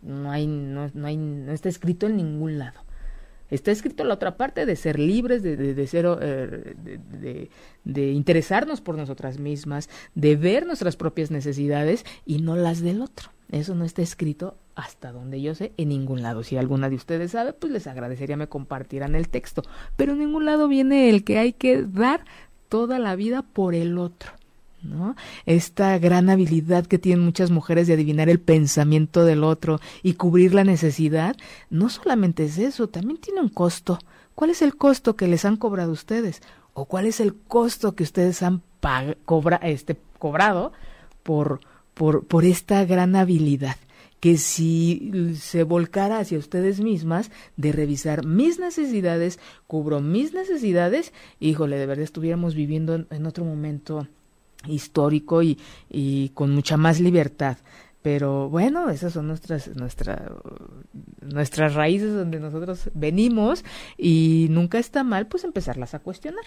no 0.00 0.30
hay 0.30 0.46
no, 0.46 0.90
no 0.94 1.06
hay 1.06 1.18
no 1.18 1.52
está 1.52 1.68
escrito 1.68 2.06
en 2.06 2.16
ningún 2.16 2.58
lado 2.58 2.80
Está 3.50 3.70
escrito 3.70 4.04
la 4.04 4.14
otra 4.14 4.36
parte 4.36 4.66
de 4.66 4.76
ser 4.76 4.98
libres, 4.98 5.42
de, 5.42 5.56
de, 5.56 5.86
ser, 5.86 6.06
eh, 6.20 6.74
de, 6.76 7.50
de, 7.84 8.12
interesarnos 8.12 8.82
por 8.82 8.96
nosotras 8.96 9.38
mismas, 9.38 9.88
de 10.14 10.36
ver 10.36 10.66
nuestras 10.66 10.96
propias 10.96 11.30
necesidades 11.30 12.04
y 12.26 12.42
no 12.42 12.56
las 12.56 12.82
del 12.82 13.00
otro. 13.00 13.30
Eso 13.50 13.74
no 13.74 13.86
está 13.86 14.02
escrito 14.02 14.58
hasta 14.74 15.12
donde 15.12 15.40
yo 15.40 15.54
sé 15.54 15.72
en 15.78 15.88
ningún 15.88 16.22
lado. 16.22 16.42
Si 16.42 16.58
alguna 16.58 16.90
de 16.90 16.96
ustedes 16.96 17.30
sabe, 17.30 17.54
pues 17.54 17.72
les 17.72 17.86
agradecería 17.86 18.36
me 18.36 18.48
compartieran 18.48 19.14
el 19.14 19.30
texto. 19.30 19.62
Pero 19.96 20.12
en 20.12 20.18
ningún 20.18 20.44
lado 20.44 20.68
viene 20.68 21.08
el 21.08 21.24
que 21.24 21.38
hay 21.38 21.54
que 21.54 21.82
dar 21.82 22.26
toda 22.68 22.98
la 22.98 23.16
vida 23.16 23.42
por 23.42 23.74
el 23.74 23.96
otro. 23.96 24.32
¿No? 24.82 25.16
Esta 25.46 25.98
gran 25.98 26.30
habilidad 26.30 26.86
que 26.86 26.98
tienen 26.98 27.24
muchas 27.24 27.50
mujeres 27.50 27.86
de 27.86 27.94
adivinar 27.94 28.28
el 28.28 28.40
pensamiento 28.40 29.24
del 29.24 29.44
otro 29.44 29.80
y 30.02 30.14
cubrir 30.14 30.54
la 30.54 30.64
necesidad, 30.64 31.36
no 31.70 31.88
solamente 31.88 32.44
es 32.44 32.58
eso, 32.58 32.88
también 32.88 33.20
tiene 33.20 33.40
un 33.40 33.48
costo. 33.48 33.98
¿Cuál 34.34 34.50
es 34.50 34.62
el 34.62 34.76
costo 34.76 35.16
que 35.16 35.28
les 35.28 35.44
han 35.44 35.56
cobrado 35.56 35.92
ustedes? 35.92 36.42
¿O 36.72 36.84
cuál 36.84 37.06
es 37.06 37.20
el 37.20 37.34
costo 37.34 37.94
que 37.94 38.04
ustedes 38.04 38.42
han 38.42 38.62
cobra 39.24 39.56
este, 39.56 39.96
cobrado 40.18 40.72
por, 41.24 41.60
por, 41.94 42.24
por 42.26 42.44
esta 42.44 42.84
gran 42.84 43.16
habilidad? 43.16 43.76
que 44.20 44.36
si 44.36 45.32
se 45.36 45.62
volcara 45.62 46.18
hacia 46.18 46.38
ustedes 46.38 46.80
mismas 46.80 47.30
de 47.56 47.70
revisar 47.70 48.26
mis 48.26 48.58
necesidades, 48.58 49.38
cubro 49.68 50.00
mis 50.00 50.34
necesidades, 50.34 51.12
híjole, 51.38 51.76
de 51.76 51.86
verdad 51.86 52.02
estuviéramos 52.02 52.56
viviendo 52.56 53.06
en 53.10 53.26
otro 53.26 53.44
momento 53.44 54.08
histórico 54.66 55.42
y, 55.42 55.58
y 55.88 56.30
con 56.30 56.54
mucha 56.54 56.76
más 56.76 57.00
libertad. 57.00 57.58
Pero 58.02 58.48
bueno, 58.48 58.90
esas 58.90 59.12
son 59.12 59.26
nuestras, 59.26 59.74
nuestra, 59.76 60.32
nuestras 61.20 61.74
raíces 61.74 62.14
donde 62.14 62.38
nosotros 62.38 62.90
venimos 62.94 63.64
y 63.96 64.46
nunca 64.50 64.78
está 64.78 65.02
mal 65.02 65.26
pues 65.26 65.44
empezarlas 65.44 65.94
a 65.94 65.98
cuestionar. 65.98 66.44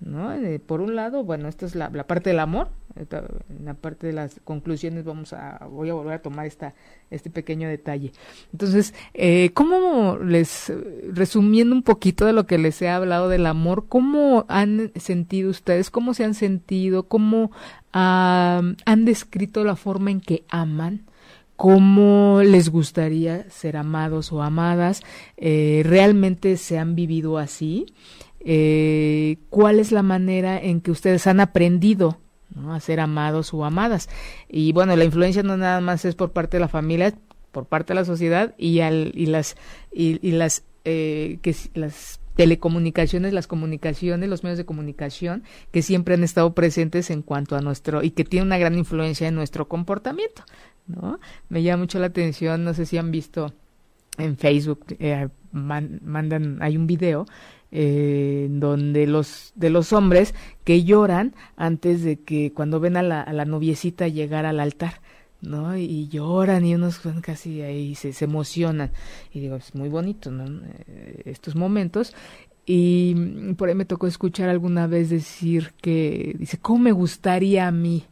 ¿no? 0.00 0.32
Eh, 0.32 0.58
por 0.58 0.80
un 0.80 0.96
lado, 0.96 1.24
bueno, 1.24 1.48
esta 1.48 1.66
es 1.66 1.74
la, 1.74 1.90
la, 1.90 2.06
parte 2.06 2.30
del 2.30 2.38
amor, 2.38 2.68
en 2.96 3.64
la 3.64 3.74
parte 3.74 4.06
de 4.06 4.12
las 4.12 4.40
conclusiones 4.44 5.04
vamos 5.04 5.32
a, 5.32 5.66
voy 5.70 5.90
a 5.90 5.94
volver 5.94 6.14
a 6.14 6.22
tomar 6.22 6.46
esta, 6.46 6.74
este 7.10 7.30
pequeño 7.30 7.68
detalle. 7.68 8.12
Entonces, 8.52 8.94
eh, 9.14 9.50
¿cómo 9.54 10.18
les, 10.18 10.72
resumiendo 11.12 11.74
un 11.74 11.82
poquito 11.82 12.26
de 12.26 12.32
lo 12.32 12.46
que 12.46 12.58
les 12.58 12.80
he 12.82 12.88
hablado 12.88 13.28
del 13.28 13.46
amor, 13.46 13.86
cómo 13.88 14.44
han 14.48 14.92
sentido 14.96 15.50
ustedes, 15.50 15.90
cómo 15.90 16.14
se 16.14 16.24
han 16.24 16.34
sentido, 16.34 17.04
cómo 17.04 17.50
han 17.92 19.04
descrito 19.04 19.64
la 19.64 19.76
forma 19.76 20.10
en 20.10 20.20
que 20.20 20.44
aman? 20.48 21.06
cómo 21.56 22.40
les 22.42 22.70
gustaría 22.70 23.44
ser 23.50 23.76
amados 23.76 24.32
o 24.32 24.42
amadas, 24.42 25.02
eh, 25.36 25.82
realmente 25.84 26.56
se 26.56 26.78
han 26.78 26.94
vivido 26.94 27.36
así, 27.36 27.84
eh, 28.42 29.36
cuál 29.50 29.78
es 29.78 29.92
la 29.92 30.02
manera 30.02 30.58
en 30.58 30.80
que 30.80 30.90
ustedes 30.90 31.26
han 31.26 31.38
aprendido 31.38 32.16
a 32.68 32.80
ser 32.80 33.00
amados 33.00 33.54
o 33.54 33.64
amadas. 33.64 34.08
Y 34.48 34.72
bueno, 34.72 34.96
la 34.96 35.04
influencia 35.04 35.42
no 35.42 35.56
nada 35.56 35.80
más 35.80 36.04
es 36.04 36.14
por 36.14 36.32
parte 36.32 36.56
de 36.56 36.60
la 36.60 36.68
familia, 36.68 37.14
por 37.52 37.66
parte 37.66 37.92
de 37.92 38.00
la 38.00 38.04
sociedad 38.04 38.54
y, 38.58 38.80
al, 38.80 39.12
y 39.14 39.26
las, 39.26 39.56
y, 39.92 40.18
las, 40.32 40.64
eh, 40.84 41.38
que, 41.42 41.54
las 41.74 42.20
telecomunicaciones, 42.36 43.32
las 43.32 43.46
comunicaciones, 43.46 44.28
los 44.28 44.44
medios 44.44 44.58
de 44.58 44.64
comunicación 44.64 45.42
que 45.72 45.82
siempre 45.82 46.14
han 46.14 46.24
estado 46.24 46.54
presentes 46.54 47.10
en 47.10 47.22
cuanto 47.22 47.56
a 47.56 47.60
nuestro 47.60 48.02
y 48.02 48.12
que 48.12 48.24
tienen 48.24 48.46
una 48.46 48.58
gran 48.58 48.78
influencia 48.78 49.28
en 49.28 49.34
nuestro 49.34 49.68
comportamiento, 49.68 50.44
¿no? 50.86 51.20
Me 51.48 51.62
llama 51.62 51.82
mucho 51.82 51.98
la 51.98 52.06
atención, 52.06 52.64
no 52.64 52.72
sé 52.72 52.86
si 52.86 52.98
han 52.98 53.10
visto 53.10 53.52
en 54.16 54.36
Facebook, 54.36 54.84
eh, 54.98 55.28
mandan, 55.52 56.62
hay 56.62 56.76
un 56.76 56.86
video 56.86 57.26
eh, 57.72 58.48
donde 58.50 59.06
los 59.06 59.52
de 59.54 59.70
los 59.70 59.92
hombres 59.92 60.34
que 60.64 60.84
lloran 60.84 61.34
antes 61.56 62.02
de 62.02 62.20
que 62.20 62.52
cuando 62.52 62.80
ven 62.80 62.96
a 62.96 63.02
la, 63.02 63.22
a 63.22 63.32
la 63.32 63.44
noviecita 63.44 64.08
llegar 64.08 64.46
al 64.46 64.60
altar 64.60 65.00
¿no? 65.42 65.76
Y 65.76 66.08
lloran 66.08 66.64
y 66.66 66.74
unos 66.74 67.00
casi 67.22 67.62
ahí 67.62 67.94
se, 67.94 68.12
se 68.12 68.24
emocionan. 68.24 68.92
Y 69.32 69.40
digo, 69.40 69.56
es 69.56 69.74
muy 69.74 69.88
bonito, 69.88 70.30
¿no? 70.30 70.44
Eh, 70.86 71.22
estos 71.24 71.56
momentos. 71.56 72.14
Y 72.66 73.54
por 73.54 73.68
ahí 73.68 73.74
me 73.74 73.84
tocó 73.84 74.06
escuchar 74.06 74.48
alguna 74.48 74.86
vez 74.86 75.10
decir 75.10 75.72
que, 75.80 76.36
dice, 76.38 76.58
¿cómo 76.58 76.80
me 76.80 76.92
gustaría 76.92 77.66
a 77.66 77.72
mí? 77.72 78.04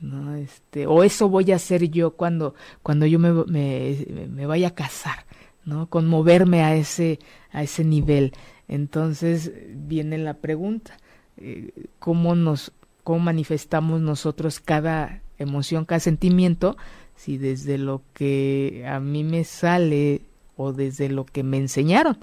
¿No? 0.00 0.36
Este, 0.36 0.86
o 0.86 1.02
eso 1.02 1.28
voy 1.28 1.50
a 1.52 1.56
hacer 1.56 1.90
yo 1.90 2.12
cuando, 2.12 2.54
cuando 2.82 3.06
yo 3.06 3.18
me, 3.18 3.32
me, 3.32 4.46
vaya 4.46 4.68
a 4.68 4.74
casar, 4.74 5.24
¿no? 5.64 5.88
Conmoverme 5.88 6.62
a 6.62 6.76
ese, 6.76 7.18
a 7.50 7.62
ese 7.62 7.82
nivel. 7.82 8.32
Entonces 8.68 9.52
viene 9.74 10.18
la 10.18 10.34
pregunta, 10.34 10.96
eh, 11.36 11.70
¿cómo 11.98 12.34
nos, 12.34 12.72
cómo 13.04 13.20
manifestamos 13.20 14.00
nosotros 14.00 14.60
cada 14.60 15.22
emoción, 15.38 15.84
cada 15.84 16.00
sentimiento, 16.00 16.76
si 17.14 17.38
desde 17.38 17.78
lo 17.78 18.02
que 18.12 18.84
a 18.88 19.00
mí 19.00 19.24
me 19.24 19.44
sale 19.44 20.22
o 20.56 20.72
desde 20.72 21.08
lo 21.08 21.24
que 21.24 21.42
me 21.42 21.58
enseñaron, 21.58 22.18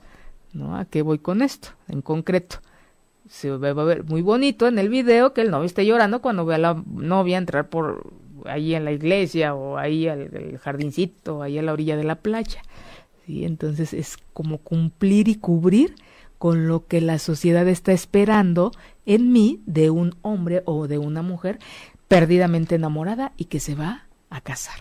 ¿no? 0.53 0.75
¿A 0.75 0.85
qué 0.85 1.01
voy 1.01 1.19
con 1.19 1.41
esto 1.41 1.69
en 1.87 2.01
concreto? 2.01 2.57
Se 3.29 3.49
va 3.49 3.69
a 3.69 3.85
ver 3.85 4.03
muy 4.03 4.21
bonito 4.21 4.67
en 4.67 4.77
el 4.77 4.89
video 4.89 5.33
que 5.33 5.41
el 5.41 5.51
novio 5.51 5.65
esté 5.65 5.85
llorando 5.85 6.21
cuando 6.21 6.45
ve 6.45 6.55
a 6.55 6.59
la 6.59 6.83
novia 6.85 7.37
entrar 7.37 7.69
por 7.69 8.11
ahí 8.45 8.75
en 8.75 8.85
la 8.85 8.91
iglesia 8.91 9.55
o 9.55 9.77
ahí 9.77 10.07
al 10.07 10.59
jardincito, 10.59 11.41
ahí 11.41 11.57
a 11.57 11.61
la 11.61 11.73
orilla 11.73 11.95
de 11.95 12.03
la 12.03 12.15
playa. 12.15 12.61
¿sí? 13.25 13.45
Entonces 13.45 13.93
es 13.93 14.17
como 14.33 14.57
cumplir 14.57 15.27
y 15.27 15.35
cubrir 15.35 15.95
con 16.43 16.67
lo 16.67 16.87
que 16.87 16.99
la 16.99 17.19
sociedad 17.19 17.65
está 17.69 17.93
esperando 17.93 18.73
en 19.05 19.31
mí 19.31 19.61
de 19.65 19.89
un 19.89 20.13
hombre 20.23 20.61
o 20.65 20.89
de 20.89 20.97
una 20.97 21.21
mujer 21.21 21.57
perdidamente 22.09 22.75
enamorada 22.75 23.31
y 23.37 23.45
que 23.45 23.61
se 23.61 23.75
va 23.75 24.07
a 24.29 24.41
casar. 24.41 24.75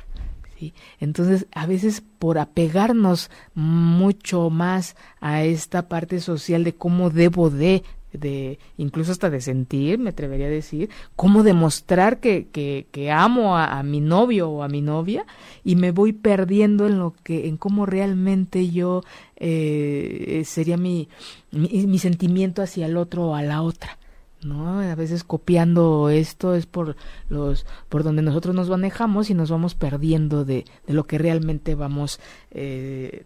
Entonces, 0.99 1.47
a 1.53 1.67
veces 1.67 2.03
por 2.19 2.39
apegarnos 2.39 3.31
mucho 3.55 4.51
más 4.51 4.97
a 5.21 5.45
esta 5.45 5.89
parte 5.89 6.19
social 6.19 6.65
de 6.65 6.75
cómo 6.75 7.11
debo 7.11 7.49
de 7.49 7.85
de 8.13 8.59
incluso 8.77 9.13
hasta 9.13 9.31
de 9.31 9.41
sentir, 9.41 9.99
me 9.99 10.11
atrevería 10.11 10.47
a 10.47 10.51
decir, 10.51 10.91
cómo 11.17 11.43
demostrar 11.43 12.21
que, 12.21 12.49
que, 12.49 12.87
que 12.91 13.11
amo 13.11 13.57
a, 13.57 13.83
mi 13.83 14.01
novio 14.01 14.51
o 14.51 14.63
a 14.63 14.69
mi 14.69 14.83
novia 14.83 15.27
y 15.65 15.77
me 15.77 15.91
voy 15.91 16.13
perdiendo 16.13 16.87
en 16.87 16.99
lo 16.99 17.15
que, 17.23 17.49
en 17.49 17.57
cómo 17.57 17.87
realmente 17.87 18.71
yo 18.71 19.03
eh, 19.37 20.43
sería 20.45 20.77
mi, 20.77 21.09
mi, 21.51 21.69
mi 21.87 21.99
sentimiento 21.99 22.63
hacia 22.63 22.87
el 22.87 22.97
otro 22.97 23.29
o 23.29 23.35
a 23.35 23.43
la 23.43 23.63
otra. 23.63 23.99
¿no? 24.45 24.81
A 24.81 24.95
veces 24.95 25.25
copiando 25.25 26.09
esto 26.09 26.55
es 26.55 26.67
por 26.67 26.97
los 27.29 27.67
por 27.89 28.03
donde 28.03 28.23
nosotros 28.23 28.55
nos 28.55 28.69
manejamos 28.69 29.31
y 29.31 29.35
nos 29.35 29.51
vamos 29.51 29.75
perdiendo 29.75 30.45
de, 30.45 30.65
de 30.87 30.95
lo 30.95 31.05
que 31.05 31.19
realmente 31.19 31.75
vamos 31.75 32.21
eh, 32.51 33.25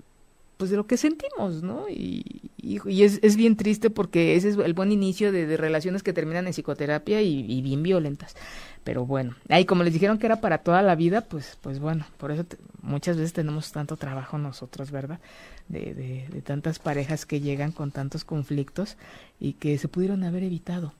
pues 0.57 0.71
de 0.71 0.77
lo 0.77 0.87
que 0.87 0.97
sentimos, 0.97 1.63
¿no? 1.63 1.89
Y, 1.89 2.51
y, 2.57 3.03
es, 3.03 3.21
es, 3.23 3.37
bien 3.37 3.57
triste 3.57 3.91
porque 3.91 4.37
ese 4.37 4.49
es 4.49 4.57
el 4.57 4.73
buen 4.73 4.91
inicio 4.91 5.31
de, 5.31 5.47
de 5.47 5.57
relaciones 5.57 6.03
que 6.03 6.13
terminan 6.13 6.47
en 6.47 6.53
psicoterapia 6.53 7.21
y, 7.23 7.41
y, 7.41 7.63
bien 7.63 7.83
violentas. 7.83 8.35
Pero 8.83 9.05
bueno, 9.05 9.35
ahí 9.49 9.65
como 9.67 9.83
les 9.83 9.93
dijeron 9.93 10.19
que 10.19 10.27
era 10.27 10.41
para 10.41 10.59
toda 10.59 10.81
la 10.83 10.95
vida, 10.95 11.23
pues, 11.23 11.59
pues 11.61 11.79
bueno, 11.79 12.07
por 12.17 12.31
eso 12.31 12.45
muchas 12.81 13.17
veces 13.17 13.33
tenemos 13.33 13.71
tanto 13.73 13.97
trabajo 13.97 14.39
nosotros, 14.39 14.91
¿verdad? 14.91 15.21
De, 15.69 15.95
de, 15.95 16.29
de 16.31 16.43
tantas 16.43 16.79
parejas 16.79 17.27
que 17.27 17.41
llegan 17.41 17.73
con 17.73 17.91
tantos 17.91 18.25
conflictos 18.25 18.97
y 19.39 19.55
que 19.55 19.77
se 19.79 19.89
pudieron 19.89 20.25
haber 20.25 20.45
evitado. 20.45 20.95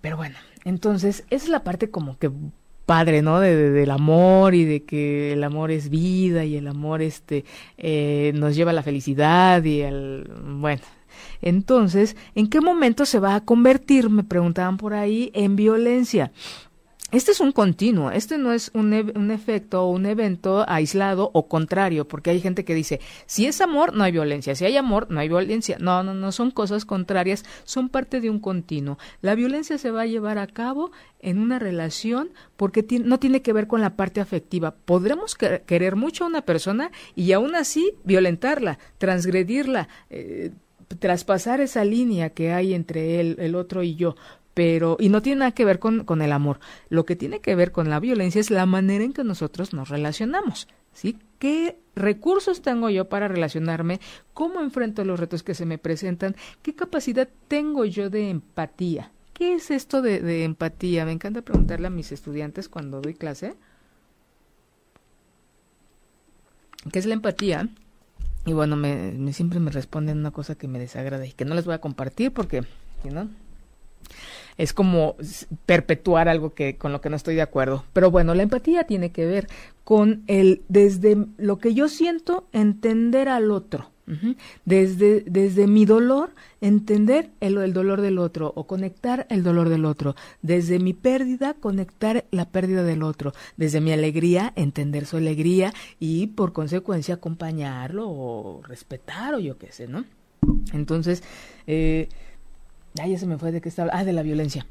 Pero 0.00 0.16
bueno, 0.16 0.36
entonces, 0.64 1.24
esa 1.30 1.44
es 1.44 1.48
la 1.48 1.64
parte 1.64 1.90
como 1.90 2.18
que 2.18 2.30
padre, 2.92 3.22
¿no? 3.22 3.40
De, 3.40 3.70
del 3.70 3.90
amor 3.90 4.54
y 4.54 4.66
de 4.66 4.84
que 4.84 5.32
el 5.32 5.44
amor 5.44 5.70
es 5.70 5.88
vida 5.88 6.44
y 6.44 6.56
el 6.56 6.68
amor 6.68 7.00
este 7.00 7.46
eh, 7.78 8.32
nos 8.34 8.54
lleva 8.54 8.72
a 8.72 8.74
la 8.74 8.82
felicidad 8.82 9.64
y 9.64 9.80
el 9.80 10.30
bueno. 10.60 10.82
Entonces, 11.40 12.16
¿en 12.34 12.48
qué 12.50 12.60
momento 12.60 13.06
se 13.06 13.18
va 13.18 13.34
a 13.34 13.40
convertir, 13.40 14.10
me 14.10 14.24
preguntaban 14.24 14.76
por 14.76 14.92
ahí, 14.92 15.30
en 15.32 15.56
violencia? 15.56 16.32
Este 17.12 17.30
es 17.30 17.40
un 17.40 17.52
continuo, 17.52 18.10
este 18.10 18.38
no 18.38 18.54
es 18.54 18.70
un, 18.72 18.94
un, 19.14 19.30
efecto 19.30 19.82
o 19.82 19.90
un 19.90 20.06
evento 20.06 20.64
aislado 20.66 21.30
o 21.34 21.46
contrario, 21.46 22.08
porque 22.08 22.30
hay 22.30 22.40
gente 22.40 22.64
que 22.64 22.74
dice, 22.74 23.02
si 23.26 23.44
es 23.44 23.60
amor, 23.60 23.94
no 23.94 24.02
hay 24.02 24.12
violencia, 24.12 24.54
si 24.54 24.64
hay 24.64 24.78
amor, 24.78 25.10
no 25.10 25.20
hay 25.20 25.28
violencia. 25.28 25.76
No, 25.78 26.02
no, 26.02 26.14
no 26.14 26.32
son 26.32 26.50
cosas 26.50 26.86
contrarias, 26.86 27.44
son 27.64 27.90
parte 27.90 28.22
de 28.22 28.30
un 28.30 28.38
continuo. 28.38 28.96
La 29.20 29.34
violencia 29.34 29.76
se 29.76 29.90
va 29.90 30.00
a 30.00 30.06
llevar 30.06 30.38
a 30.38 30.46
cabo 30.46 30.90
en 31.20 31.38
una 31.38 31.58
relación 31.58 32.30
porque 32.56 32.82
no 33.04 33.18
tiene 33.18 33.42
que 33.42 33.52
ver 33.52 33.66
con 33.66 33.82
la 33.82 33.94
parte 33.94 34.22
afectiva. 34.22 34.74
Podremos 34.74 35.34
querer 35.34 35.96
mucho 35.96 36.24
a 36.24 36.28
una 36.28 36.40
persona 36.40 36.92
y 37.14 37.32
aún 37.32 37.54
así 37.54 37.92
violentarla, 38.04 38.78
transgredirla. 38.96 39.86
Eh, 40.08 40.52
traspasar 40.98 41.60
esa 41.60 41.84
línea 41.84 42.30
que 42.30 42.52
hay 42.52 42.74
entre 42.74 43.20
él, 43.20 43.36
el 43.38 43.54
otro 43.54 43.82
y 43.82 43.94
yo, 43.94 44.14
pero 44.54 44.96
y 45.00 45.08
no 45.08 45.22
tiene 45.22 45.40
nada 45.40 45.52
que 45.52 45.64
ver 45.64 45.78
con, 45.78 46.04
con 46.04 46.22
el 46.22 46.32
amor. 46.32 46.60
Lo 46.88 47.04
que 47.04 47.16
tiene 47.16 47.40
que 47.40 47.54
ver 47.54 47.72
con 47.72 47.90
la 47.90 48.00
violencia 48.00 48.40
es 48.40 48.50
la 48.50 48.66
manera 48.66 49.04
en 49.04 49.12
que 49.12 49.24
nosotros 49.24 49.72
nos 49.72 49.88
relacionamos, 49.88 50.68
¿sí? 50.92 51.18
¿Qué 51.38 51.78
recursos 51.96 52.62
tengo 52.62 52.90
yo 52.90 53.08
para 53.08 53.28
relacionarme? 53.28 54.00
¿Cómo 54.34 54.60
enfrento 54.60 55.04
los 55.04 55.18
retos 55.18 55.42
que 55.42 55.54
se 55.54 55.66
me 55.66 55.78
presentan? 55.78 56.36
¿Qué 56.62 56.74
capacidad 56.74 57.28
tengo 57.48 57.84
yo 57.84 58.10
de 58.10 58.30
empatía? 58.30 59.10
¿Qué 59.32 59.54
es 59.54 59.70
esto 59.70 60.02
de, 60.02 60.20
de 60.20 60.44
empatía? 60.44 61.04
Me 61.04 61.12
encanta 61.12 61.42
preguntarle 61.42 61.88
a 61.88 61.90
mis 61.90 62.12
estudiantes 62.12 62.68
cuando 62.68 63.00
doy 63.00 63.14
clase. 63.14 63.54
¿Qué 66.90 66.98
es 66.98 67.06
la 67.06 67.14
empatía? 67.14 67.68
Y 68.44 68.52
bueno, 68.52 68.76
me, 68.76 69.32
siempre 69.32 69.60
me 69.60 69.70
responden 69.70 70.18
una 70.18 70.32
cosa 70.32 70.56
que 70.56 70.66
me 70.66 70.78
desagrada 70.78 71.24
y 71.26 71.32
que 71.32 71.44
no 71.44 71.54
les 71.54 71.64
voy 71.64 71.74
a 71.74 71.80
compartir 71.80 72.32
porque, 72.32 72.64
¿no? 73.04 73.28
Es 74.56 74.72
como 74.72 75.16
perpetuar 75.66 76.28
algo 76.28 76.54
que 76.54 76.76
con 76.76 76.92
lo 76.92 77.00
que 77.00 77.10
no 77.10 77.16
estoy 77.16 77.34
de 77.34 77.42
acuerdo. 77.42 77.84
Pero 77.92 78.10
bueno, 78.10 78.34
la 78.34 78.42
empatía 78.42 78.84
tiene 78.84 79.12
que 79.12 79.26
ver 79.26 79.48
con 79.84 80.22
el 80.26 80.62
desde 80.68 81.26
lo 81.36 81.58
que 81.58 81.74
yo 81.74 81.88
siento 81.88 82.48
entender 82.52 83.28
al 83.28 83.50
otro. 83.50 83.90
Desde, 84.66 85.22
desde 85.22 85.66
mi 85.66 85.86
dolor, 85.86 86.34
entender 86.60 87.30
el, 87.40 87.56
el, 87.56 87.72
dolor 87.72 88.02
del 88.02 88.18
otro 88.18 88.52
o 88.56 88.66
conectar 88.66 89.26
el 89.30 89.42
dolor 89.42 89.70
del 89.70 89.86
otro. 89.86 90.16
Desde 90.42 90.78
mi 90.78 90.92
pérdida, 90.92 91.54
conectar 91.54 92.26
la 92.30 92.50
pérdida 92.50 92.82
del 92.82 93.04
otro. 93.04 93.32
Desde 93.56 93.80
mi 93.80 93.90
alegría, 93.90 94.52
entender 94.54 95.06
su 95.06 95.16
alegría 95.16 95.72
y 95.98 96.26
por 96.26 96.52
consecuencia 96.52 97.14
acompañarlo 97.14 98.10
o 98.10 98.60
respetar 98.62 99.34
o 99.34 99.38
yo 99.38 99.56
qué 99.56 99.72
sé, 99.72 99.88
¿no? 99.88 100.04
Entonces, 100.74 101.22
eh, 101.66 102.08
Ah, 103.00 103.06
ya 103.06 103.18
se 103.18 103.26
me 103.26 103.38
fue 103.38 103.52
de 103.52 103.60
qué 103.60 103.68
estaba. 103.68 103.90
Ah, 103.92 104.04
de 104.04 104.12
la 104.12 104.22
violencia. 104.22 104.66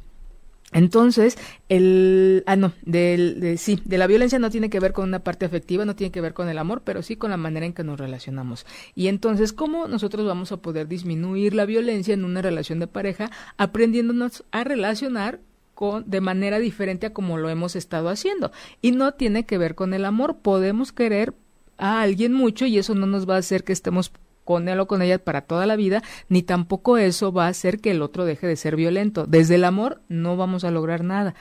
Entonces, 0.73 1.37
el, 1.67 2.43
ah, 2.45 2.55
no, 2.55 2.71
del, 2.83 3.41
de, 3.41 3.57
sí, 3.57 3.81
de 3.83 3.97
la 3.97 4.07
violencia 4.07 4.39
no 4.39 4.49
tiene 4.49 4.69
que 4.69 4.79
ver 4.79 4.93
con 4.93 5.09
una 5.09 5.19
parte 5.19 5.45
afectiva, 5.45 5.83
no 5.83 5.97
tiene 5.97 6.11
que 6.11 6.21
ver 6.21 6.33
con 6.33 6.47
el 6.47 6.57
amor, 6.57 6.81
pero 6.85 7.01
sí 7.01 7.17
con 7.17 7.31
la 7.31 7.37
manera 7.37 7.65
en 7.65 7.73
que 7.73 7.83
nos 7.83 7.99
relacionamos. 7.99 8.65
Y 8.95 9.07
entonces, 9.07 9.51
¿cómo 9.51 9.87
nosotros 9.87 10.25
vamos 10.25 10.51
a 10.53 10.57
poder 10.57 10.87
disminuir 10.87 11.53
la 11.53 11.65
violencia 11.65 12.13
en 12.13 12.23
una 12.23 12.41
relación 12.41 12.79
de 12.79 12.87
pareja 12.87 13.29
aprendiéndonos 13.57 14.45
a 14.51 14.63
relacionar 14.63 15.39
con, 15.73 16.09
de 16.09 16.21
manera 16.21 16.59
diferente 16.59 17.07
a 17.07 17.13
como 17.13 17.37
lo 17.37 17.49
hemos 17.49 17.75
estado 17.75 18.07
haciendo? 18.07 18.53
Y 18.81 18.91
no 18.91 19.13
tiene 19.13 19.45
que 19.45 19.57
ver 19.57 19.75
con 19.75 19.93
el 19.93 20.05
amor, 20.05 20.37
podemos 20.37 20.93
querer 20.93 21.33
a 21.77 22.01
alguien 22.01 22.31
mucho 22.31 22.65
y 22.65 22.77
eso 22.77 22.95
no 22.95 23.07
nos 23.07 23.29
va 23.29 23.35
a 23.35 23.39
hacer 23.39 23.65
que 23.65 23.73
estemos 23.73 24.13
con 24.43 24.67
o 24.67 24.87
con 24.87 25.01
ella 25.01 25.19
para 25.19 25.41
toda 25.41 25.65
la 25.65 25.75
vida, 25.75 26.03
ni 26.29 26.43
tampoco 26.43 26.97
eso 26.97 27.31
va 27.31 27.45
a 27.45 27.49
hacer 27.49 27.79
que 27.79 27.91
el 27.91 28.01
otro 28.01 28.25
deje 28.25 28.47
de 28.47 28.55
ser 28.55 28.75
violento. 28.75 29.25
Desde 29.25 29.55
el 29.55 29.63
amor 29.63 30.01
no 30.09 30.37
vamos 30.37 30.63
a 30.63 30.71
lograr 30.71 31.03
nada. 31.03 31.35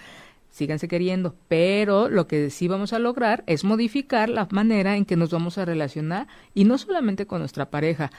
Síganse 0.50 0.88
queriendo, 0.88 1.36
pero 1.48 2.08
lo 2.08 2.26
que 2.26 2.50
sí 2.50 2.66
vamos 2.66 2.92
a 2.92 2.98
lograr 2.98 3.44
es 3.46 3.62
modificar 3.62 4.28
la 4.28 4.48
manera 4.50 4.96
en 4.96 5.04
que 5.04 5.16
nos 5.16 5.30
vamos 5.30 5.58
a 5.58 5.64
relacionar 5.64 6.26
y 6.54 6.64
no 6.64 6.76
solamente 6.76 7.26
con 7.26 7.38
nuestra 7.38 7.70
pareja, 7.70 8.10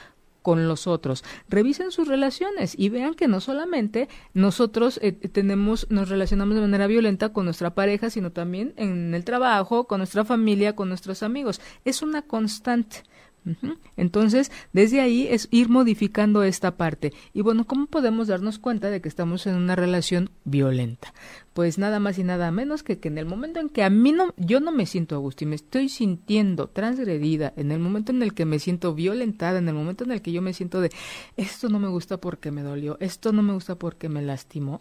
con 0.42 0.66
los 0.66 0.86
otros. 0.86 1.24
Revisen 1.48 1.90
sus 1.90 2.08
relaciones 2.08 2.74
y 2.76 2.88
vean 2.88 3.14
que 3.14 3.28
no 3.28 3.40
solamente 3.40 4.08
nosotros 4.34 4.98
eh, 5.02 5.12
tenemos, 5.12 5.86
nos 5.90 6.08
relacionamos 6.08 6.54
de 6.54 6.62
manera 6.62 6.86
violenta 6.86 7.32
con 7.32 7.44
nuestra 7.44 7.74
pareja, 7.74 8.10
sino 8.10 8.32
también 8.32 8.74
en 8.76 9.14
el 9.14 9.24
trabajo, 9.24 9.84
con 9.84 9.98
nuestra 9.98 10.24
familia, 10.24 10.74
con 10.74 10.88
nuestros 10.88 11.22
amigos. 11.22 11.60
Es 11.84 12.02
una 12.02 12.22
constante. 12.22 13.04
Entonces, 13.96 14.52
desde 14.72 15.00
ahí 15.00 15.26
es 15.28 15.48
ir 15.50 15.68
modificando 15.68 16.42
esta 16.42 16.76
parte. 16.76 17.12
Y 17.34 17.42
bueno, 17.42 17.66
¿cómo 17.66 17.86
podemos 17.86 18.28
darnos 18.28 18.58
cuenta 18.58 18.90
de 18.90 19.00
que 19.00 19.08
estamos 19.08 19.46
en 19.46 19.56
una 19.56 19.76
relación 19.76 20.30
violenta? 20.44 21.12
Pues 21.52 21.76
nada 21.76 22.00
más 22.00 22.18
y 22.18 22.24
nada 22.24 22.50
menos 22.50 22.82
que 22.82 22.98
que 22.98 23.08
en 23.08 23.18
el 23.18 23.26
momento 23.26 23.60
en 23.60 23.68
que 23.68 23.82
a 23.82 23.90
mí 23.90 24.12
no, 24.12 24.32
yo 24.36 24.60
no 24.60 24.72
me 24.72 24.86
siento 24.86 25.16
a 25.16 25.42
y 25.42 25.46
me 25.46 25.56
estoy 25.56 25.88
sintiendo 25.88 26.68
transgredida, 26.68 27.52
en 27.56 27.72
el 27.72 27.78
momento 27.78 28.12
en 28.12 28.22
el 28.22 28.32
que 28.34 28.44
me 28.44 28.58
siento 28.58 28.94
violentada, 28.94 29.58
en 29.58 29.68
el 29.68 29.74
momento 29.74 30.04
en 30.04 30.12
el 30.12 30.22
que 30.22 30.32
yo 30.32 30.40
me 30.40 30.52
siento 30.52 30.80
de 30.80 30.90
esto 31.36 31.68
no 31.68 31.78
me 31.78 31.88
gusta 31.88 32.18
porque 32.18 32.50
me 32.50 32.62
dolió, 32.62 32.96
esto 33.00 33.32
no 33.32 33.42
me 33.42 33.52
gusta 33.52 33.74
porque 33.74 34.08
me 34.08 34.22
lastimó, 34.22 34.78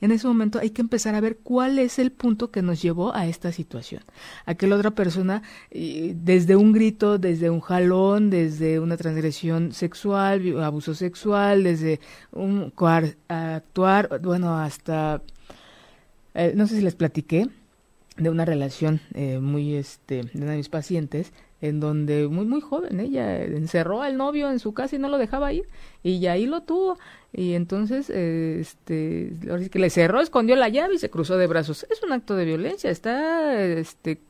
en 0.00 0.10
ese 0.10 0.26
momento 0.26 0.58
hay 0.58 0.70
que 0.70 0.80
empezar 0.80 1.14
a 1.14 1.20
ver 1.20 1.38
cuál 1.42 1.78
es 1.78 1.98
el 1.98 2.10
punto 2.10 2.50
que 2.50 2.62
nos 2.62 2.80
llevó 2.80 3.14
a 3.14 3.26
esta 3.26 3.52
situación. 3.52 4.02
A 4.46 4.54
otra 4.74 4.92
persona, 4.92 5.42
desde 5.70 6.56
un 6.56 6.72
grito, 6.72 7.18
desde 7.18 7.50
un 7.50 7.60
jalón, 7.60 8.30
desde 8.30 8.80
una 8.80 8.96
transgresión 8.96 9.72
sexual, 9.72 10.62
abuso 10.62 10.94
sexual, 10.94 11.64
desde 11.64 12.00
un 12.30 12.72
actuar, 13.28 14.20
bueno, 14.22 14.58
hasta, 14.58 15.22
eh, 16.34 16.52
no 16.56 16.66
sé 16.66 16.76
si 16.76 16.82
les 16.82 16.94
platiqué 16.94 17.48
de 18.16 18.30
una 18.30 18.44
relación 18.44 19.00
eh, 19.14 19.38
muy, 19.38 19.74
este, 19.74 20.22
de 20.32 20.42
una 20.42 20.52
de 20.52 20.58
mis 20.58 20.68
pacientes, 20.68 21.32
en 21.62 21.80
donde 21.80 22.28
muy 22.28 22.44
muy 22.44 22.60
joven 22.60 23.00
ella 23.00 23.42
encerró 23.42 24.02
al 24.02 24.16
novio 24.16 24.50
en 24.50 24.58
su 24.58 24.74
casa 24.74 24.96
y 24.96 24.98
no 24.98 25.08
lo 25.08 25.16
dejaba 25.16 25.52
ir 25.52 25.66
y 26.02 26.26
ahí 26.26 26.44
lo 26.44 26.62
tuvo. 26.62 26.98
Y 27.32 27.54
entonces 27.54 28.10
este 28.10 29.32
que 29.70 29.78
le 29.78 29.88
cerró 29.88 30.20
escondió 30.20 30.56
la 30.56 30.68
llave 30.68 30.96
y 30.96 30.98
se 30.98 31.08
cruzó 31.08 31.38
de 31.38 31.46
brazos. 31.46 31.86
Es 31.88 32.02
un 32.02 32.12
acto 32.12 32.36
de 32.36 32.44
violencia 32.44 32.90
está 32.90 33.62
este 33.62 34.20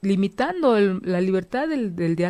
limitando 0.00 0.78
la 0.78 1.20
libertad 1.20 1.68
del, 1.68 1.96
del 1.96 2.16
de 2.16 2.26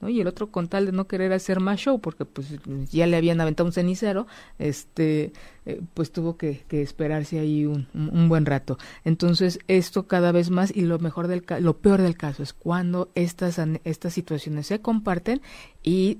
¿no? 0.00 0.08
y 0.08 0.20
el 0.20 0.26
otro 0.26 0.50
con 0.50 0.68
tal 0.68 0.86
de 0.86 0.92
no 0.92 1.06
querer 1.06 1.32
hacer 1.32 1.60
más 1.60 1.80
show 1.80 2.00
porque 2.00 2.24
pues 2.24 2.48
ya 2.90 3.06
le 3.06 3.16
habían 3.16 3.40
aventado 3.40 3.66
un 3.66 3.72
cenicero 3.72 4.26
este 4.58 5.32
eh, 5.64 5.80
pues 5.94 6.12
tuvo 6.12 6.36
que, 6.36 6.64
que, 6.68 6.82
esperarse 6.82 7.38
ahí 7.38 7.66
un, 7.66 7.88
un, 7.92 8.28
buen 8.28 8.46
rato. 8.46 8.78
Entonces 9.04 9.58
esto 9.66 10.06
cada 10.06 10.30
vez 10.30 10.50
más 10.50 10.74
y 10.74 10.82
lo 10.82 10.98
mejor 11.00 11.26
del 11.26 11.44
lo 11.60 11.78
peor 11.78 12.02
del 12.02 12.16
caso 12.16 12.42
es 12.42 12.52
cuando 12.52 13.10
estas 13.14 13.60
estas 13.84 14.12
situaciones 14.14 14.68
se 14.68 14.80
comparten 14.80 15.42
y 15.82 16.18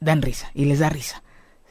dan 0.00 0.22
risa 0.22 0.50
y 0.54 0.66
les 0.66 0.78
da 0.78 0.90
risa. 0.90 1.22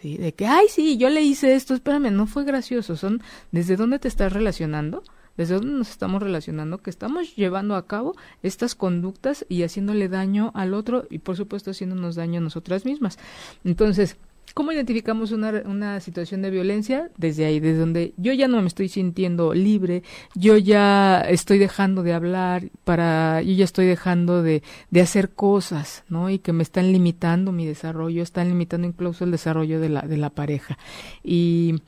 De 0.04 0.34
que 0.34 0.48
ay 0.48 0.66
sí 0.68 0.98
yo 0.98 1.10
le 1.10 1.22
hice 1.22 1.54
esto 1.54 1.74
espérame 1.76 2.12
no 2.12 2.26
fue 2.26 2.44
gracioso 2.44 2.98
son 2.98 3.22
desde 3.52 3.76
dónde 3.76 4.00
te 4.00 4.08
estás 4.08 4.34
relacionando 4.34 5.04
desde 5.38 5.56
dónde 5.56 5.74
nos 5.74 5.89
estamos 5.89 6.22
relacionando, 6.22 6.80
que 6.80 6.89
estamos 6.89 7.36
llevando 7.36 7.76
a 7.76 7.88
cabo 7.88 8.15
estas 8.44 8.76
conductas 8.76 9.46
y 9.50 9.63
haciéndole 9.63 10.10
daño 10.10 10.52
al 10.56 10.74
otro 10.74 11.06
y 11.10 11.20
por 11.20 11.38
supuesto 11.38 11.72
haciéndonos 11.72 12.15
daño 12.15 12.39
a 12.39 12.44
nosotras 12.44 12.86
mismas. 12.86 13.17
Entonces, 13.63 14.17
¿Cómo 14.54 14.74
identificamos 14.74 15.32
una, 15.32 15.63
una, 15.65 16.02
situación 16.02 16.41
de 16.41 16.50
violencia? 16.50 17.10
Desde 17.15 17.46
ahí, 17.46 17.62
desde 17.62 17.80
donde 17.80 18.13
yo 18.17 18.34
ya 18.34 18.50
no 18.50 18.62
me 18.62 18.67
estoy 18.67 18.89
sintiendo 18.89 19.54
libre, 19.54 20.04
yo 20.36 20.58
ya 20.58 21.22
estoy 21.22 21.58
dejando 21.58 22.04
de 22.04 22.12
hablar, 22.12 22.63
para, 22.84 23.41
yo 23.44 23.54
ya 23.54 23.63
estoy 23.63 23.86
dejando 23.86 24.44
de, 24.44 24.62
de 24.89 25.02
hacer 25.02 25.30
cosas, 25.30 26.04
¿no? 26.10 26.30
Y 26.30 26.39
que 26.39 26.52
me 26.52 26.63
están 26.63 26.91
limitando 26.91 27.54
mi 27.54 27.65
desarrollo, 27.65 28.22
están 28.24 28.50
limitando 28.50 28.86
incluso 28.88 29.24
el 29.24 29.32
desarrollo 29.32 29.80
de 29.80 29.88
la, 29.88 30.02
de 30.02 30.17
la 30.17 30.30
pareja. 30.30 30.78
Y 31.24 31.82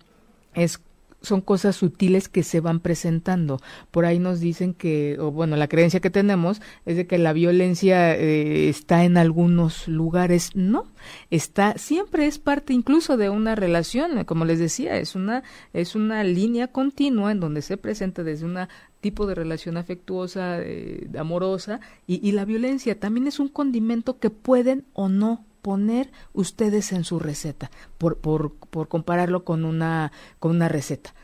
es 0.54 0.80
son 1.24 1.42
cosas 1.42 1.78
sutiles 1.78 2.28
que 2.28 2.44
se 2.44 2.60
van 2.60 2.82
presentando. 2.82 3.60
Por 3.92 4.06
ahí 4.06 4.20
nos 4.20 4.42
dicen 4.42 4.74
que, 4.74 5.18
o 5.20 5.32
bueno, 5.32 5.56
la 5.56 5.70
creencia 5.70 6.02
que 6.02 6.10
tenemos 6.10 6.62
es 6.86 6.98
de 6.98 7.08
que 7.08 7.18
la 7.18 7.34
violencia 7.34 8.16
eh, 8.16 8.68
está 8.70 9.06
en 9.06 9.18
algunos 9.18 9.88
lugares. 9.88 10.56
No, 10.56 10.86
está, 11.32 11.78
siempre 11.78 12.28
es 12.28 12.40
parte 12.40 12.74
incluso 12.74 13.18
de 13.18 13.30
una 13.30 13.56
relación, 13.56 14.26
como 14.26 14.44
les 14.46 14.60
decía, 14.60 14.98
es 14.98 15.16
una, 15.16 15.44
es 15.72 15.96
una 15.96 16.24
línea 16.24 16.68
continua 16.68 17.32
en 17.32 17.40
donde 17.40 17.62
se 17.62 17.78
presenta 17.78 18.24
desde 18.24 18.46
un 18.46 18.58
tipo 19.00 19.26
de 19.26 19.36
relación 19.36 19.78
afectuosa, 19.78 20.60
eh, 20.62 21.08
amorosa, 21.18 21.80
y, 22.06 22.28
y 22.28 22.34
la 22.34 22.46
violencia 22.46 23.00
también 23.00 23.28
es 23.28 23.40
un 23.40 23.48
condimento 23.48 24.20
que 24.20 24.30
pueden 24.30 24.86
o 24.94 25.08
no 25.08 25.46
poner 25.64 26.12
ustedes 26.34 26.92
en 26.92 27.06
su 27.06 27.18
receta, 27.18 27.72
por, 27.98 28.18
por, 28.18 28.54
por 28.54 28.88
compararlo 28.88 29.44
con 29.44 29.66
una, 29.66 30.12
con 30.38 30.52
una 30.52 30.70
receta. 30.70 31.16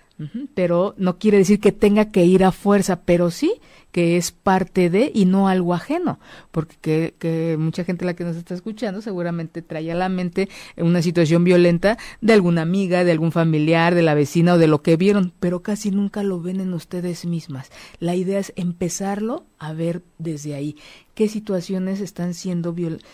Pero 0.53 0.95
no 0.97 1.17
quiere 1.17 1.37
decir 1.37 1.61
que 1.61 1.71
tenga 1.71 2.11
que 2.11 2.25
ir 2.25 2.43
a 2.43 2.51
fuerza, 2.51 3.03
pero 3.03 3.31
sí 3.31 3.53
que 3.93 4.17
es 4.17 4.33
parte 4.33 4.89
de 4.89 5.11
y 5.15 5.23
no 5.23 5.47
algo 5.47 5.73
ajeno, 5.73 6.19
porque 6.51 7.13
que, 7.17 7.55
mucha 7.57 7.85
gente 7.85 8.03
la 8.03 8.15
que 8.15 8.25
nos 8.25 8.35
está 8.35 8.53
escuchando 8.53 9.01
seguramente 9.01 9.61
trae 9.61 9.89
a 9.91 9.95
la 9.95 10.09
mente 10.09 10.49
una 10.75 11.01
situación 11.01 11.45
violenta 11.45 11.97
de 12.19 12.33
alguna 12.33 12.63
amiga, 12.63 13.05
de 13.05 13.13
algún 13.13 13.31
familiar, 13.31 13.95
de 13.95 14.01
la 14.01 14.13
vecina 14.13 14.55
o 14.55 14.57
de 14.57 14.67
lo 14.67 14.81
que 14.81 14.97
vieron, 14.97 15.31
pero 15.39 15.61
casi 15.61 15.89
nunca 15.89 16.21
lo 16.21 16.41
ven 16.41 16.59
en 16.59 16.73
ustedes 16.73 17.25
mismas. 17.25 17.71
La 17.99 18.13
idea 18.13 18.39
es 18.39 18.51
empezarlo 18.57 19.45
a 19.57 19.71
ver 19.71 20.03
desde 20.17 20.53
ahí 20.53 20.75
qué 21.15 21.29
situaciones 21.29 22.01
están 22.01 22.33
siendo 22.33 22.73
violentas, 22.73 23.09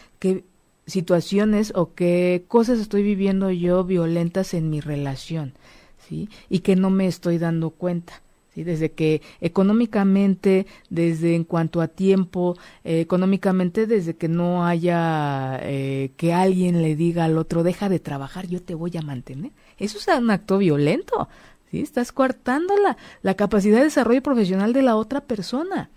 situaciones 0.86 1.74
o 1.76 1.94
qué 1.94 2.46
cosas 2.48 2.80
estoy 2.80 3.04
viviendo 3.04 3.52
yo 3.52 3.84
violentas 3.84 4.54
en 4.54 4.70
mi 4.70 4.82
relación, 4.82 5.54
¿sí? 6.08 6.30
Y 6.50 6.60
que 6.60 6.76
no 6.76 6.90
me 6.90 7.08
estoy 7.08 7.38
dando 7.38 7.72
cuenta. 7.72 8.22
¿Sí? 8.54 8.64
Desde 8.64 8.92
que 8.92 9.22
económicamente, 9.42 10.66
desde 10.90 11.36
en 11.36 11.44
cuanto 11.44 11.82
a 11.82 11.90
tiempo, 11.90 12.58
eh, 12.86 13.02
económicamente, 13.02 13.86
desde 13.86 14.16
que 14.16 14.30
no 14.30 14.66
haya 14.66 15.60
eh, 15.62 16.12
que 16.16 16.34
alguien 16.34 16.82
le 16.82 16.96
diga 16.96 17.26
al 17.26 17.38
otro, 17.38 17.64
deja 17.64 17.90
de 17.90 18.00
trabajar, 18.00 18.48
yo 18.48 18.62
te 18.62 18.74
voy 18.74 18.96
a 18.96 19.02
mantener. 19.02 19.52
Eso 19.78 19.98
es 19.98 20.08
un 20.08 20.32
acto 20.32 20.58
violento, 20.58 21.28
¿sí? 21.70 21.82
Estás 21.82 22.14
coartando 22.14 22.78
la, 22.78 22.96
la 23.24 23.34
capacidad 23.34 23.80
de 23.80 23.86
desarrollo 23.86 24.24
profesional 24.24 24.72
de 24.72 24.84
la 24.84 24.96
otra 24.96 25.20
persona. 25.20 25.90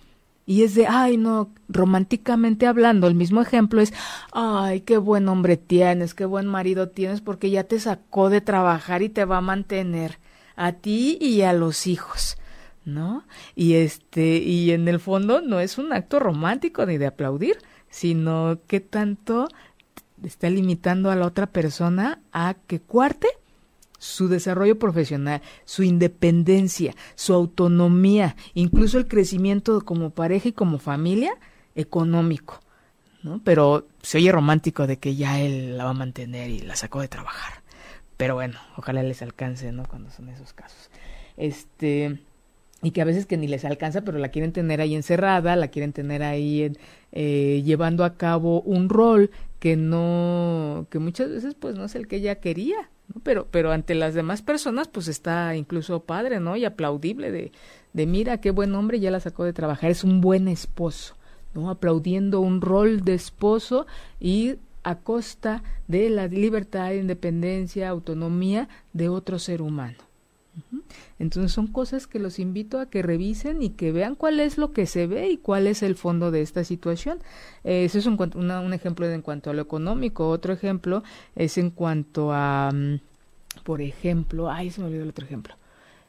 Y 0.49 0.63
es 0.63 0.75
de, 0.75 0.87
ay, 0.87 1.19
no, 1.19 1.51
románticamente 1.69 2.67
hablando, 2.67 3.07
el 3.07 3.15
mismo 3.15 3.43
ejemplo 3.43 3.83
es, 3.83 3.93
ay, 4.33 4.81
qué 4.81 4.97
buen 4.97 5.29
hombre 5.29 5.59
tienes, 5.59 6.15
qué 6.15 6.25
buen 6.25 6.47
marido 6.47 6.89
tienes, 6.89 7.21
porque 7.21 7.51
ya 7.51 7.65
te 7.65 7.79
sacó 7.79 8.31
de 8.31 8.41
trabajar 8.41 9.03
y 9.03 9.11
te 9.11 9.27
va 9.27 9.37
a 9.37 9.43
mantener 9.43 10.19
a 10.57 10.73
ti 10.73 11.19
y 11.21 11.43
a 11.43 11.53
los 11.53 11.87
hijos, 11.87 12.39
¿no? 12.87 13.27
Y 13.55 13.75
este, 13.75 14.39
y 14.39 14.71
en 14.71 14.89
el 14.89 15.01
fondo 15.01 15.43
no 15.43 15.61
es 15.61 15.77
un 15.77 15.93
acto 15.93 16.19
romántico 16.19 16.87
ni 16.87 16.97
de 16.97 17.09
aplaudir, 17.09 17.59
sino 17.91 18.59
que 18.67 18.81
tanto 18.81 19.49
está 20.25 20.49
limitando 20.49 21.11
a 21.11 21.17
la 21.17 21.27
otra 21.27 21.49
persona 21.49 22.23
a 22.33 22.55
que 22.67 22.81
cuarte 22.81 23.29
su 23.99 24.29
desarrollo 24.29 24.79
profesional, 24.79 25.43
su 25.65 25.83
independencia, 25.83 26.95
su 27.15 27.35
autonomía, 27.35 28.37
incluso 28.55 28.99
el 28.99 29.09
crecimiento 29.09 29.85
como 29.85 30.11
pareja 30.11 30.49
y 30.49 30.53
como 30.53 30.79
familia 30.79 31.35
económico, 31.75 32.61
¿no? 33.23 33.41
Pero 33.45 33.87
se 34.03 34.19
oye 34.19 34.33
romántico 34.33 34.87
de 34.87 34.99
que 34.99 35.17
ya 35.17 35.41
él 35.41 35.77
la 35.77 35.85
va 35.85 35.91
a 35.91 35.95
mantener 35.95 36.51
y 36.51 36.61
la 36.61 36.77
sacó 36.77 37.01
de 37.01 37.09
trabajar. 37.09 37.63
Pero 38.17 38.35
bueno, 38.35 38.59
ojalá 38.77 39.03
les 39.03 39.23
alcance, 39.23 39.71
¿no? 39.73 39.85
Cuando 39.85 40.11
son 40.11 40.29
esos 40.29 40.53
casos. 40.53 40.91
Este, 41.37 42.19
y 42.83 42.93
que 42.93 43.01
a 43.01 43.05
veces 43.05 43.27
que 43.27 43.37
ni 43.37 43.49
les 43.49 43.65
alcanza, 43.65 44.03
pero 44.03 44.19
la 44.19 44.29
quieren 44.29 44.53
tener 44.53 44.81
ahí 44.81 44.95
encerrada, 44.95 45.57
la 45.57 45.69
quieren 45.69 45.93
tener 45.93 46.23
ahí 46.23 46.73
eh, 47.13 47.63
llevando 47.65 48.05
a 48.05 48.17
cabo 48.17 48.61
un 48.63 48.89
rol 48.89 49.31
que 49.59 49.77
no, 49.77 50.87
que 50.91 50.99
muchas 50.99 51.31
veces 51.31 51.55
pues 51.55 51.75
no 51.75 51.85
es 51.85 51.95
el 51.95 52.07
que 52.07 52.17
ella 52.17 52.37
quería, 52.37 52.91
pero, 53.23 53.47
pero 53.51 53.73
ante 53.73 53.95
las 53.95 54.15
demás 54.15 54.43
personas, 54.43 54.89
pues 54.89 55.09
está 55.09 55.55
incluso 55.57 56.01
padre, 56.01 56.41
¿no? 56.41 56.57
Y 56.57 56.65
aplaudible 56.65 57.31
de, 57.31 57.53
de 57.93 58.07
mira, 58.07 58.41
qué 58.41 58.51
buen 58.51 58.75
hombre, 58.75 59.01
ya 59.01 59.11
la 59.11 59.21
sacó 59.21 59.45
de 59.45 59.53
trabajar, 59.53 59.91
es 59.91 60.05
un 60.05 60.21
buen 60.21 60.49
esposo, 60.49 61.17
¿no? 61.55 61.71
Aplaudiendo 61.71 62.41
un 62.41 62.61
rol 62.61 63.03
de 63.03 63.15
esposo 63.15 63.87
y 64.21 64.57
a 64.83 64.97
costa 64.97 65.63
de 65.87 66.11
la 66.11 66.27
libertad, 66.27 66.93
independencia, 66.93 67.89
autonomía 67.89 68.69
de 68.93 69.09
otro 69.09 69.39
ser 69.39 69.63
humano. 69.63 70.08
Entonces 71.19 71.53
son 71.53 71.67
cosas 71.67 72.07
que 72.07 72.19
los 72.19 72.39
invito 72.39 72.81
a 72.81 72.87
que 72.87 73.03
revisen 73.03 73.63
y 73.63 73.71
que 73.71 73.93
vean 73.93 74.15
cuál 74.15 74.41
es 74.41 74.59
lo 74.59 74.73
que 74.73 74.87
se 74.87 75.07
ve 75.07 75.31
y 75.31 75.37
cuál 75.37 75.67
es 75.67 75.83
el 75.83 75.95
fondo 75.95 76.31
de 76.31 76.43
esta 76.43 76.65
situación. 76.65 77.19
Eh, 77.65 77.85
ese 77.85 77.99
es 77.99 78.07
un, 78.07 78.19
un 78.37 78.73
ejemplo 78.73 79.11
en 79.11 79.23
cuanto 79.23 79.51
a 79.51 79.55
lo 79.55 79.63
económico. 79.63 80.29
Otro 80.29 80.53
ejemplo 80.53 81.03
es 81.37 81.59
en 81.59 81.71
cuanto 81.71 82.33
a, 82.33 82.71
mm, 82.73 83.01
por 83.65 83.81
ejemplo, 83.81 84.51
ay, 84.51 84.71
se 84.71 84.81
me 84.81 84.87
olvidó 84.87 85.03
el 85.03 85.11
otro 85.11 85.25
ejemplo. 85.25 85.55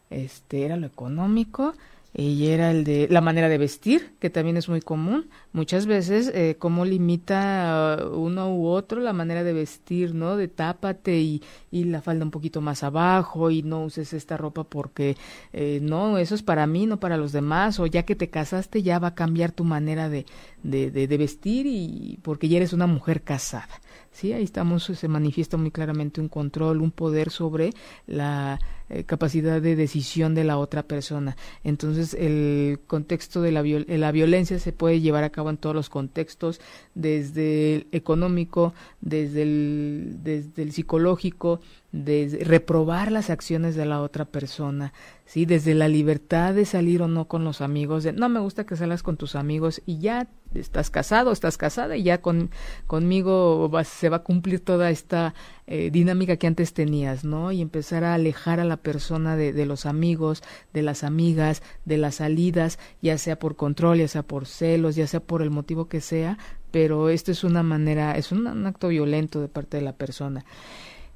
Este 0.09 0.65
era 0.65 0.77
lo 0.77 0.88
económico 0.88 1.73
y 2.13 2.48
era 2.48 2.72
el 2.72 2.84
de 2.84 3.08
la 3.10 3.22
manera 3.22 3.50
de 3.50 3.58
vestir, 3.58 4.15
que 4.19 4.30
también 4.30 4.58
es 4.58 4.67
muy 4.67 4.82
común. 4.82 5.30
Muchas 5.54 5.86
veces, 5.86 6.32
eh, 6.34 6.56
cómo 6.58 6.86
limita 6.86 8.00
uno 8.12 8.56
u 8.56 8.67
otro 8.67 9.00
la 9.00 9.13
manera 9.13 9.43
de 9.43 9.54
vestir, 9.54 10.15
¿no? 10.15 10.36
De 10.36 10.48
tápate 10.48 11.19
y, 11.19 11.43
y 11.72 11.84
la 11.84 12.02
falda 12.02 12.26
un 12.26 12.32
poquito 12.32 12.62
más 12.62 12.84
abajo 12.84 13.52
y 13.52 13.62
no 13.62 13.84
uses 13.84 14.13
esta 14.13 14.38
ropa 14.38 14.63
porque, 14.63 15.17
eh, 15.54 15.80
no, 15.82 16.17
eso 16.17 16.36
es 16.36 16.41
para 16.41 16.65
mí, 16.67 16.86
no 16.88 17.00
para 17.00 17.17
los 17.17 17.32
demás, 17.32 17.80
o 17.80 17.86
ya 17.86 18.04
que 18.04 18.15
te 18.15 18.30
casaste 18.30 18.82
ya 18.82 19.00
va 19.00 19.10
a 19.10 19.15
cambiar 19.15 19.52
tu 19.52 19.63
manera 19.63 20.10
de, 20.10 20.26
de, 20.63 20.91
de, 20.91 21.08
de 21.08 21.17
vestir 21.17 21.67
y 21.67 22.19
porque 22.24 22.50
ya 22.50 22.58
eres 22.58 22.74
una 22.74 22.88
mujer 22.88 23.22
casada. 23.22 23.69
Sí, 24.12 24.34
ahí 24.34 24.43
estamos, 24.43 24.84
se 24.84 25.08
manifiesta 25.08 25.58
muy 25.58 25.72
claramente 25.72 26.19
un 26.19 26.30
control, 26.30 26.82
un 26.82 26.91
poder 26.91 27.30
sobre 27.30 27.72
la 28.08 28.60
eh, 28.89 29.04
capacidad 29.04 29.62
de 29.62 29.75
decisión 29.75 30.36
de 30.36 30.43
la 30.43 30.58
otra 30.58 30.84
persona. 30.84 31.38
Entonces, 31.63 32.13
el 32.13 32.80
contexto 32.88 33.41
de 33.41 33.52
la, 33.52 33.63
la 33.63 34.12
violencia 34.12 34.58
se 34.60 34.71
puede 34.71 34.99
llevar 34.99 35.23
a 35.23 35.30
cabo 35.30 35.49
en 35.49 35.58
todos 35.58 35.75
los 35.75 35.89
contextos, 35.89 36.60
desde 36.95 37.75
el 37.75 37.88
económico, 37.91 38.73
desde 39.02 39.43
el, 39.43 40.17
desde 40.23 40.63
el 40.63 40.71
psicológico, 40.71 41.62
desde 41.91 42.43
reprobar 42.43 43.12
las 43.12 43.32
acciones 43.32 43.75
de 43.75 43.86
la 43.86 44.02
otra 44.02 44.25
persona, 44.25 44.93
sí, 45.25 45.45
desde 45.45 45.73
la 45.73 45.88
libertad 45.88 46.54
de 46.54 46.65
salir 46.65 47.02
o 47.02 47.08
no 47.08 47.28
con 47.28 47.43
los 47.43 47.62
amigos, 47.62 48.04
de 48.04 48.13
no 48.13 48.30
me 48.30 48.39
gusta 48.39 48.65
que 48.65 48.75
salgas 48.75 49.02
con 49.02 49.17
tus 49.17 49.36
amigos 49.36 49.82
y 49.88 49.97
ya 49.97 50.28
estás 50.54 50.91
casado, 50.91 51.32
estás 51.32 51.58
casada 51.58 51.97
y 51.97 52.04
ya 52.04 52.21
con, 52.21 52.52
conmigo 52.86 53.71
se 53.84 54.10
va 54.10 54.17
a 54.17 54.23
cumplir 54.23 54.60
toda 54.60 54.91
esta 54.91 55.34
eh, 55.65 55.89
dinámica 55.91 56.38
que 56.38 56.47
antes 56.47 56.73
tenías, 56.73 57.23
¿no? 57.23 57.52
Y 57.52 57.62
empezar 57.62 58.04
a 58.04 58.13
alejar 58.13 58.60
a 58.60 58.65
la 58.65 58.78
persona 58.78 59.36
de, 59.36 59.52
de, 59.52 59.65
los 59.65 59.88
amigos, 59.88 60.43
de 60.73 60.84
las 60.84 61.04
amigas, 61.04 61.63
de 61.86 61.97
las 61.97 62.15
salidas, 62.15 62.78
ya 63.02 63.17
sea 63.17 63.39
por 63.39 63.56
control, 63.56 63.97
ya 63.97 64.08
sea 64.08 64.23
por 64.23 64.45
celos, 64.45 64.95
ya 64.95 65.08
sea 65.08 65.21
por 65.21 65.41
el 65.41 65.49
motivo 65.49 65.88
que 65.88 66.02
sea, 66.02 66.38
pero 66.69 67.10
esto 67.10 67.32
es 67.32 67.43
una 67.43 67.63
manera, 67.63 68.15
es 68.15 68.32
un 68.32 68.67
acto 68.67 68.89
violento 68.89 69.41
de 69.41 69.47
parte 69.47 69.78
de 69.78 69.84
la 69.84 69.93
persona. 69.93 70.45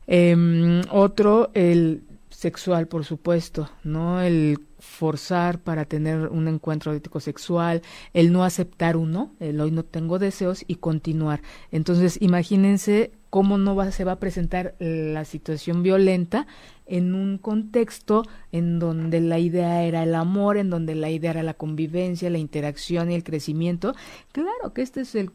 Eh, 0.07 0.81
otro, 0.89 1.51
el 1.53 2.03
sexual, 2.29 2.87
por 2.87 3.05
supuesto, 3.05 3.69
¿no? 3.83 4.21
El 4.21 4.59
forzar 4.79 5.59
para 5.59 5.85
tener 5.85 6.27
un 6.27 6.47
encuentro 6.49 6.91
ético 6.91 7.21
sexual, 7.21 7.81
el 8.13 8.33
no 8.33 8.43
aceptar 8.43 8.97
uno, 8.97 9.31
el 9.39 9.61
hoy 9.61 9.71
no 9.71 9.83
tengo 9.83 10.19
deseos 10.19 10.65
y 10.67 10.75
continuar. 10.75 11.41
Entonces, 11.71 12.17
imagínense 12.21 13.11
cómo 13.33 13.57
no 13.57 13.75
va, 13.75 13.91
se 13.91 14.03
va 14.03 14.11
a 14.11 14.19
presentar 14.19 14.75
la 14.77 15.25
situación 15.25 15.81
violenta 15.81 16.45
en 16.85 17.15
un 17.15 17.39
contexto 17.39 18.23
en 18.51 18.77
donde 18.77 19.21
la 19.21 19.39
idea 19.39 19.83
era 19.85 20.03
el 20.03 20.13
amor, 20.13 20.57
en 20.57 20.69
donde 20.69 20.93
la 20.93 21.09
idea 21.09 21.31
era 21.31 21.41
la 21.41 21.55
convivencia, 21.55 22.29
la 22.29 22.37
interacción 22.37 23.09
y 23.09 23.15
el 23.15 23.23
crecimiento. 23.23 23.95
Claro 24.33 24.73
que 24.75 24.83
este 24.83 25.01
es 25.01 25.15
el, 25.15 25.31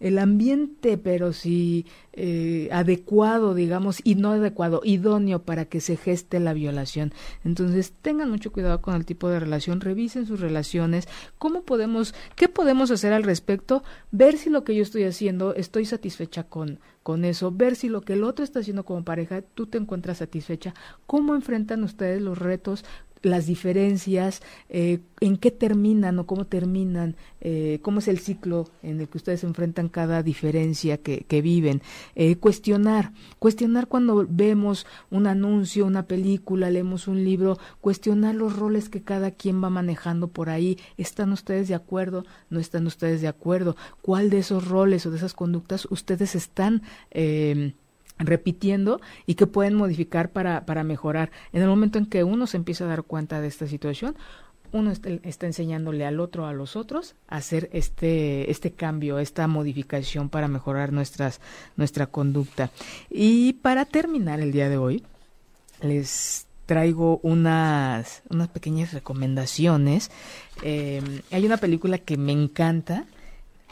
el, 0.00 0.18
ambiente, 0.18 0.98
pero 0.98 1.32
sí 1.32 1.86
eh, 2.12 2.68
adecuado, 2.72 3.54
digamos, 3.54 4.00
y 4.02 4.16
no 4.16 4.32
adecuado, 4.32 4.80
idóneo 4.82 5.44
para 5.44 5.66
que 5.66 5.80
se 5.80 5.96
geste 5.96 6.40
la 6.40 6.54
violación. 6.54 7.12
Entonces, 7.44 7.92
tengan 8.02 8.30
mucho 8.30 8.50
cuidado 8.50 8.82
con 8.82 8.96
el 8.96 9.04
tipo 9.04 9.28
de 9.28 9.38
relación, 9.38 9.80
revisen 9.80 10.26
sus 10.26 10.40
relaciones, 10.40 11.06
cómo 11.38 11.62
podemos, 11.62 12.16
qué 12.34 12.48
podemos 12.48 12.90
hacer 12.90 13.12
al 13.12 13.22
respecto, 13.22 13.84
ver 14.10 14.38
si 14.38 14.50
lo 14.50 14.64
que 14.64 14.74
yo 14.74 14.82
estoy 14.82 15.04
haciendo 15.04 15.54
estoy 15.54 15.84
satisfecha 15.84 16.42
con, 16.42 16.80
con 17.02 17.24
eso, 17.24 17.50
ver 17.52 17.76
si 17.76 17.88
lo 17.88 18.02
que 18.02 18.14
el 18.14 18.24
otro 18.24 18.44
está 18.44 18.60
haciendo 18.60 18.84
como 18.84 19.04
pareja, 19.04 19.42
tú 19.42 19.66
te 19.66 19.78
encuentras 19.78 20.18
satisfecha, 20.18 20.74
cómo 21.06 21.34
enfrentan 21.34 21.82
ustedes 21.84 22.22
los 22.22 22.38
retos, 22.38 22.84
las 23.22 23.46
diferencias, 23.46 24.42
eh, 24.68 25.00
en 25.20 25.36
qué 25.36 25.50
terminan 25.50 26.18
o 26.18 26.26
cómo 26.26 26.46
terminan, 26.46 27.16
eh, 27.40 27.78
cómo 27.82 28.00
es 28.00 28.08
el 28.08 28.18
ciclo 28.18 28.68
en 28.82 29.00
el 29.00 29.08
que 29.08 29.18
ustedes 29.18 29.44
enfrentan 29.44 29.88
cada 29.88 30.22
diferencia 30.22 30.98
que, 30.98 31.24
que 31.28 31.40
viven. 31.42 31.82
Eh, 32.16 32.36
cuestionar, 32.36 33.12
cuestionar 33.38 33.86
cuando 33.86 34.26
vemos 34.28 34.86
un 35.10 35.26
anuncio, 35.26 35.86
una 35.86 36.06
película, 36.06 36.70
leemos 36.70 37.06
un 37.06 37.24
libro, 37.24 37.58
cuestionar 37.80 38.34
los 38.34 38.56
roles 38.56 38.88
que 38.88 39.02
cada 39.02 39.30
quien 39.30 39.62
va 39.62 39.70
manejando 39.70 40.28
por 40.28 40.50
ahí. 40.50 40.78
¿Están 40.96 41.32
ustedes 41.32 41.68
de 41.68 41.74
acuerdo? 41.74 42.24
¿No 42.50 42.58
están 42.58 42.86
ustedes 42.86 43.20
de 43.20 43.28
acuerdo? 43.28 43.76
¿Cuál 44.00 44.30
de 44.30 44.38
esos 44.38 44.68
roles 44.68 45.06
o 45.06 45.10
de 45.10 45.18
esas 45.18 45.34
conductas 45.34 45.86
ustedes 45.90 46.34
están 46.34 46.82
eh, 47.10 47.74
repitiendo 48.18 49.00
y 49.26 49.34
que 49.34 49.46
pueden 49.46 49.74
modificar 49.74 50.30
para, 50.30 50.64
para 50.64 50.84
mejorar. 50.84 51.30
En 51.52 51.62
el 51.62 51.68
momento 51.68 51.98
en 51.98 52.06
que 52.06 52.24
uno 52.24 52.46
se 52.46 52.56
empieza 52.56 52.84
a 52.84 52.88
dar 52.88 53.02
cuenta 53.02 53.40
de 53.40 53.48
esta 53.48 53.66
situación, 53.66 54.16
uno 54.72 54.90
está, 54.90 55.10
está, 55.22 55.46
enseñándole 55.46 56.06
al 56.06 56.18
otro, 56.18 56.46
a 56.46 56.52
los 56.52 56.76
otros, 56.76 57.14
a 57.28 57.36
hacer 57.36 57.68
este, 57.72 58.50
este 58.50 58.72
cambio, 58.72 59.18
esta 59.18 59.46
modificación 59.46 60.30
para 60.30 60.48
mejorar 60.48 60.92
nuestras, 60.92 61.40
nuestra 61.76 62.06
conducta. 62.06 62.70
Y 63.10 63.54
para 63.54 63.84
terminar 63.84 64.40
el 64.40 64.50
día 64.50 64.68
de 64.70 64.78
hoy, 64.78 65.04
les 65.82 66.46
traigo 66.66 67.20
unas, 67.22 68.22
unas 68.30 68.48
pequeñas 68.48 68.94
recomendaciones. 68.94 70.10
Eh, 70.62 71.02
hay 71.30 71.44
una 71.44 71.58
película 71.58 71.98
que 71.98 72.16
me 72.16 72.32
encanta, 72.32 73.04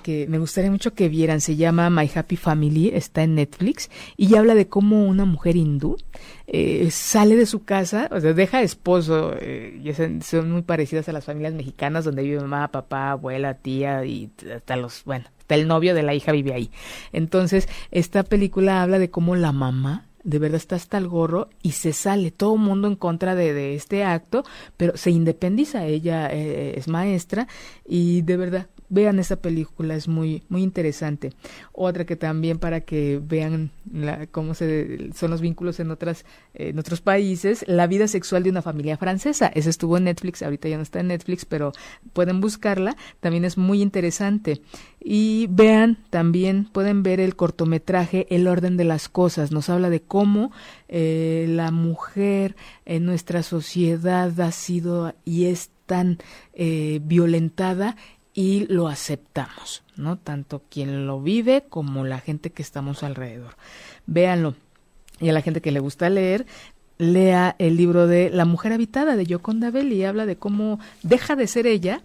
que 0.03 0.27
me 0.29 0.39
gustaría 0.39 0.71
mucho 0.71 0.95
que 0.95 1.09
vieran. 1.09 1.41
Se 1.41 1.57
llama 1.57 1.91
My 1.91 2.11
Happy 2.15 2.37
Family, 2.37 2.91
está 2.95 3.23
en 3.23 3.37
Netflix 3.37 3.91
y 4.17 4.35
habla 4.35 4.55
de 4.55 4.69
cómo 4.69 5.05
una 5.07 5.25
mujer 5.25 5.57
hindú 5.57 5.97
eh, 6.53 6.91
sale 6.91 7.37
de 7.37 7.47
su 7.47 7.65
casa, 7.65 8.09
o 8.11 8.21
sea, 8.21 8.33
deja 8.33 8.61
esposo, 8.63 9.35
eh, 9.39 9.81
y 9.85 9.93
son, 10.23 10.51
muy 10.51 10.63
parecidas 10.63 11.09
a 11.09 11.13
las 11.13 11.25
familias 11.25 11.55
mexicanas 11.55 12.05
donde 12.05 12.25
vive 12.25 12.41
mamá, 12.41 12.69
papá, 12.69 13.13
abuela, 13.13 13.55
tía 13.55 14.05
y 14.05 14.31
hasta 14.53 14.75
los, 14.75 15.05
bueno, 15.05 15.27
hasta 15.39 15.55
el 15.55 15.69
novio 15.69 15.95
de 15.95 16.03
la 16.03 16.13
hija 16.13 16.33
vive 16.33 16.53
ahí. 16.53 16.71
Entonces, 17.13 17.69
esta 17.93 18.25
película 18.25 18.83
habla 18.83 18.99
de 18.99 19.11
cómo 19.11 19.37
la 19.37 19.53
mamá 19.53 20.07
de 20.25 20.39
verdad 20.39 20.57
está 20.57 20.77
hasta 20.77 20.99
el 20.99 21.09
gorro 21.09 21.49
y 21.63 21.73
se 21.73 21.93
sale 21.93 22.31
todo 22.31 22.55
el 22.55 22.61
mundo 22.61 22.89
en 22.89 22.97
contra 22.97 23.35
de, 23.35 23.55
de, 23.55 23.75
este 23.75 24.05
acto, 24.05 24.45
pero 24.77 24.97
se 24.97 25.13
independiza, 25.13 25.87
ella 25.87 26.29
eh, 26.33 26.75
es 26.77 26.89
maestra 26.89 27.47
y 27.89 28.23
de 28.23 28.37
verdad 28.37 28.67
vean 28.91 29.19
esta 29.19 29.37
película, 29.37 29.95
es 29.95 30.09
muy 30.09 30.43
muy 30.49 30.63
interesante. 30.63 31.33
Otra 31.73 32.05
que 32.05 32.17
también 32.17 32.59
para 32.59 32.83
que 32.83 33.21
vean 33.23 33.71
la, 33.91 34.27
cómo 34.27 34.55
se, 34.55 35.11
son 35.15 35.31
los 35.31 35.41
vínculos 35.41 35.81
en 35.81 35.91
otras 35.91 36.27
en 36.55 36.79
otros 36.79 37.01
países, 37.01 37.65
La 37.67 37.87
vida 37.87 38.09
sexual 38.09 38.43
de 38.43 38.51
una 38.51 38.63
familia 38.63 38.97
francesa. 38.97 39.47
Esa 39.55 39.71
estuvo 39.71 39.97
en 39.97 40.05
Netflix, 40.05 40.43
ahorita 40.43 40.69
ya 40.69 40.77
no 40.77 40.83
está 40.83 41.01
en 41.01 41.09
Netflix, 41.09 41.45
pero 41.45 41.73
pueden 42.13 42.41
buscarla, 42.41 42.97
también 43.21 43.45
es 43.45 43.57
muy 43.57 43.81
interesante. 43.81 44.61
Y 45.03 45.47
vean 45.51 45.97
también, 46.11 46.67
pueden 46.71 47.03
ver 47.03 47.21
el 47.21 47.35
cortometraje 47.35 48.27
El 48.29 48.47
orden 48.47 48.77
de 48.77 48.85
las 48.85 49.09
cosas, 49.09 49.51
nos 49.53 49.71
habla 49.71 49.89
de 49.89 50.03
cómo 50.03 50.53
eh, 50.89 51.47
la 51.49 51.71
mujer 51.71 52.57
en 52.85 53.07
nuestra 53.07 53.43
sociedad 53.43 54.39
ha 54.41 54.53
sido 54.53 55.15
y 55.25 55.47
es 55.47 55.71
tan 55.87 56.19
eh, 56.53 57.01
violentada 57.03 57.97
y 58.33 58.67
lo 58.67 58.89
aceptamos, 58.89 59.83
¿no? 59.97 60.19
Tanto 60.19 60.63
quien 60.69 61.07
lo 61.07 61.21
vive 61.21 61.65
como 61.69 62.05
la 62.05 62.21
gente 62.21 62.51
que 62.51 62.63
estamos 62.63 63.03
alrededor. 63.03 63.57
Véanlo. 64.07 64.55
Y 65.21 65.29
a 65.29 65.33
la 65.33 65.43
gente 65.43 65.61
que 65.61 65.73
le 65.73 65.81
gusta 65.81 66.09
leer, 66.09 66.47
lea 66.97 67.57
el 67.59 67.77
libro 67.77 68.07
de 68.07 68.31
La 68.31 68.45
mujer 68.45 68.73
habitada 68.73 69.17
de 69.17 69.27
Yoconda 69.27 69.71
Belli 69.71 69.97
y 69.97 70.05
habla 70.05 70.27
de 70.27 70.37
cómo 70.37 70.79
deja 71.03 71.37
de 71.37 71.47
ser 71.47 71.67
ella, 71.67 72.03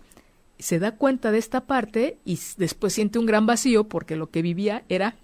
se 0.58 0.80
da 0.80 0.92
cuenta 0.94 1.32
de 1.32 1.38
esta 1.38 1.62
parte 1.62 2.18
y 2.26 2.40
después 2.58 2.94
siente 2.94 3.20
un 3.20 3.26
gran 3.26 3.46
vacío 3.46 3.86
porque 3.86 4.16
lo 4.16 4.30
que 4.30 4.42
vivía 4.42 4.84
era 4.90 5.16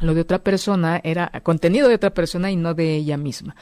lo 0.00 0.14
de 0.14 0.20
otra 0.20 0.40
persona, 0.40 1.00
era 1.04 1.30
contenido 1.42 1.88
de 1.88 1.94
otra 1.94 2.12
persona 2.12 2.50
y 2.50 2.56
no 2.56 2.74
de 2.74 2.96
ella 2.96 3.16
misma. 3.16 3.56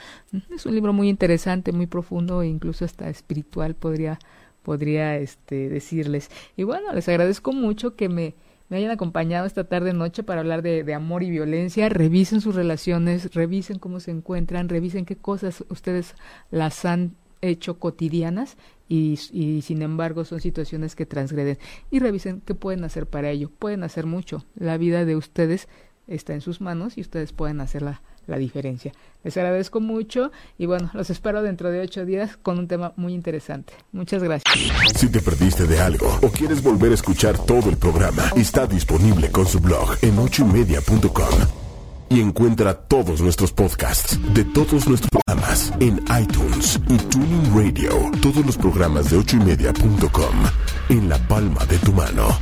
Es 0.54 0.66
un 0.66 0.74
libro 0.74 0.92
muy 0.92 1.08
interesante, 1.08 1.72
muy 1.72 1.86
profundo 1.86 2.42
e 2.42 2.48
incluso 2.48 2.84
hasta 2.84 3.08
espiritual 3.08 3.74
podría 3.74 4.18
podría 4.62 5.16
este, 5.16 5.68
decirles. 5.68 6.30
Y 6.56 6.64
bueno, 6.64 6.92
les 6.92 7.08
agradezco 7.08 7.52
mucho 7.52 7.96
que 7.96 8.08
me, 8.08 8.34
me 8.68 8.78
hayan 8.78 8.90
acompañado 8.90 9.46
esta 9.46 9.64
tarde 9.64 9.92
noche 9.92 10.22
para 10.22 10.40
hablar 10.40 10.62
de, 10.62 10.84
de, 10.84 10.94
amor 10.94 11.22
y 11.22 11.30
violencia. 11.30 11.88
Revisen 11.88 12.40
sus 12.40 12.54
relaciones, 12.54 13.34
revisen 13.34 13.78
cómo 13.78 14.00
se 14.00 14.10
encuentran, 14.10 14.68
revisen 14.68 15.04
qué 15.04 15.16
cosas 15.16 15.64
ustedes 15.68 16.14
las 16.50 16.84
han 16.84 17.14
hecho 17.42 17.78
cotidianas 17.78 18.56
y, 18.88 19.18
y 19.32 19.62
sin 19.62 19.82
embargo 19.82 20.24
son 20.24 20.40
situaciones 20.40 20.94
que 20.94 21.06
transgreden. 21.06 21.58
Y 21.90 21.98
revisen 21.98 22.40
qué 22.40 22.54
pueden 22.54 22.84
hacer 22.84 23.06
para 23.06 23.30
ello. 23.30 23.50
Pueden 23.50 23.82
hacer 23.82 24.06
mucho. 24.06 24.44
La 24.54 24.78
vida 24.78 25.04
de 25.04 25.16
ustedes 25.16 25.68
está 26.06 26.34
en 26.34 26.40
sus 26.40 26.60
manos 26.60 26.98
y 26.98 27.00
ustedes 27.00 27.32
pueden 27.32 27.60
hacerla 27.60 28.02
la 28.26 28.38
diferencia. 28.38 28.92
Les 29.24 29.36
agradezco 29.36 29.80
mucho 29.80 30.32
y 30.58 30.66
bueno, 30.66 30.90
los 30.94 31.10
espero 31.10 31.42
dentro 31.42 31.70
de 31.70 31.80
ocho 31.80 32.04
días 32.04 32.36
con 32.36 32.58
un 32.58 32.68
tema 32.68 32.92
muy 32.96 33.14
interesante. 33.14 33.72
Muchas 33.92 34.22
gracias. 34.22 34.52
Si 34.96 35.08
te 35.08 35.20
perdiste 35.20 35.66
de 35.66 35.80
algo 35.80 36.18
o 36.22 36.28
quieres 36.28 36.62
volver 36.62 36.90
a 36.90 36.94
escuchar 36.94 37.38
todo 37.38 37.70
el 37.70 37.76
programa, 37.76 38.24
está 38.36 38.66
disponible 38.66 39.30
con 39.30 39.46
su 39.46 39.60
blog 39.60 39.96
en 40.02 40.18
ochoymedia.com. 40.18 41.62
Y 42.10 42.20
encuentra 42.20 42.74
todos 42.74 43.22
nuestros 43.22 43.52
podcasts 43.52 44.18
de 44.34 44.44
todos 44.44 44.86
nuestros 44.86 45.08
programas 45.08 45.72
en 45.80 45.98
iTunes 46.20 46.78
y 46.90 46.98
Tuning 46.98 47.54
Radio. 47.54 48.10
Todos 48.20 48.44
los 48.44 48.58
programas 48.58 49.10
de 49.10 49.16
ochoymedia.com 49.16 50.34
en 50.90 51.08
la 51.08 51.16
palma 51.26 51.64
de 51.64 51.78
tu 51.78 51.92
mano. 51.92 52.38